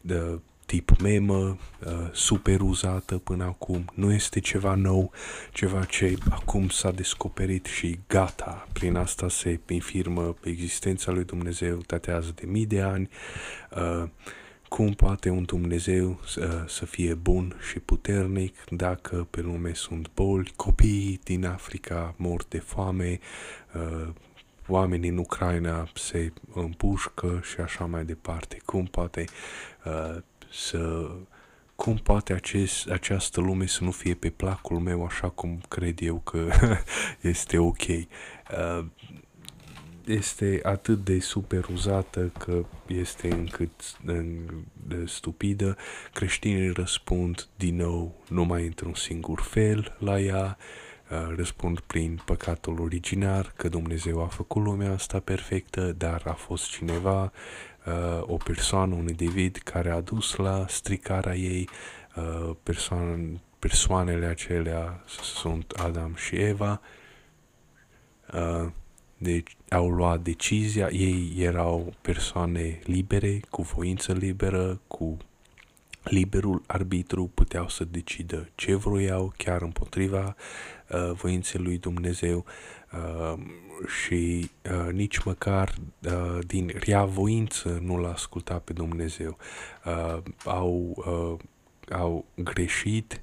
de 0.01 0.39
tip 0.71 0.99
memă, 1.01 1.57
uh, 1.85 2.09
super 2.11 2.61
uzată 2.61 3.17
până 3.17 3.43
acum. 3.43 3.85
Nu 3.93 4.13
este 4.13 4.39
ceva 4.39 4.75
nou, 4.75 5.11
ceva 5.51 5.83
ce 5.83 6.17
acum 6.29 6.69
s-a 6.69 6.91
descoperit 6.91 7.65
și 7.65 7.99
gata. 8.07 8.67
Prin 8.73 8.95
asta 8.95 9.29
se 9.29 9.59
infirmă 9.69 10.35
existența 10.43 11.11
lui 11.11 11.23
Dumnezeu, 11.23 11.77
datează 11.87 12.31
de 12.35 12.43
mii 12.45 12.65
de 12.65 12.81
ani. 12.81 13.09
Uh, 13.75 14.09
cum 14.69 14.91
poate 14.91 15.29
un 15.29 15.43
Dumnezeu 15.43 16.09
uh, 16.09 16.45
să 16.67 16.85
fie 16.85 17.13
bun 17.13 17.55
și 17.69 17.79
puternic 17.79 18.55
dacă 18.69 19.27
pe 19.29 19.41
lume 19.41 19.73
sunt 19.73 20.11
boli, 20.13 20.53
copii 20.55 21.19
din 21.23 21.45
Africa 21.45 22.13
mor 22.17 22.43
de 22.49 22.59
foame, 22.59 23.19
uh, 23.75 24.07
oamenii 24.67 25.09
în 25.09 25.17
Ucraina 25.17 25.89
se 25.93 26.33
împușcă 26.53 27.39
și 27.43 27.59
așa 27.59 27.85
mai 27.85 28.05
departe. 28.05 28.57
Cum 28.65 28.85
poate 28.85 29.25
uh, 29.27 29.70
să 30.51 31.09
cum 31.75 31.95
poate 31.95 32.33
acest, 32.33 32.89
această 32.89 33.41
lume 33.41 33.65
să 33.65 33.83
nu 33.83 33.91
fie 33.91 34.13
pe 34.13 34.29
placul 34.29 34.79
meu 34.79 35.05
așa 35.05 35.29
cum 35.29 35.61
cred 35.67 36.01
eu 36.01 36.15
că 36.15 36.49
este 37.21 37.57
ok. 37.57 37.87
Uh, 37.87 38.85
este 40.05 40.59
atât 40.63 41.03
de 41.03 41.19
super 41.19 41.67
uzată 41.73 42.31
că 42.37 42.65
este 42.87 43.33
încât 43.33 43.97
de 44.87 45.05
stupidă. 45.05 45.77
Creștinii 46.13 46.69
răspund 46.69 47.47
din 47.55 47.75
nou 47.75 48.15
numai 48.27 48.65
într-un 48.65 48.93
singur 48.93 49.39
fel 49.39 49.95
la 49.99 50.19
ea. 50.19 50.57
uh, 51.09 51.33
răspund 51.35 51.79
prin 51.79 52.21
păcatul 52.25 52.81
originar, 52.81 53.53
că 53.55 53.69
Dumnezeu 53.69 54.23
a 54.23 54.27
făcut 54.27 54.63
lumea 54.63 54.91
asta 54.91 55.19
perfectă, 55.19 55.91
dar 55.97 56.21
a 56.25 56.33
fost 56.33 56.69
cineva, 56.69 57.31
uh, 57.85 58.21
o 58.21 58.35
persoană, 58.35 58.95
un 58.95 59.07
individ 59.07 59.57
care 59.57 59.89
a 59.89 60.01
dus 60.01 60.35
la 60.35 60.65
stricarea 60.67 61.35
ei, 61.35 61.69
uh, 62.15 62.55
persoane, 62.63 63.41
persoanele 63.59 64.25
acelea 64.25 65.03
sunt 65.21 65.71
Adam 65.71 66.15
și 66.15 66.35
Eva, 66.35 66.81
uh, 68.33 68.71
deci 69.17 69.57
au 69.69 69.89
luat 69.89 70.21
decizia, 70.21 70.87
ei 70.89 71.33
erau 71.37 71.93
persoane 72.01 72.79
libere, 72.83 73.39
cu 73.49 73.61
voință 73.61 74.13
liberă, 74.13 74.79
cu 74.87 75.17
liberul 76.03 76.61
arbitru, 76.67 77.31
puteau 77.33 77.69
să 77.69 77.83
decidă 77.83 78.49
ce 78.55 78.75
vroiau, 78.75 79.33
chiar 79.37 79.61
împotriva 79.61 80.35
uh, 80.89 81.11
voinței 81.11 81.61
lui 81.61 81.77
Dumnezeu. 81.77 82.45
Uh, 82.93 83.39
și 83.87 84.49
uh, 84.71 84.91
nici 84.91 85.23
măcar 85.23 85.73
uh, 86.05 86.39
din 86.47 86.71
rea 86.79 87.05
voință 87.05 87.79
nu 87.81 87.97
l-a 87.97 88.11
ascultat 88.11 88.61
pe 88.61 88.73
Dumnezeu. 88.73 89.37
Uh, 89.85 90.17
au, 90.45 90.93
uh, 90.95 91.39
au 91.97 92.25
greșit 92.35 93.21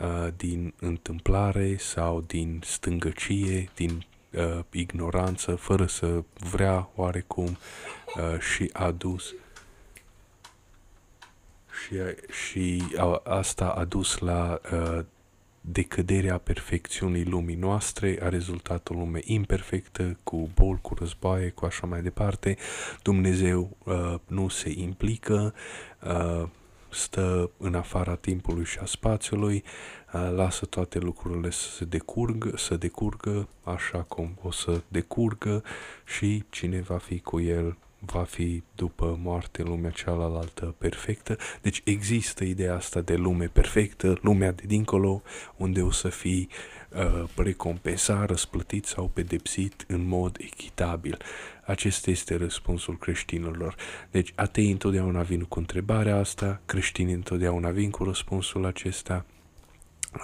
uh, 0.00 0.28
din 0.36 0.74
întâmplare 0.80 1.76
sau 1.76 2.20
din 2.20 2.60
stângăcie, 2.64 3.70
din 3.74 4.06
uh, 4.32 4.58
ignoranță, 4.70 5.54
fără 5.54 5.86
să 5.86 6.22
vrea 6.50 6.88
oarecum 6.94 7.58
uh, 8.16 8.40
și 8.40 8.70
a 8.72 8.90
dus 8.90 9.34
și, 11.82 11.96
și 12.32 12.84
a, 12.96 13.22
asta 13.24 13.68
a 13.68 13.84
dus 13.84 14.18
la 14.18 14.60
uh, 14.72 15.04
decăderea 15.60 16.38
perfecțiunii 16.38 17.24
lumii 17.24 17.56
noastre, 17.56 18.18
a 18.22 18.28
rezultat 18.28 18.88
o 18.88 18.94
lume 18.94 19.20
imperfectă, 19.24 20.18
cu 20.22 20.50
boli, 20.54 20.78
cu 20.82 20.94
războaie, 20.94 21.50
cu 21.50 21.64
așa 21.64 21.86
mai 21.86 22.02
departe. 22.02 22.56
Dumnezeu 23.02 23.76
uh, 23.84 24.14
nu 24.26 24.48
se 24.48 24.72
implică, 24.76 25.54
uh, 26.04 26.48
stă 26.90 27.50
în 27.56 27.74
afara 27.74 28.14
timpului 28.14 28.64
și 28.64 28.78
a 28.78 28.84
spațiului, 28.84 29.64
lasă 30.34 30.66
toate 30.66 30.98
lucrurile 30.98 31.50
să 31.50 31.70
se 31.70 31.84
decurgă, 31.84 32.56
să 32.56 32.76
decurgă 32.76 33.48
așa 33.64 33.98
cum 33.98 34.38
o 34.42 34.50
să 34.50 34.82
decurgă 34.88 35.62
și 36.04 36.44
cine 36.50 36.80
va 36.80 36.98
fi 36.98 37.20
cu 37.20 37.40
el 37.40 37.76
va 37.98 38.24
fi 38.24 38.62
după 38.74 39.18
moarte 39.22 39.62
lumea 39.62 39.90
cealaltă 39.90 40.74
perfectă. 40.78 41.36
Deci 41.62 41.80
există 41.84 42.44
ideea 42.44 42.74
asta 42.74 43.00
de 43.00 43.14
lume 43.14 43.46
perfectă, 43.46 44.18
lumea 44.22 44.52
de 44.52 44.62
dincolo, 44.66 45.22
unde 45.56 45.82
o 45.82 45.90
să 45.90 46.08
fii 46.08 46.48
uh, 46.88 47.28
recompensat, 47.36 48.28
răsplătit 48.28 48.84
sau 48.84 49.10
pedepsit 49.14 49.84
în 49.88 50.06
mod 50.06 50.36
echitabil. 50.40 51.18
Acesta 51.64 52.10
este 52.10 52.36
răspunsul 52.36 52.98
creștinilor. 52.98 53.74
Deci 54.10 54.32
atei 54.34 54.70
întotdeauna 54.70 55.22
vin 55.22 55.42
cu 55.42 55.58
întrebarea 55.58 56.16
asta, 56.16 56.60
creștinii 56.66 57.14
întotdeauna 57.14 57.70
vin 57.70 57.90
cu 57.90 58.04
răspunsul 58.04 58.66
acesta. 58.66 59.24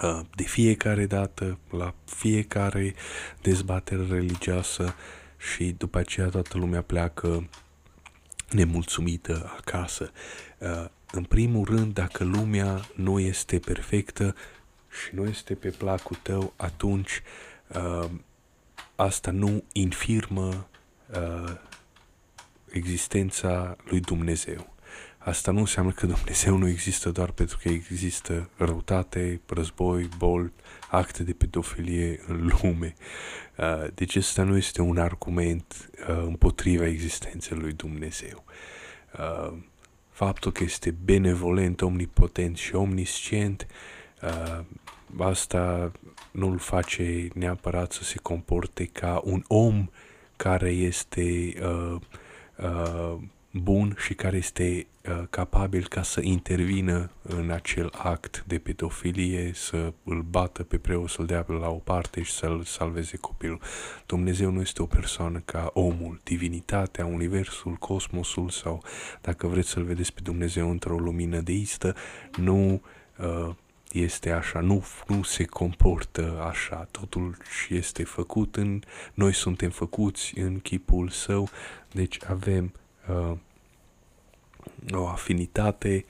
Uh, 0.03 0.19
de 0.35 0.43
fiecare 0.43 1.05
dată, 1.05 1.57
la 1.69 1.93
fiecare 2.05 2.93
dezbatere 3.41 4.05
religioasă 4.09 4.95
și 5.37 5.75
după 5.77 5.97
aceea 5.97 6.27
toată 6.27 6.57
lumea 6.57 6.81
pleacă 6.81 7.49
nemulțumită 8.49 9.53
acasă. 9.57 10.11
Uh, 10.57 10.85
în 11.11 11.23
primul 11.23 11.65
rând, 11.65 11.93
dacă 11.93 12.23
lumea 12.23 12.85
nu 12.95 13.19
este 13.19 13.59
perfectă 13.59 14.35
și 15.03 15.15
nu 15.15 15.25
este 15.25 15.53
pe 15.53 15.69
placul 15.69 16.17
tău, 16.21 16.53
atunci 16.55 17.21
uh, 17.67 18.09
asta 18.95 19.31
nu 19.31 19.63
infirmă 19.71 20.67
uh, 21.11 21.55
existența 22.69 23.75
lui 23.83 23.99
Dumnezeu. 23.99 24.73
Asta 25.17 25.51
nu 25.51 25.59
înseamnă 25.59 25.91
că 25.91 26.05
Dumnezeu 26.05 26.57
nu 26.57 26.67
există 26.67 27.09
doar 27.09 27.31
pentru 27.31 27.57
că 27.61 27.69
există 27.69 28.49
răutate, 28.57 29.41
război, 29.45 30.09
boli, 30.17 30.51
acte 30.89 31.23
de 31.23 31.33
pedofilie 31.33 32.19
în 32.27 32.51
lume. 32.61 32.93
Uh, 33.57 33.87
deci 33.93 34.15
ăsta 34.15 34.43
nu 34.43 34.57
este 34.57 34.81
un 34.81 34.97
argument 34.97 35.89
uh, 36.09 36.23
împotriva 36.25 36.85
existenței 36.85 37.57
lui 37.57 37.73
Dumnezeu. 37.73 38.43
Uh, 39.19 39.57
faptul 40.09 40.51
că 40.51 40.63
este 40.63 40.95
benevolent, 41.03 41.81
omnipotent 41.81 42.57
și 42.57 42.75
omniscient, 42.75 43.67
asta 45.17 45.91
nu 46.31 46.47
îl 46.47 46.57
face 46.57 47.27
neapărat 47.33 47.91
să 47.91 48.03
se 48.03 48.17
comporte 48.21 48.85
ca 48.85 49.21
un 49.23 49.43
om 49.47 49.89
care 50.35 50.69
este 50.69 51.53
uh, 51.61 51.95
uh, 52.57 53.15
bun 53.51 53.95
și 53.99 54.13
care 54.13 54.37
este 54.37 54.63
uh, 54.63 54.85
capabil 55.29 55.87
ca 55.87 56.03
să 56.03 56.21
intervină 56.23 57.09
în 57.21 57.49
acel 57.49 57.91
act 57.97 58.43
de 58.47 58.57
pedofilie, 58.57 59.51
să 59.53 59.93
îl 60.03 60.21
bată 60.21 60.63
pe 60.63 60.77
preot, 60.77 61.09
să-l 61.09 61.25
dea 61.25 61.45
la 61.47 61.69
o 61.69 61.77
parte 61.77 62.21
și 62.21 62.31
să-l 62.31 62.63
salveze 62.63 63.17
copilul. 63.17 63.59
Dumnezeu 64.05 64.51
nu 64.51 64.61
este 64.61 64.81
o 64.81 64.85
persoană 64.85 65.41
ca 65.45 65.69
omul, 65.73 66.19
divinitatea, 66.23 67.05
universul, 67.05 67.73
cosmosul 67.73 68.49
sau, 68.49 68.83
dacă 69.21 69.47
vreți 69.47 69.69
să-l 69.69 69.83
vedeți 69.83 70.13
pe 70.13 70.19
Dumnezeu 70.23 70.69
într-o 70.69 70.97
lumină 70.97 71.39
deistă, 71.39 71.95
nu 72.37 72.81
uh, 73.17 73.55
este 73.91 74.31
așa, 74.31 74.59
nu, 74.59 74.85
nu 75.07 75.23
se 75.23 75.43
comportă 75.43 76.45
așa, 76.49 76.87
totul 76.91 77.37
este 77.69 78.03
făcut 78.03 78.55
în, 78.55 78.81
noi 79.13 79.33
suntem 79.33 79.69
făcuți 79.69 80.37
în 80.39 80.59
chipul 80.59 81.09
său, 81.09 81.49
deci 81.91 82.17
avem 82.27 82.73
uh, 83.09 83.37
o 84.91 85.07
afinitate, 85.07 86.05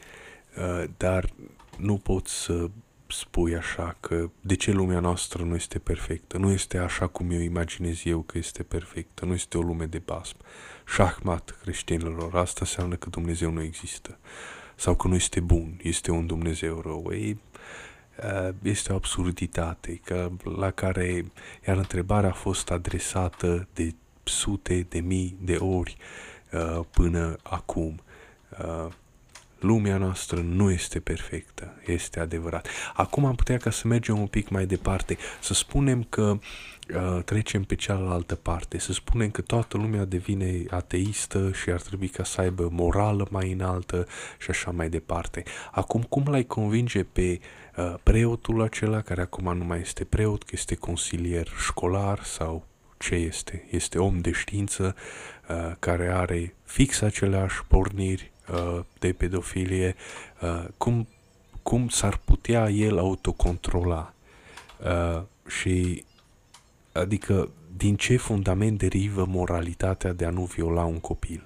uh, 0.57 0.83
dar 0.97 1.29
nu 1.77 1.97
poți 1.97 2.33
să 2.33 2.69
spui 3.07 3.55
așa 3.55 3.97
că 3.99 4.29
de 4.41 4.55
ce 4.55 4.71
lumea 4.71 4.99
noastră 4.99 5.43
nu 5.43 5.55
este 5.55 5.79
perfectă, 5.79 6.37
nu 6.37 6.51
este 6.51 6.77
așa 6.77 7.07
cum 7.07 7.31
eu 7.31 7.39
imaginez 7.39 8.01
eu 8.05 8.19
că 8.21 8.37
este 8.37 8.63
perfectă, 8.63 9.25
nu 9.25 9.33
este 9.33 9.57
o 9.57 9.61
lume 9.61 9.85
de 9.85 10.01
basm. 10.05 10.35
Șahmat 10.87 11.57
creștinilor, 11.61 12.35
asta 12.35 12.59
înseamnă 12.61 12.95
că 12.95 13.09
Dumnezeu 13.09 13.51
nu 13.51 13.61
există 13.61 14.17
sau 14.75 14.95
că 14.95 15.07
nu 15.07 15.15
este 15.15 15.39
bun, 15.39 15.79
este 15.83 16.11
un 16.11 16.27
Dumnezeu 16.27 16.81
rău. 16.81 17.09
Ei, 17.11 17.39
uh, 18.23 18.49
este 18.61 18.91
o 18.91 18.95
absurditate 18.95 20.01
că, 20.03 20.31
la 20.57 20.71
care, 20.71 21.31
iar 21.67 21.77
întrebarea 21.77 22.29
a 22.29 22.33
fost 22.33 22.71
adresată 22.71 23.67
de 23.73 23.95
sute 24.23 24.85
de 24.89 24.99
mii 24.99 25.37
de 25.41 25.55
ori 25.55 25.97
uh, 26.51 26.79
până 26.91 27.35
acum. 27.43 27.99
Uh, 28.63 28.91
lumea 29.65 29.97
noastră 29.97 30.39
nu 30.39 30.71
este 30.71 30.99
perfectă, 30.99 31.73
este 31.85 32.19
adevărat. 32.19 32.67
Acum 32.93 33.25
am 33.25 33.35
putea 33.35 33.57
ca 33.57 33.69
să 33.69 33.87
mergem 33.87 34.19
un 34.19 34.27
pic 34.27 34.49
mai 34.49 34.65
departe, 34.65 35.17
să 35.41 35.53
spunem 35.53 36.03
că 36.03 36.37
uh, 36.95 37.23
trecem 37.23 37.63
pe 37.63 37.75
cealaltă 37.75 38.35
parte, 38.35 38.79
să 38.79 38.93
spunem 38.93 39.29
că 39.29 39.41
toată 39.41 39.77
lumea 39.77 40.05
devine 40.05 40.63
ateistă 40.69 41.51
și 41.51 41.69
ar 41.69 41.81
trebui 41.81 42.07
ca 42.07 42.23
să 42.23 42.41
aibă 42.41 42.69
morală 42.71 43.27
mai 43.29 43.51
înaltă 43.51 44.07
și 44.39 44.49
așa 44.49 44.71
mai 44.71 44.89
departe. 44.89 45.43
Acum, 45.71 46.01
cum 46.01 46.23
l-ai 46.27 46.43
convinge 46.43 47.03
pe 47.03 47.39
uh, 47.77 47.93
preotul 48.03 48.61
acela, 48.61 49.01
care 49.01 49.21
acum 49.21 49.57
nu 49.57 49.63
mai 49.63 49.79
este 49.79 50.03
preot, 50.03 50.43
că 50.43 50.51
este 50.53 50.75
consilier 50.75 51.47
școlar 51.57 52.23
sau 52.23 52.65
ce 52.97 53.15
este? 53.15 53.67
Este 53.69 53.99
om 53.99 54.19
de 54.19 54.31
știință 54.31 54.95
uh, 55.49 55.71
care 55.79 56.13
are 56.13 56.55
fix 56.63 57.01
aceleași 57.01 57.65
porniri 57.67 58.31
uh, 58.31 58.34
de 58.99 59.13
pedofilie, 59.13 59.95
uh, 60.41 60.65
cum, 60.77 61.07
cum 61.63 61.89
s-ar 61.89 62.19
putea 62.25 62.69
el 62.69 62.97
autocontrola 62.97 64.13
uh, 64.83 65.21
și 65.47 66.03
adică 66.91 67.49
din 67.77 67.95
ce 67.95 68.17
fundament 68.17 68.77
derivă 68.77 69.25
moralitatea 69.25 70.13
de 70.13 70.25
a 70.25 70.29
nu 70.29 70.43
viola 70.43 70.83
un 70.83 70.99
copil. 70.99 71.43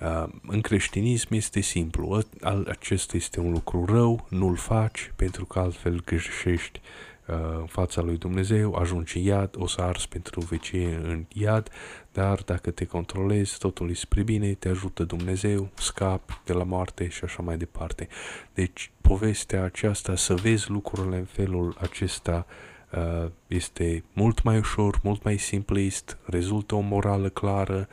Uh, 0.00 0.28
în 0.46 0.60
creștinism 0.60 1.34
este 1.34 1.60
simplu, 1.60 2.22
acesta 2.66 3.16
este 3.16 3.40
un 3.40 3.52
lucru 3.52 3.84
rău, 3.84 4.26
nu-l 4.28 4.56
faci 4.56 5.12
pentru 5.16 5.44
că 5.44 5.58
altfel 5.58 6.02
greșești 6.04 6.80
Uh, 6.80 7.11
în 7.58 7.66
fața 7.66 8.00
lui 8.00 8.16
Dumnezeu, 8.16 8.74
ajungi 8.74 9.18
în 9.18 9.24
iad, 9.24 9.54
o 9.58 9.66
să 9.66 9.80
ars 9.80 10.06
pentru 10.06 10.40
vecie 10.40 11.00
în 11.02 11.24
iad, 11.32 11.68
dar 12.12 12.42
dacă 12.44 12.70
te 12.70 12.84
controlezi, 12.84 13.58
totul 13.58 13.90
e 13.90 13.94
spre 13.94 14.22
bine, 14.22 14.54
te 14.54 14.68
ajută 14.68 15.04
Dumnezeu, 15.04 15.68
scapi 15.74 16.40
de 16.44 16.52
la 16.52 16.64
moarte 16.64 17.08
și 17.08 17.24
așa 17.24 17.42
mai 17.42 17.56
departe. 17.56 18.08
Deci, 18.54 18.90
povestea 19.00 19.62
aceasta, 19.62 20.16
să 20.16 20.34
vezi 20.34 20.70
lucrurile 20.70 21.16
în 21.16 21.24
felul 21.24 21.76
acesta, 21.80 22.46
uh, 22.90 23.30
este 23.46 24.04
mult 24.12 24.42
mai 24.42 24.58
ușor, 24.58 25.00
mult 25.02 25.22
mai 25.22 25.36
simplist, 25.38 26.18
rezultă 26.24 26.74
o 26.74 26.80
morală 26.80 27.28
clară, 27.28 27.88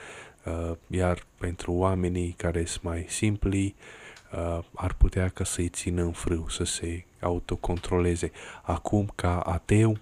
uh, 0.45 0.71
iar 0.87 1.25
pentru 1.37 1.71
oamenii 1.71 2.33
care 2.37 2.65
sunt 2.65 2.83
mai 2.83 3.05
simpli, 3.07 3.75
uh, 3.77 4.07
ar 4.75 4.93
putea 4.93 5.30
ca 5.30 5.43
să-i 5.43 5.69
țină 5.69 6.01
în 6.01 6.11
frâu, 6.11 6.49
să 6.49 6.63
se 6.63 7.05
autocontroleze. 7.19 8.32
Acum, 8.61 9.11
ca 9.15 9.39
ateu, 9.39 9.97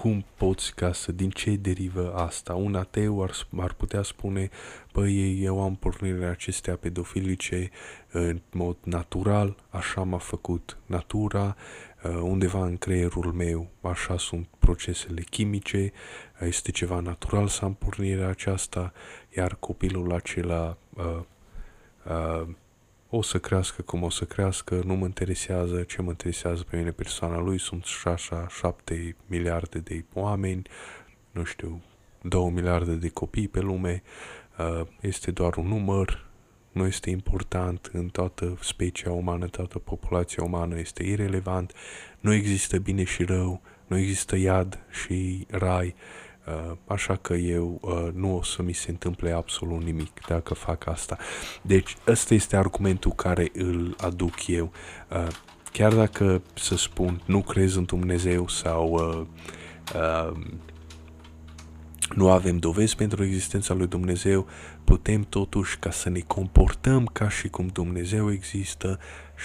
cum 0.00 0.24
poți 0.34 0.74
ca 0.74 0.92
să, 0.92 1.12
din 1.12 1.30
ce 1.30 1.56
derivă 1.56 2.14
asta? 2.14 2.54
Un 2.54 2.74
ateu 2.74 3.22
ar, 3.22 3.30
ar 3.56 3.72
putea 3.72 4.02
spune, 4.02 4.50
păi 4.92 5.42
eu 5.42 5.62
am 5.62 5.74
pornirile 5.74 6.26
acestea 6.26 6.76
pedofilice 6.76 7.70
în 8.10 8.40
mod 8.52 8.76
natural, 8.84 9.56
așa 9.68 10.02
m-a 10.02 10.18
făcut 10.18 10.76
natura, 10.86 11.56
uh, 12.02 12.10
undeva 12.10 12.64
în 12.64 12.76
creierul 12.76 13.32
meu, 13.32 13.70
așa 13.80 14.18
sunt 14.18 14.48
procesele 14.58 15.22
chimice, 15.22 15.92
este 16.40 16.70
ceva 16.70 17.00
natural 17.00 17.48
să 17.48 17.64
am 17.64 17.74
pornirea 17.74 18.28
aceasta, 18.28 18.92
iar 19.36 19.56
copilul 19.60 20.12
acela 20.12 20.76
uh, 20.94 21.20
uh, 22.04 22.48
o 23.10 23.22
să 23.22 23.38
crească 23.38 23.82
cum 23.82 24.02
o 24.02 24.10
să 24.10 24.24
crească, 24.24 24.82
nu 24.84 24.94
mă 24.94 25.04
interesează 25.04 25.82
ce 25.82 26.02
mă 26.02 26.10
interesează 26.10 26.64
pe 26.70 26.76
mine 26.76 26.90
persoana 26.90 27.38
lui, 27.38 27.58
sunt 27.58 27.84
șașa 27.84 28.46
șapte 28.48 29.16
miliarde 29.26 29.78
de 29.78 30.04
oameni, 30.12 30.62
nu 31.30 31.44
știu, 31.44 31.82
două 32.22 32.50
miliarde 32.50 32.94
de 32.94 33.08
copii 33.08 33.48
pe 33.48 33.60
lume, 33.60 34.02
uh, 34.58 34.86
este 35.00 35.30
doar 35.30 35.56
un 35.56 35.66
număr, 35.66 36.24
nu 36.72 36.86
este 36.86 37.10
important 37.10 37.90
în 37.92 38.08
toată 38.08 38.58
specia 38.60 39.10
umană, 39.10 39.46
toată 39.46 39.78
populația 39.78 40.42
umană, 40.42 40.78
este 40.78 41.02
irelevant, 41.02 41.72
nu 42.20 42.32
există 42.32 42.78
bine 42.78 43.04
și 43.04 43.24
rău, 43.24 43.60
nu 43.86 43.98
există 43.98 44.36
iad 44.36 44.78
și 44.90 45.46
rai, 45.50 45.94
Uh, 45.94 46.25
așa 46.86 47.16
că 47.16 47.34
eu 47.34 47.78
uh, 47.80 48.08
nu 48.14 48.36
o 48.36 48.42
să 48.42 48.62
mi 48.62 48.72
se 48.72 48.90
întâmple 48.90 49.30
absolut 49.30 49.82
nimic 49.82 50.26
dacă 50.28 50.54
fac 50.54 50.86
asta. 50.86 51.16
Deci 51.62 51.96
ăsta 52.06 52.34
este 52.34 52.56
argumentul 52.56 53.12
care 53.12 53.50
îl 53.54 53.94
aduc 54.00 54.46
eu. 54.46 54.72
Uh, 55.10 55.26
chiar 55.72 55.94
dacă 55.94 56.42
să 56.54 56.76
spun 56.76 57.22
nu 57.24 57.40
crezi 57.40 57.76
în 57.76 57.84
Dumnezeu 57.84 58.48
sau 58.48 58.92
uh, 58.92 59.26
uh, 59.94 60.36
nu 62.14 62.30
avem 62.30 62.56
dovezi 62.56 62.96
pentru 62.96 63.24
existența 63.24 63.74
lui 63.74 63.86
Dumnezeu, 63.86 64.46
putem 64.84 65.22
totuși 65.22 65.78
ca 65.78 65.90
să 65.90 66.08
ne 66.08 66.20
comportăm 66.20 67.06
ca 67.06 67.28
și 67.28 67.48
cum 67.48 67.66
Dumnezeu 67.66 68.32
există 68.32 68.98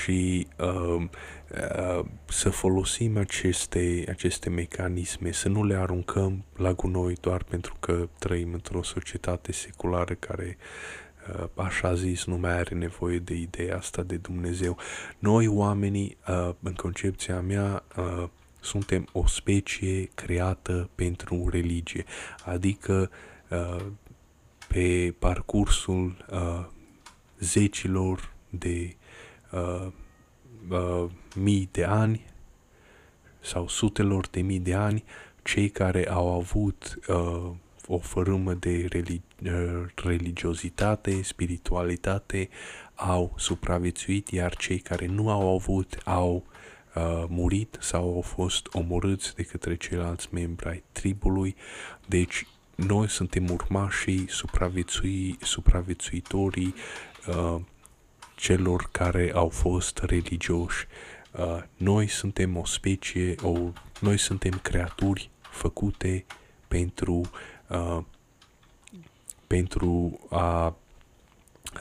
și 0.03 0.47
uh, 0.59 0.95
uh, 0.97 2.05
să 2.25 2.49
folosim 2.49 3.17
aceste, 3.17 4.03
aceste 4.09 4.49
mecanisme, 4.49 5.31
să 5.31 5.49
nu 5.49 5.63
le 5.63 5.75
aruncăm 5.75 6.43
la 6.55 6.73
gunoi 6.73 7.15
doar 7.21 7.43
pentru 7.43 7.75
că 7.79 8.09
trăim 8.19 8.53
într-o 8.53 8.83
societate 8.83 9.51
seculară 9.51 10.13
care 10.13 10.57
uh, 10.57 11.47
așa 11.55 11.93
zis, 11.93 12.25
nu 12.25 12.37
mai 12.37 12.57
are 12.57 12.75
nevoie 12.75 13.19
de 13.19 13.33
ideea 13.33 13.77
asta 13.77 14.01
de 14.01 14.15
Dumnezeu. 14.15 14.77
Noi, 15.19 15.47
oamenii, 15.47 16.17
uh, 16.27 16.49
în 16.63 16.73
concepția 16.73 17.41
mea, 17.41 17.83
uh, 17.97 18.29
suntem 18.61 19.07
o 19.11 19.27
specie 19.27 20.09
creată 20.13 20.89
pentru 20.95 21.49
religie, 21.49 22.05
adică 22.45 23.11
uh, 23.49 23.85
pe 24.67 25.15
parcursul 25.19 26.25
uh, 26.31 26.65
zecilor 27.39 28.33
de 28.49 28.95
uh, 29.51 29.87
uh, 30.69 31.09
mii 31.35 31.69
de 31.71 31.83
ani 31.83 32.25
sau 33.39 33.67
sutelor 33.67 34.27
de 34.27 34.41
mii 34.41 34.59
de 34.59 34.73
ani, 34.73 35.03
cei 35.43 35.69
care 35.69 36.09
au 36.09 36.33
avut 36.33 36.99
uh, 37.07 37.51
o 37.87 37.97
fărâmă 37.97 38.53
de 38.53 38.87
religi- 38.87 39.45
uh, 39.45 39.85
religiozitate, 39.95 41.21
spiritualitate, 41.21 42.49
au 42.95 43.33
supraviețuit, 43.37 44.29
iar 44.29 44.55
cei 44.55 44.79
care 44.79 45.05
nu 45.05 45.29
au 45.29 45.53
avut 45.55 45.97
au 46.05 46.43
uh, 46.95 47.23
murit 47.27 47.77
sau 47.79 48.13
au 48.15 48.21
fost 48.21 48.67
omorâți 48.71 49.35
de 49.35 49.43
către 49.43 49.75
ceilalți 49.75 50.27
membri 50.31 50.67
ai 50.67 50.83
tribului. 50.91 51.55
Deci 52.05 52.47
noi 52.75 53.09
suntem 53.09 53.49
urmașii 53.49 54.25
supraviețui, 54.29 55.37
supraviețuitorii 55.41 56.73
uh, 57.27 57.61
celor 58.35 58.89
care 58.91 59.31
au 59.35 59.49
fost 59.49 59.97
religioși. 59.97 60.85
Uh, 61.31 61.63
noi 61.77 62.07
suntem 62.07 62.57
o 62.57 62.65
specie, 62.65 63.35
o, 63.41 63.57
noi 63.99 64.17
suntem 64.17 64.59
creaturi 64.61 65.29
făcute 65.41 66.25
pentru, 66.67 67.21
uh, 67.67 67.97
pentru 69.47 70.19
a, 70.29 70.75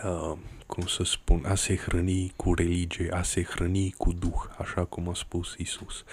uh, 0.04 0.38
cum 0.70 0.86
să 0.86 1.04
spun, 1.04 1.44
a 1.44 1.54
se 1.54 1.76
hrăni 1.76 2.32
cu 2.36 2.54
religie, 2.54 3.10
a 3.12 3.22
se 3.22 3.42
hrăni 3.42 3.94
cu 3.98 4.12
Duh, 4.12 4.42
așa 4.58 4.84
cum 4.84 5.08
a 5.08 5.14
spus 5.14 5.54
Isus. 5.58 6.04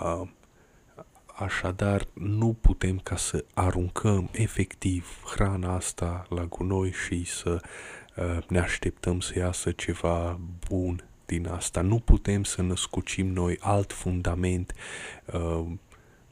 Uh, 0.00 0.28
Așadar, 1.34 2.06
nu 2.12 2.56
putem 2.60 2.98
ca 2.98 3.16
să 3.16 3.44
aruncăm 3.54 4.28
efectiv 4.32 5.22
hrana 5.34 5.74
asta 5.74 6.26
la 6.28 6.44
gunoi 6.44 6.92
și 6.92 7.24
să 7.24 7.60
uh, 8.16 8.38
ne 8.48 8.58
așteptăm 8.58 9.20
să 9.20 9.38
iasă 9.38 9.70
ceva 9.70 10.40
bun 10.68 11.04
din 11.26 11.48
asta. 11.48 11.80
Nu 11.80 11.98
putem 11.98 12.44
să 12.44 12.62
născucim 12.62 13.26
noi 13.26 13.58
alt 13.60 13.92
fundament 13.92 14.74
uh, 15.32 15.64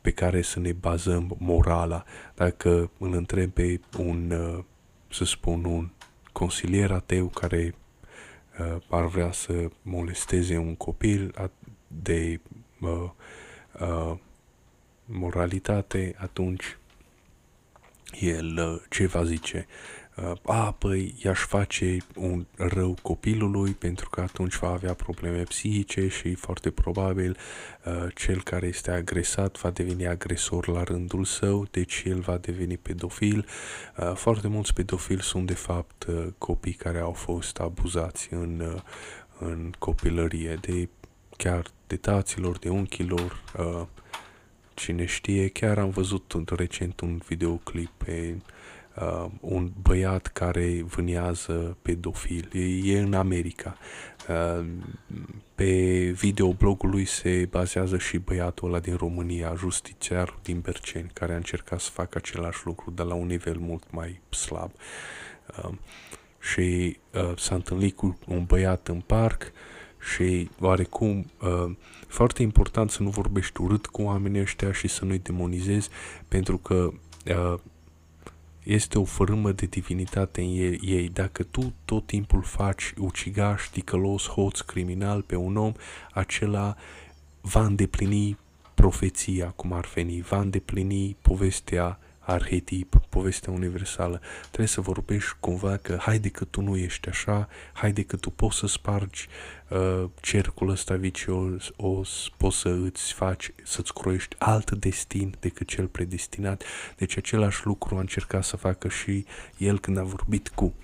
pe 0.00 0.10
care 0.10 0.42
să 0.42 0.60
ne 0.60 0.72
bazăm 0.72 1.36
morala. 1.38 2.04
Dacă 2.34 2.90
îl 2.98 3.12
întreb 3.12 3.50
pe 3.50 3.80
un, 3.98 4.30
uh, 4.30 4.64
să 5.08 5.24
spun, 5.24 5.64
un 5.64 5.90
consilier 6.32 6.90
ateu 6.90 7.26
care 7.26 7.74
uh, 8.58 8.76
ar 8.88 9.06
vrea 9.06 9.32
să 9.32 9.68
molesteze 9.82 10.56
un 10.56 10.74
copil 10.74 11.50
de 11.86 12.40
uh, 12.80 13.10
uh, 13.80 14.16
moralitate, 15.04 16.14
atunci 16.18 16.78
el 18.20 18.56
uh, 18.58 18.82
ce 18.88 19.06
va 19.06 19.24
zice? 19.24 19.66
Uh, 20.16 20.32
a, 20.42 20.72
păi 20.72 21.14
i-aș 21.24 21.38
face 21.38 21.96
un 22.14 22.46
rău 22.56 22.96
copilului 23.02 23.72
pentru 23.72 24.08
că 24.08 24.20
atunci 24.20 24.56
va 24.56 24.68
avea 24.68 24.94
probleme 24.94 25.42
psihice 25.42 26.08
și 26.08 26.34
foarte 26.34 26.70
probabil 26.70 27.36
uh, 27.84 28.06
cel 28.14 28.42
care 28.42 28.66
este 28.66 28.90
agresat 28.90 29.58
va 29.58 29.70
deveni 29.70 30.06
agresor 30.06 30.68
la 30.68 30.82
rândul 30.82 31.24
său, 31.24 31.66
deci 31.70 32.02
el 32.06 32.20
va 32.20 32.36
deveni 32.36 32.76
pedofil. 32.76 33.46
Foarte 34.14 34.48
mulți 34.48 34.72
pedofili 34.72 35.22
sunt 35.22 35.46
de 35.46 35.54
fapt 35.54 36.06
copii 36.38 36.72
care 36.72 36.98
au 36.98 37.12
fost 37.12 37.58
abuzați 37.58 38.28
în, 38.30 38.80
în 39.38 39.72
copilărie 39.78 40.58
de 40.60 40.88
chiar 41.36 41.66
de 41.86 41.96
taților, 41.96 42.58
de 42.58 42.68
unchilor, 42.68 43.42
Cine 44.74 45.04
știe, 45.04 45.48
chiar 45.48 45.78
am 45.78 45.90
văzut 45.90 46.34
recent 46.56 47.00
un 47.00 47.20
videoclip 47.26 47.90
pe 47.96 48.34
uh, 48.36 48.42
un 49.40 49.72
băiat 49.82 50.26
care 50.26 50.82
vânează 50.82 51.76
pedofil. 51.82 52.48
E, 52.52 52.94
e 52.94 53.00
în 53.00 53.14
America. 53.14 53.76
Uh, 54.28 54.66
pe 55.54 55.74
videoblogul 56.10 56.90
lui 56.90 57.04
se 57.04 57.46
bazează 57.50 57.98
și 57.98 58.18
băiatul 58.18 58.68
ăla 58.68 58.78
din 58.78 58.96
România, 58.96 59.54
justițiarul 59.54 60.38
din 60.42 60.60
Berceni, 60.60 61.10
care 61.12 61.32
a 61.32 61.36
încercat 61.36 61.80
să 61.80 61.90
facă 61.90 62.18
același 62.18 62.60
lucru, 62.64 62.90
dar 62.90 63.06
la 63.06 63.14
un 63.14 63.26
nivel 63.26 63.56
mult 63.58 63.90
mai 63.90 64.20
slab. 64.28 64.70
Uh, 65.64 65.72
și 66.40 66.98
uh, 67.12 67.32
s-a 67.36 67.54
întâlnit 67.54 67.96
cu 67.96 68.18
un 68.26 68.44
băiat 68.44 68.88
în 68.88 69.00
parc 69.00 69.42
uh, 69.42 69.50
și 70.00 70.50
oarecum 70.60 71.30
uh, 71.40 71.76
foarte 72.06 72.42
important 72.42 72.90
să 72.90 73.02
nu 73.02 73.08
vorbești 73.08 73.60
urât 73.60 73.86
cu 73.86 74.02
oamenii 74.02 74.40
ăștia 74.40 74.72
și 74.72 74.88
să 74.88 75.04
nu-i 75.04 75.18
demonizezi 75.18 75.88
pentru 76.28 76.58
că 76.58 76.90
uh, 77.26 77.58
este 78.62 78.98
o 78.98 79.04
fărâmă 79.04 79.52
de 79.52 79.66
divinitate 79.66 80.40
în 80.40 80.78
ei. 80.80 81.08
Dacă 81.12 81.42
tu 81.42 81.72
tot 81.84 82.06
timpul 82.06 82.42
faci 82.42 82.92
ucigaș, 82.98 83.68
ticălos, 83.68 84.28
hoț, 84.28 84.60
criminal 84.60 85.22
pe 85.22 85.36
un 85.36 85.56
om, 85.56 85.72
acela 86.12 86.76
va 87.40 87.64
îndeplini 87.64 88.38
profeția, 88.74 89.46
cum 89.46 89.72
ar 89.72 89.88
veni, 89.94 90.20
va 90.20 90.40
îndeplini 90.40 91.16
povestea 91.22 91.98
arhetip, 92.30 93.00
povestea 93.08 93.52
universală. 93.52 94.20
Trebuie 94.46 94.68
să 94.68 94.80
vorbești 94.80 95.36
cumva 95.40 95.76
că 95.76 95.96
haide 96.00 96.28
că 96.28 96.44
tu 96.44 96.60
nu 96.60 96.76
ești 96.76 97.08
așa, 97.08 97.48
haide 97.72 98.02
că 98.02 98.16
tu 98.16 98.30
poți 98.30 98.56
să 98.56 98.66
spargi 98.66 99.28
uh, 99.68 100.04
cercul 100.20 100.68
ăsta 100.68 100.94
vicios, 100.94 101.70
o, 101.76 102.00
poți 102.36 102.58
să 102.58 102.68
îți 102.68 103.12
faci, 103.12 103.52
să-ți 103.62 103.92
croiești 103.92 104.36
alt 104.38 104.70
destin 104.70 105.34
decât 105.40 105.66
cel 105.66 105.86
predestinat. 105.86 106.62
Deci 106.96 107.16
același 107.16 107.66
lucru 107.66 107.96
a 107.96 108.00
încercat 108.00 108.44
să 108.44 108.56
facă 108.56 108.88
și 108.88 109.24
el 109.56 109.80
când 109.80 109.98
a 109.98 110.02
vorbit 110.02 110.48
cu 110.48 110.74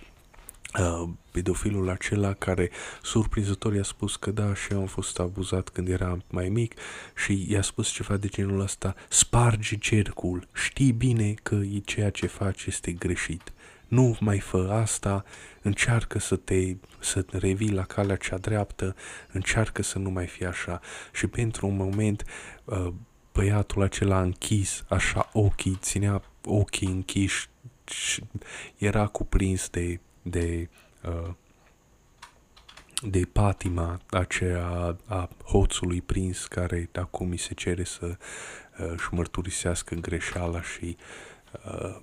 uh, 0.78 1.08
pedofilul 1.30 1.90
acela 1.90 2.32
care 2.32 2.70
surprinzător 3.02 3.74
i-a 3.74 3.82
spus 3.82 4.16
că 4.16 4.30
da, 4.30 4.54
și 4.54 4.72
eu 4.72 4.80
am 4.80 4.86
fost 4.86 5.18
abuzat 5.18 5.68
când 5.68 5.88
eram 5.88 6.22
mai 6.30 6.48
mic 6.48 6.74
și 7.16 7.46
i-a 7.48 7.62
spus 7.62 7.88
ceva 7.88 8.16
de 8.16 8.28
genul 8.28 8.60
ăsta, 8.60 8.94
spargi 9.08 9.78
cercul, 9.78 10.48
știi 10.52 10.92
bine 10.92 11.34
că 11.42 11.54
e 11.54 11.78
ceea 11.78 12.10
ce 12.10 12.26
faci 12.26 12.64
este 12.64 12.92
greșit. 12.92 13.52
Nu 13.88 14.16
mai 14.20 14.38
fă 14.38 14.68
asta, 14.82 15.24
încearcă 15.62 16.18
să 16.18 16.36
te, 16.36 16.76
să 16.98 17.22
te 17.22 17.38
revii 17.38 17.72
la 17.72 17.82
calea 17.82 18.16
cea 18.16 18.38
dreaptă, 18.38 18.96
încearcă 19.32 19.82
să 19.82 19.98
nu 19.98 20.10
mai 20.10 20.26
fie 20.26 20.46
așa. 20.46 20.80
Și 21.12 21.26
pentru 21.26 21.66
un 21.66 21.76
moment 21.76 22.24
uh, 22.64 22.88
băiatul 23.32 23.82
acela 23.82 24.20
închis, 24.22 24.84
așa 24.88 25.30
ochii, 25.32 25.78
ținea 25.80 26.22
ochii 26.44 26.88
închiși 26.88 27.48
și 27.84 28.22
era 28.76 29.06
cuprins 29.06 29.68
de, 29.68 30.00
de, 30.28 30.68
uh, 31.04 31.34
de 33.02 33.28
patima 33.32 34.00
aceea 34.10 34.96
a 35.06 35.28
hoțului 35.44 36.00
prins 36.00 36.46
care 36.46 36.88
acum 36.92 37.28
mi 37.28 37.38
se 37.38 37.54
cere 37.54 37.84
să 37.84 38.06
uh, 38.06 38.90
își 38.92 39.14
mărturisească 39.14 39.94
greșeala 39.94 40.62
și 40.62 40.96
uh, 41.66 42.00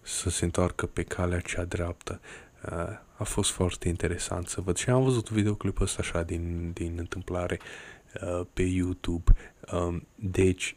să 0.00 0.30
se 0.30 0.44
întoarcă 0.44 0.86
pe 0.86 1.02
calea 1.02 1.40
cea 1.40 1.64
dreaptă. 1.64 2.20
Uh, 2.64 2.98
a 3.16 3.24
fost 3.24 3.50
foarte 3.50 3.88
interesant 3.88 4.48
să 4.48 4.60
văd 4.60 4.76
și 4.76 4.90
am 4.90 5.02
văzut 5.02 5.30
videoclipul 5.30 5.84
ăsta 5.84 5.98
așa 6.00 6.22
din, 6.22 6.72
din 6.72 6.94
întâmplare 6.98 7.58
uh, 8.22 8.46
pe 8.52 8.62
YouTube. 8.62 9.32
Um, 9.72 10.06
deci, 10.14 10.76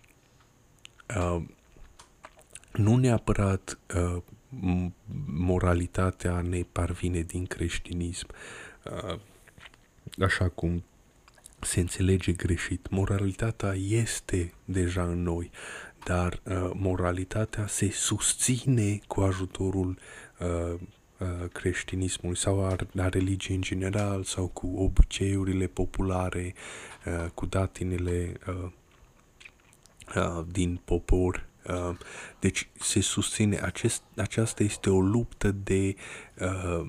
uh, 1.17 1.41
nu 2.71 2.95
neapărat 2.95 3.79
uh, 3.95 4.21
moralitatea 5.25 6.41
ne 6.41 6.61
parvine 6.71 7.21
din 7.21 7.45
creștinism, 7.45 8.27
uh, 8.83 9.19
așa 10.23 10.49
cum 10.49 10.83
se 11.59 11.79
înțelege 11.79 12.31
greșit. 12.31 12.89
Moralitatea 12.89 13.73
este 13.73 14.53
deja 14.65 15.03
în 15.03 15.21
noi, 15.23 15.51
dar 16.03 16.41
uh, 16.43 16.71
moralitatea 16.73 17.67
se 17.67 17.91
susține 17.91 18.99
cu 19.07 19.21
ajutorul 19.21 19.97
uh, 20.39 20.79
uh, 21.17 21.49
creștinismului 21.51 22.37
sau 22.37 22.63
a, 22.63 22.75
a 22.97 23.09
religiei 23.09 23.55
în 23.55 23.61
general 23.61 24.23
sau 24.23 24.47
cu 24.47 24.67
obiceiurile 24.75 25.67
populare, 25.67 26.53
uh, 27.05 27.29
cu 27.33 27.45
datinele 27.45 28.33
uh, 28.47 28.71
uh, 30.15 30.45
din 30.51 30.81
popor. 30.85 31.49
Uh, 31.67 31.97
deci 32.39 32.69
se 32.79 33.01
susține, 33.01 33.59
acest, 33.63 34.01
aceasta 34.15 34.63
este 34.63 34.89
o 34.89 34.99
luptă 34.99 35.51
de 35.63 35.95
uh, 36.39 36.85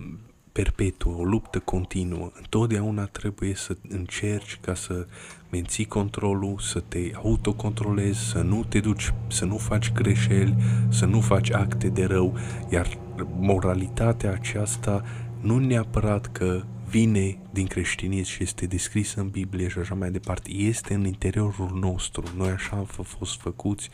perpetuă, 0.52 1.14
o 1.14 1.24
luptă 1.24 1.58
continuă. 1.58 2.30
Întotdeauna 2.34 3.04
trebuie 3.04 3.54
să 3.54 3.76
încerci 3.88 4.58
ca 4.60 4.74
să 4.74 5.06
menții 5.50 5.84
controlul, 5.84 6.58
să 6.58 6.80
te 6.80 7.10
autocontrolezi, 7.14 8.18
să 8.18 8.38
nu 8.38 8.64
te 8.64 8.80
duci, 8.80 9.12
să 9.28 9.44
nu 9.44 9.56
faci 9.56 9.92
greșeli, 9.92 10.56
să 10.88 11.06
nu 11.06 11.20
faci 11.20 11.50
acte 11.50 11.88
de 11.88 12.04
rău, 12.04 12.38
iar 12.70 12.98
moralitatea 13.38 14.32
aceasta 14.32 15.04
nu 15.40 15.58
neapărat 15.58 16.32
că 16.32 16.62
vine 16.88 17.38
din 17.50 17.66
creștinism 17.66 18.30
și 18.30 18.42
este 18.42 18.66
descrisă 18.66 19.20
în 19.20 19.28
Biblie 19.28 19.68
și 19.68 19.78
așa 19.78 19.94
mai 19.94 20.10
departe, 20.10 20.50
este 20.50 20.94
în 20.94 21.04
interiorul 21.04 21.78
nostru. 21.80 22.22
Noi 22.36 22.48
așa 22.48 22.76
am 22.76 22.84
fost 22.84 23.40
făcuți 23.40 23.90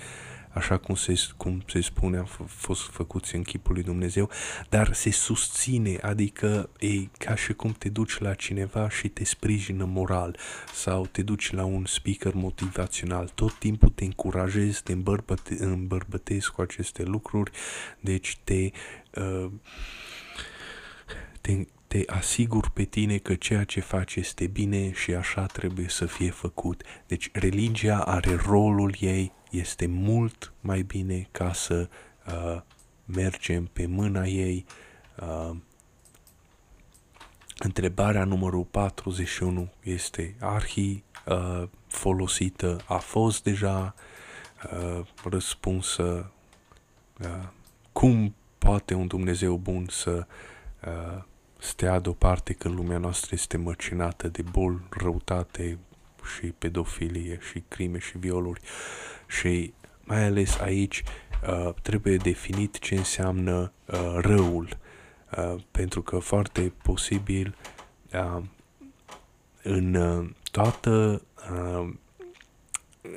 așa 0.50 0.76
cum 0.76 0.94
se, 0.94 1.14
cum 1.36 1.62
se 1.66 1.80
spune, 1.80 2.18
a 2.18 2.24
fost 2.46 2.90
făcuți 2.90 3.34
în 3.34 3.42
chipul 3.42 3.74
lui 3.74 3.82
Dumnezeu, 3.82 4.30
dar 4.68 4.92
se 4.92 5.10
susține, 5.10 5.98
adică 6.02 6.70
e 6.78 7.08
ca 7.18 7.34
și 7.34 7.52
cum 7.52 7.72
te 7.72 7.88
duci 7.88 8.18
la 8.18 8.34
cineva 8.34 8.88
și 8.88 9.08
te 9.08 9.24
sprijină 9.24 9.84
moral 9.84 10.38
sau 10.74 11.06
te 11.06 11.22
duci 11.22 11.52
la 11.52 11.64
un 11.64 11.84
speaker 11.86 12.34
motivațional, 12.34 13.30
tot 13.34 13.58
timpul 13.58 13.88
te 13.88 14.04
încurajezi, 14.04 14.82
te 14.82 14.92
îmbărbăte, 14.92 15.56
îmbărbătezi 15.64 16.50
cu 16.50 16.60
aceste 16.60 17.02
lucruri, 17.02 17.50
deci 18.00 18.38
te, 18.44 18.70
uh, 19.14 19.50
te, 21.40 21.66
te 21.86 22.02
asigur 22.06 22.70
pe 22.70 22.84
tine 22.84 23.18
că 23.18 23.34
ceea 23.34 23.64
ce 23.64 23.80
faci 23.80 24.14
este 24.14 24.46
bine 24.46 24.92
și 24.92 25.14
așa 25.14 25.46
trebuie 25.46 25.88
să 25.88 26.06
fie 26.06 26.30
făcut. 26.30 26.82
Deci 27.06 27.30
religia 27.32 27.98
are 27.98 28.34
rolul 28.34 28.94
ei 29.00 29.32
este 29.50 29.86
mult 29.86 30.52
mai 30.60 30.82
bine 30.82 31.28
ca 31.30 31.52
să 31.52 31.88
uh, 32.26 32.60
mergem 33.04 33.64
pe 33.72 33.86
mâna 33.86 34.26
ei. 34.26 34.64
Uh, 35.20 35.56
întrebarea 37.58 38.24
numărul 38.24 38.64
41 38.64 39.68
este 39.82 40.34
arhi 40.40 41.02
uh, 41.26 41.68
folosită, 41.86 42.80
a 42.86 42.96
fost 42.96 43.42
deja 43.42 43.94
uh, 44.72 45.06
răspunsă. 45.24 46.30
Uh, 47.20 47.48
cum 47.92 48.34
poate 48.58 48.94
un 48.94 49.06
Dumnezeu 49.06 49.56
bun 49.56 49.86
să 49.90 50.26
uh, 50.86 51.22
stea 51.58 51.98
deoparte 51.98 52.52
când 52.52 52.74
lumea 52.74 52.98
noastră 52.98 53.30
este 53.32 53.56
măcinată 53.56 54.28
de 54.28 54.42
boli, 54.42 54.80
răutate 54.90 55.78
și 56.36 56.46
pedofilie 56.46 57.38
și 57.50 57.62
crime 57.68 57.98
și 57.98 58.18
violuri? 58.18 58.60
Uh, 59.28 59.34
și 59.34 59.72
mai 60.00 60.24
ales 60.24 60.58
aici 60.58 61.02
uh, 61.48 61.74
trebuie 61.82 62.16
definit 62.16 62.78
ce 62.78 62.94
înseamnă 62.94 63.72
uh, 63.86 64.16
răul, 64.16 64.68
uh, 65.36 65.54
pentru 65.70 66.02
că 66.02 66.18
foarte 66.18 66.72
posibil 66.82 67.56
uh, 68.12 68.42
în 69.62 69.94
uh, 69.94 70.30
toată 70.50 71.22
uh, 71.52 71.88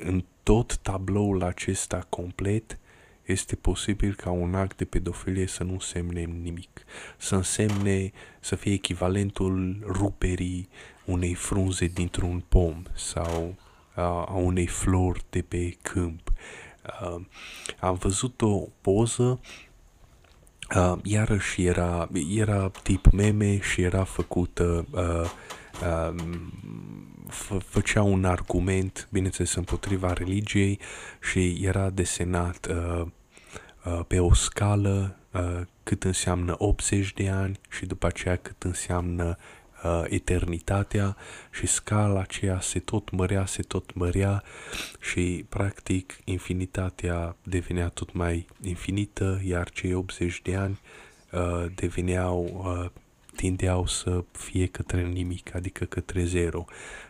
în 0.04 0.24
tot 0.42 0.76
tabloul 0.76 1.42
acesta 1.42 2.06
complet 2.08 2.78
este 3.24 3.56
posibil 3.56 4.14
ca 4.14 4.30
un 4.30 4.54
act 4.54 4.76
de 4.76 4.84
pedofilie 4.84 5.46
să 5.46 5.64
nu 5.64 5.72
însemne 5.72 6.22
nimic, 6.22 6.84
să 7.16 7.34
însemne 7.34 8.12
să 8.40 8.56
fie 8.56 8.72
echivalentul 8.72 9.82
ruperii 9.86 10.68
unei 11.04 11.34
frunze 11.34 11.86
dintr-un 11.86 12.44
pom 12.48 12.82
sau 12.94 13.54
a 13.94 14.34
unei 14.34 14.66
flori 14.66 15.24
de 15.30 15.42
pe 15.42 15.76
câmp. 15.82 16.32
Am 17.80 17.94
văzut 17.94 18.42
o 18.42 18.68
poză 18.80 19.40
Uh, 20.76 20.98
iarăși 21.02 21.64
era, 21.64 22.08
era 22.28 22.70
tip 22.82 23.10
meme 23.10 23.60
și 23.60 23.80
era 23.80 24.04
făcută, 24.04 24.86
uh, 24.90 25.30
uh, 25.82 26.14
făcea 27.58 28.02
un 28.02 28.24
argument, 28.24 29.08
bineînțeles, 29.10 29.54
împotriva 29.54 30.12
religiei 30.12 30.78
și 31.30 31.60
era 31.62 31.90
desenat 31.90 32.66
uh, 32.70 33.06
uh, 33.84 34.00
pe 34.06 34.18
o 34.18 34.34
scală 34.34 35.16
uh, 35.32 35.60
cât 35.82 36.04
înseamnă 36.04 36.54
80 36.58 37.12
de 37.12 37.28
ani 37.28 37.60
și 37.70 37.86
după 37.86 38.06
aceea 38.06 38.36
cât 38.36 38.62
înseamnă 38.62 39.36
uh, 39.84 40.04
eternitatea 40.08 41.16
și 41.50 41.66
scala 41.66 42.20
aceea 42.20 42.60
se 42.60 42.78
tot 42.78 43.10
mărea, 43.10 43.46
se 43.46 43.62
tot 43.62 43.94
mărea 43.94 44.42
și 45.00 45.44
practic 45.48 46.18
infinitatea 46.24 47.36
devenea 47.42 47.88
tot 47.88 48.12
mai 48.12 48.46
infinită, 48.62 49.40
iar 49.44 49.70
cei 49.70 49.94
80 49.94 50.40
de 50.42 50.56
ani 50.56 50.80
uh, 51.30 51.66
deveneau 51.74 52.64
uh, 52.82 52.90
tindeau 53.36 53.86
să 53.86 54.24
fie 54.30 54.66
către 54.66 55.02
nimic, 55.02 55.54
adică 55.54 55.84
către 55.84 56.24
zero. 56.24 56.64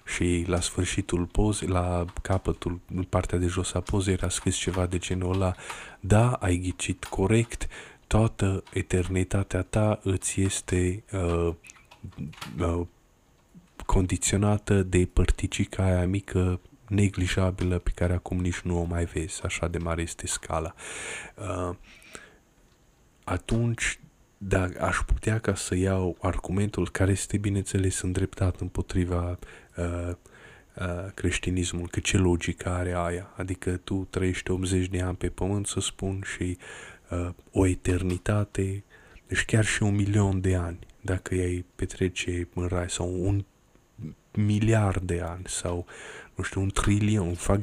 Și 0.05 0.45
la 0.47 0.61
sfârșitul 0.61 1.25
pozei, 1.25 1.69
la 1.69 2.05
capătul, 2.23 2.81
în 2.95 3.03
partea 3.03 3.39
de 3.39 3.47
jos 3.47 3.75
a 3.75 3.81
pozei, 3.81 4.13
era 4.13 4.29
scris 4.29 4.57
ceva 4.57 4.87
de 4.87 4.99
genul 4.99 5.33
ăla, 5.33 5.55
da, 6.01 6.33
ai 6.33 6.57
ghicit 6.57 7.05
corect, 7.05 7.69
toată 8.07 8.63
eternitatea 8.73 9.63
ta 9.63 10.01
îți 10.03 10.41
este 10.41 11.05
uh, 11.13 11.55
uh, 12.59 12.87
condiționată 13.87 14.83
de 14.83 15.09
părticica 15.13 15.85
aia 15.85 16.07
mică 16.07 16.61
neglijabilă 16.89 17.79
pe 17.79 17.91
care 17.95 18.13
acum 18.13 18.39
nici 18.39 18.61
nu 18.61 18.81
o 18.81 18.85
mai 18.85 19.05
vezi, 19.05 19.45
așa 19.45 19.69
de 19.69 19.79
mare 19.79 20.03
este 20.03 20.27
scala. 20.27 20.75
Uh, 21.37 21.77
atunci, 23.25 24.01
da, 24.39 24.69
aș 24.81 24.97
putea 25.07 25.39
ca 25.39 25.55
să 25.55 25.77
iau 25.77 26.17
argumentul 26.21 26.89
care 26.91 27.11
este, 27.11 27.37
bineînțeles, 27.37 28.01
îndreptat 28.01 28.61
împotriva 28.61 29.39
uh, 29.77 30.15
uh, 30.77 31.11
creștinismul, 31.15 31.89
că 31.89 32.01
ce 32.01 32.17
logică 32.17 32.69
are 32.69 32.95
aia? 32.97 33.33
Adică 33.37 33.77
tu 33.77 34.07
trăiești 34.11 34.51
80 34.51 34.89
de 34.89 35.01
ani 35.01 35.17
pe 35.17 35.29
pământ, 35.29 35.67
să 35.67 35.81
spun, 35.81 36.23
și 36.35 36.59
uh, 37.11 37.29
o 37.53 37.67
eternitate, 37.67 38.85
deci 39.27 39.45
chiar 39.45 39.65
și 39.65 39.83
un 39.83 39.95
milion 39.95 40.41
de 40.41 40.57
ani 40.57 40.79
dacă 41.05 41.35
ei 41.35 41.65
petrece 41.75 42.49
în 42.55 42.67
rai 42.67 42.91
sau 42.91 43.27
un 43.27 43.45
miliard 44.33 45.03
de 45.03 45.21
ani 45.21 45.45
sau, 45.47 45.87
nu 46.35 46.45
știu, 46.45 46.61
un 46.61 46.69
trilion, 46.69 47.35
fac 47.35 47.61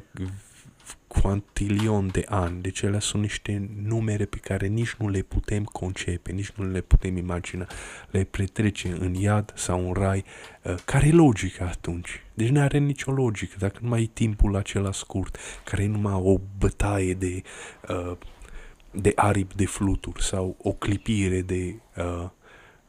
cuantilion 1.08 2.10
de 2.12 2.24
ani. 2.28 2.62
Deci 2.62 2.82
ele 2.82 3.00
sunt 3.00 3.22
niște 3.22 3.70
numere 3.84 4.26
pe 4.26 4.38
care 4.38 4.68
nici 4.68 4.94
nu 4.94 5.10
le 5.10 5.22
putem 5.22 5.64
concepe, 5.64 6.32
nici 6.32 6.52
nu 6.52 6.72
le 6.72 6.82
putem 6.82 7.18
imagina. 7.18 7.68
Le 8.12 8.24
petrece 8.24 8.98
în 9.00 9.14
iad 9.14 9.54
sau 9.56 9.88
în 9.88 9.94
rai. 9.94 10.24
Uh, 10.64 10.76
care 10.86 11.08
e 11.08 11.12
logica 11.12 11.66
atunci? 11.66 12.24
Deci 12.34 12.50
nu 12.50 12.60
are 12.60 12.78
nicio 12.78 13.12
logică. 13.12 13.56
Dacă 13.60 13.78
nu 13.82 13.90
mai 13.90 14.02
e 14.02 14.10
timpul 14.14 14.56
acela 14.56 14.92
scurt, 14.92 15.38
care 15.64 15.84
e 15.84 15.88
numai 15.88 16.14
o 16.14 16.40
bătaie 16.58 17.14
de, 17.14 17.42
uh, 17.90 18.18
de 18.92 19.12
aripi 19.16 19.56
de 19.56 19.66
fluturi 19.66 20.24
sau 20.24 20.56
o 20.62 20.72
clipire 20.72 21.42
de 21.42 21.80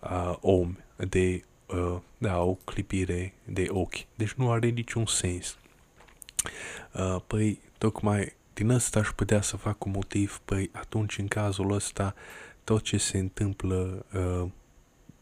uh, 0.00 0.10
uh, 0.10 0.36
om, 0.40 0.76
de 0.96 1.42
uh, 1.66 1.96
da, 2.18 2.42
o 2.42 2.54
clipire 2.54 3.32
de 3.44 3.66
ochi. 3.68 4.06
Deci 4.14 4.32
nu 4.32 4.50
are 4.50 4.68
niciun 4.68 5.06
sens. 5.06 5.58
Uh, 6.92 7.16
păi 7.26 7.60
tocmai 7.78 8.32
din 8.54 8.68
ăsta 8.68 8.98
aș 8.98 9.08
putea 9.08 9.40
să 9.40 9.56
fac 9.56 9.84
un 9.84 9.90
motiv, 9.90 10.40
păi 10.44 10.70
atunci 10.72 11.18
în 11.18 11.28
cazul 11.28 11.72
ăsta 11.72 12.14
tot 12.64 12.82
ce 12.82 12.96
se 12.96 13.18
întâmplă 13.18 14.06
uh, 14.14 14.48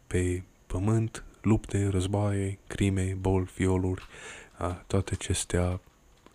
pe 0.07 0.43
pământ, 0.67 1.25
lupte, 1.43 1.89
războaie, 1.89 2.59
crime, 2.67 3.17
boli, 3.21 3.51
violuri, 3.57 4.07
uh, 4.61 4.77
toate 4.87 5.11
acestea 5.13 5.81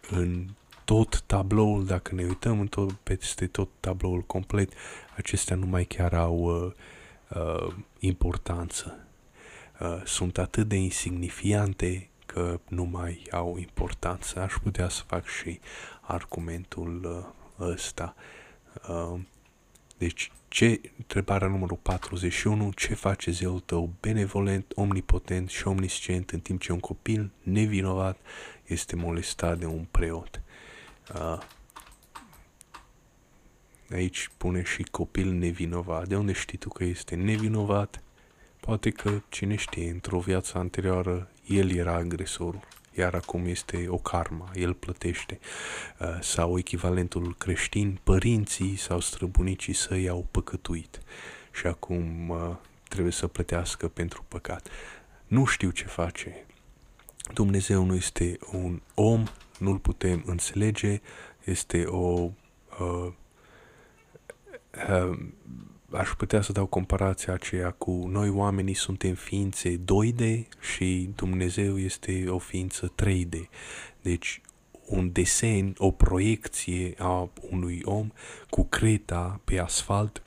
în 0.09 0.47
tot 0.85 1.21
tabloul, 1.21 1.85
dacă 1.85 2.15
ne 2.15 2.23
uităm 2.23 2.59
în 2.59 2.67
tot, 2.67 2.91
peste 2.91 3.47
tot 3.47 3.69
tabloul 3.79 4.21
complet, 4.21 4.73
acestea 5.15 5.55
nu 5.55 5.65
mai 5.65 5.83
chiar 5.85 6.13
au 6.13 6.37
uh, 6.37 6.71
uh, 7.35 7.73
importanță. 7.99 8.97
Uh, 9.79 10.01
sunt 10.05 10.37
atât 10.37 10.67
de 10.67 10.75
insignifiante 10.75 12.09
că 12.25 12.59
nu 12.67 12.83
mai 12.83 13.21
au 13.31 13.57
importanță. 13.57 14.39
Aș 14.39 14.53
putea 14.63 14.89
să 14.89 15.03
fac 15.07 15.27
și 15.27 15.59
argumentul 16.01 17.23
uh, 17.59 17.69
ăsta. 17.71 18.15
Uh, 18.89 19.19
deci, 19.97 20.31
ce, 20.47 20.81
întrebarea 20.97 21.47
numărul 21.47 21.77
41, 21.81 22.71
ce 22.71 22.93
face 22.93 23.31
zeul 23.31 23.59
tău 23.59 23.93
benevolent, 23.99 24.71
omnipotent 24.75 25.49
și 25.49 25.67
omniscient 25.67 26.29
în 26.29 26.39
timp 26.39 26.61
ce 26.61 26.71
un 26.71 26.79
copil 26.79 27.31
nevinovat 27.43 28.17
este 28.65 28.95
molestat 28.95 29.57
de 29.57 29.65
un 29.65 29.85
preot? 29.91 30.41
Uh, 31.15 31.37
aici 33.93 34.29
pune 34.37 34.63
și 34.63 34.83
copil 34.91 35.31
nevinovat. 35.31 36.07
De 36.07 36.15
unde 36.15 36.31
știi 36.31 36.57
tu 36.57 36.69
că 36.69 36.83
este 36.83 37.15
nevinovat? 37.15 38.03
Poate 38.59 38.89
că, 38.89 39.21
cine 39.29 39.55
știe, 39.55 39.89
într-o 39.89 40.19
viață 40.19 40.57
anterioară 40.57 41.31
el 41.47 41.71
era 41.71 41.93
agresorul, 41.93 42.59
iar 42.93 43.13
acum 43.13 43.45
este 43.45 43.85
o 43.87 43.97
karma, 43.97 44.51
el 44.53 44.73
plătește. 44.73 45.39
Uh, 45.99 46.17
sau 46.21 46.57
echivalentul 46.57 47.35
creștin, 47.37 47.99
părinții 48.03 48.75
sau 48.75 48.99
străbunicii 48.99 49.73
săi 49.73 50.09
au 50.09 50.27
păcătuit 50.31 50.99
și 51.53 51.67
acum 51.67 52.29
uh, 52.29 52.55
trebuie 52.87 53.13
să 53.13 53.27
plătească 53.27 53.87
pentru 53.87 54.25
păcat. 54.27 54.67
Nu 55.27 55.45
știu 55.45 55.69
ce 55.69 55.85
face. 55.85 56.45
Dumnezeu 57.33 57.83
nu 57.83 57.95
este 57.95 58.37
un 58.51 58.81
om, 58.93 59.23
nu-l 59.59 59.79
putem 59.79 60.23
înțelege, 60.25 61.01
este 61.43 61.83
o 61.85 61.97
uh, 61.97 62.31
uh, 62.79 63.13
aș 65.91 66.09
putea 66.17 66.41
să 66.41 66.51
dau 66.51 66.65
comparația 66.65 67.33
aceea 67.33 67.71
cu 67.71 67.91
noi 67.91 68.29
oamenii 68.29 68.73
suntem 68.73 69.13
ființe 69.13 69.79
2D 69.79 70.47
și 70.59 71.09
Dumnezeu 71.15 71.79
este 71.79 72.25
o 72.27 72.37
ființă 72.37 72.93
3D. 73.03 73.39
Deci 74.01 74.41
un 74.85 75.11
desen, 75.11 75.73
o 75.77 75.91
proiecție 75.91 76.93
a 76.97 77.29
unui 77.49 77.81
om 77.83 78.11
cu 78.49 78.63
creta 78.63 79.39
pe 79.43 79.59
asfalt, 79.59 80.23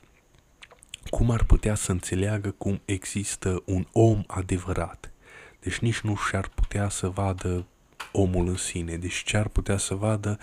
cum 1.09 1.31
ar 1.31 1.43
putea 1.43 1.75
să 1.75 1.91
înțeleagă 1.91 2.51
cum 2.51 2.81
există 2.85 3.61
un 3.65 3.87
om 3.91 4.23
adevărat? 4.27 5.11
Deci 5.59 5.77
nici 5.77 5.99
nu 5.99 6.15
și-ar 6.15 6.49
putea 6.55 6.89
să 6.89 7.09
vadă 7.09 7.65
omul 8.11 8.47
în 8.47 8.55
sine. 8.55 8.95
Deci 8.95 9.23
ce 9.23 9.37
ar 9.37 9.47
putea 9.47 9.77
să 9.77 9.93
vadă 9.93 10.39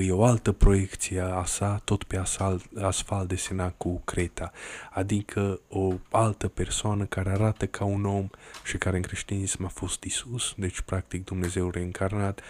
e 0.00 0.12
o 0.12 0.24
altă 0.24 0.52
proiecție 0.52 1.20
a 1.20 1.44
sa, 1.44 1.80
tot 1.84 2.04
pe 2.04 2.16
asfalt, 2.16 2.64
asfalt 2.80 3.28
desenat 3.28 3.74
cu 3.76 4.00
creta, 4.04 4.52
adică 4.90 5.60
o 5.68 5.94
altă 6.10 6.48
persoană 6.48 7.04
care 7.04 7.30
arată 7.30 7.66
ca 7.66 7.84
un 7.84 8.04
om 8.04 8.28
și 8.64 8.76
care 8.76 8.96
în 8.96 9.02
creștinism 9.02 9.64
a 9.64 9.68
fost 9.68 10.02
Isus, 10.02 10.54
deci 10.56 10.80
practic 10.80 11.24
Dumnezeu 11.24 11.70
reîncarnat, 11.70 12.40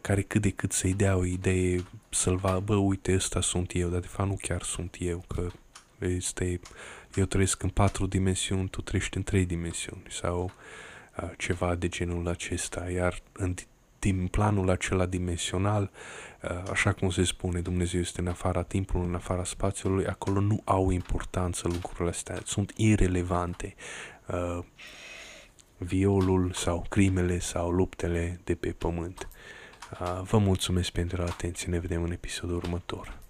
care 0.00 0.22
cât 0.22 0.42
de 0.42 0.50
cât 0.50 0.72
să-i 0.72 0.94
dea 0.94 1.16
o 1.16 1.24
idee, 1.24 1.84
să-l 2.10 2.36
va, 2.36 2.58
bă, 2.58 2.74
uite, 2.74 3.14
ăsta 3.14 3.40
sunt 3.40 3.70
eu, 3.74 3.88
dar 3.88 4.00
de 4.00 4.06
fapt 4.06 4.28
nu 4.28 4.38
chiar 4.42 4.62
sunt 4.62 4.96
eu, 4.98 5.24
că 5.26 5.46
este, 5.98 6.60
eu 7.14 7.24
trăiesc 7.24 7.62
în 7.62 7.68
patru 7.68 8.06
dimensiuni, 8.06 8.68
tu 8.68 8.80
trăiești 8.80 9.16
în 9.16 9.22
trei 9.22 9.44
dimensiuni 9.44 10.02
sau 10.10 10.52
ceva 11.38 11.74
de 11.74 11.88
genul 11.88 12.28
acesta, 12.28 12.90
iar 12.90 13.20
în 13.32 13.54
din 14.02 14.26
planul 14.26 14.70
acela 14.70 15.06
dimensional, 15.06 15.90
uh, 16.42 16.70
așa 16.70 16.92
cum 16.92 17.10
se 17.10 17.24
spune, 17.24 17.60
Dumnezeu 17.60 18.00
este 18.00 18.20
în 18.20 18.26
afara 18.26 18.62
timpului, 18.62 19.06
în 19.06 19.14
afara 19.14 19.44
spațiului, 19.44 20.06
acolo 20.06 20.40
nu 20.40 20.60
au 20.64 20.90
importanță 20.90 21.68
lucrurile 21.68 22.08
astea, 22.08 22.40
sunt 22.44 22.72
irelevante. 22.76 23.74
Uh, 24.26 24.64
violul 25.78 26.52
sau 26.52 26.86
crimele 26.88 27.38
sau 27.38 27.70
luptele 27.70 28.40
de 28.44 28.54
pe 28.54 28.68
pământ. 28.68 29.28
Uh, 30.00 30.20
vă 30.22 30.38
mulțumesc 30.38 30.90
pentru 30.90 31.22
atenție, 31.22 31.72
ne 31.72 31.78
vedem 31.78 32.02
în 32.02 32.12
episodul 32.12 32.56
următor. 32.56 33.21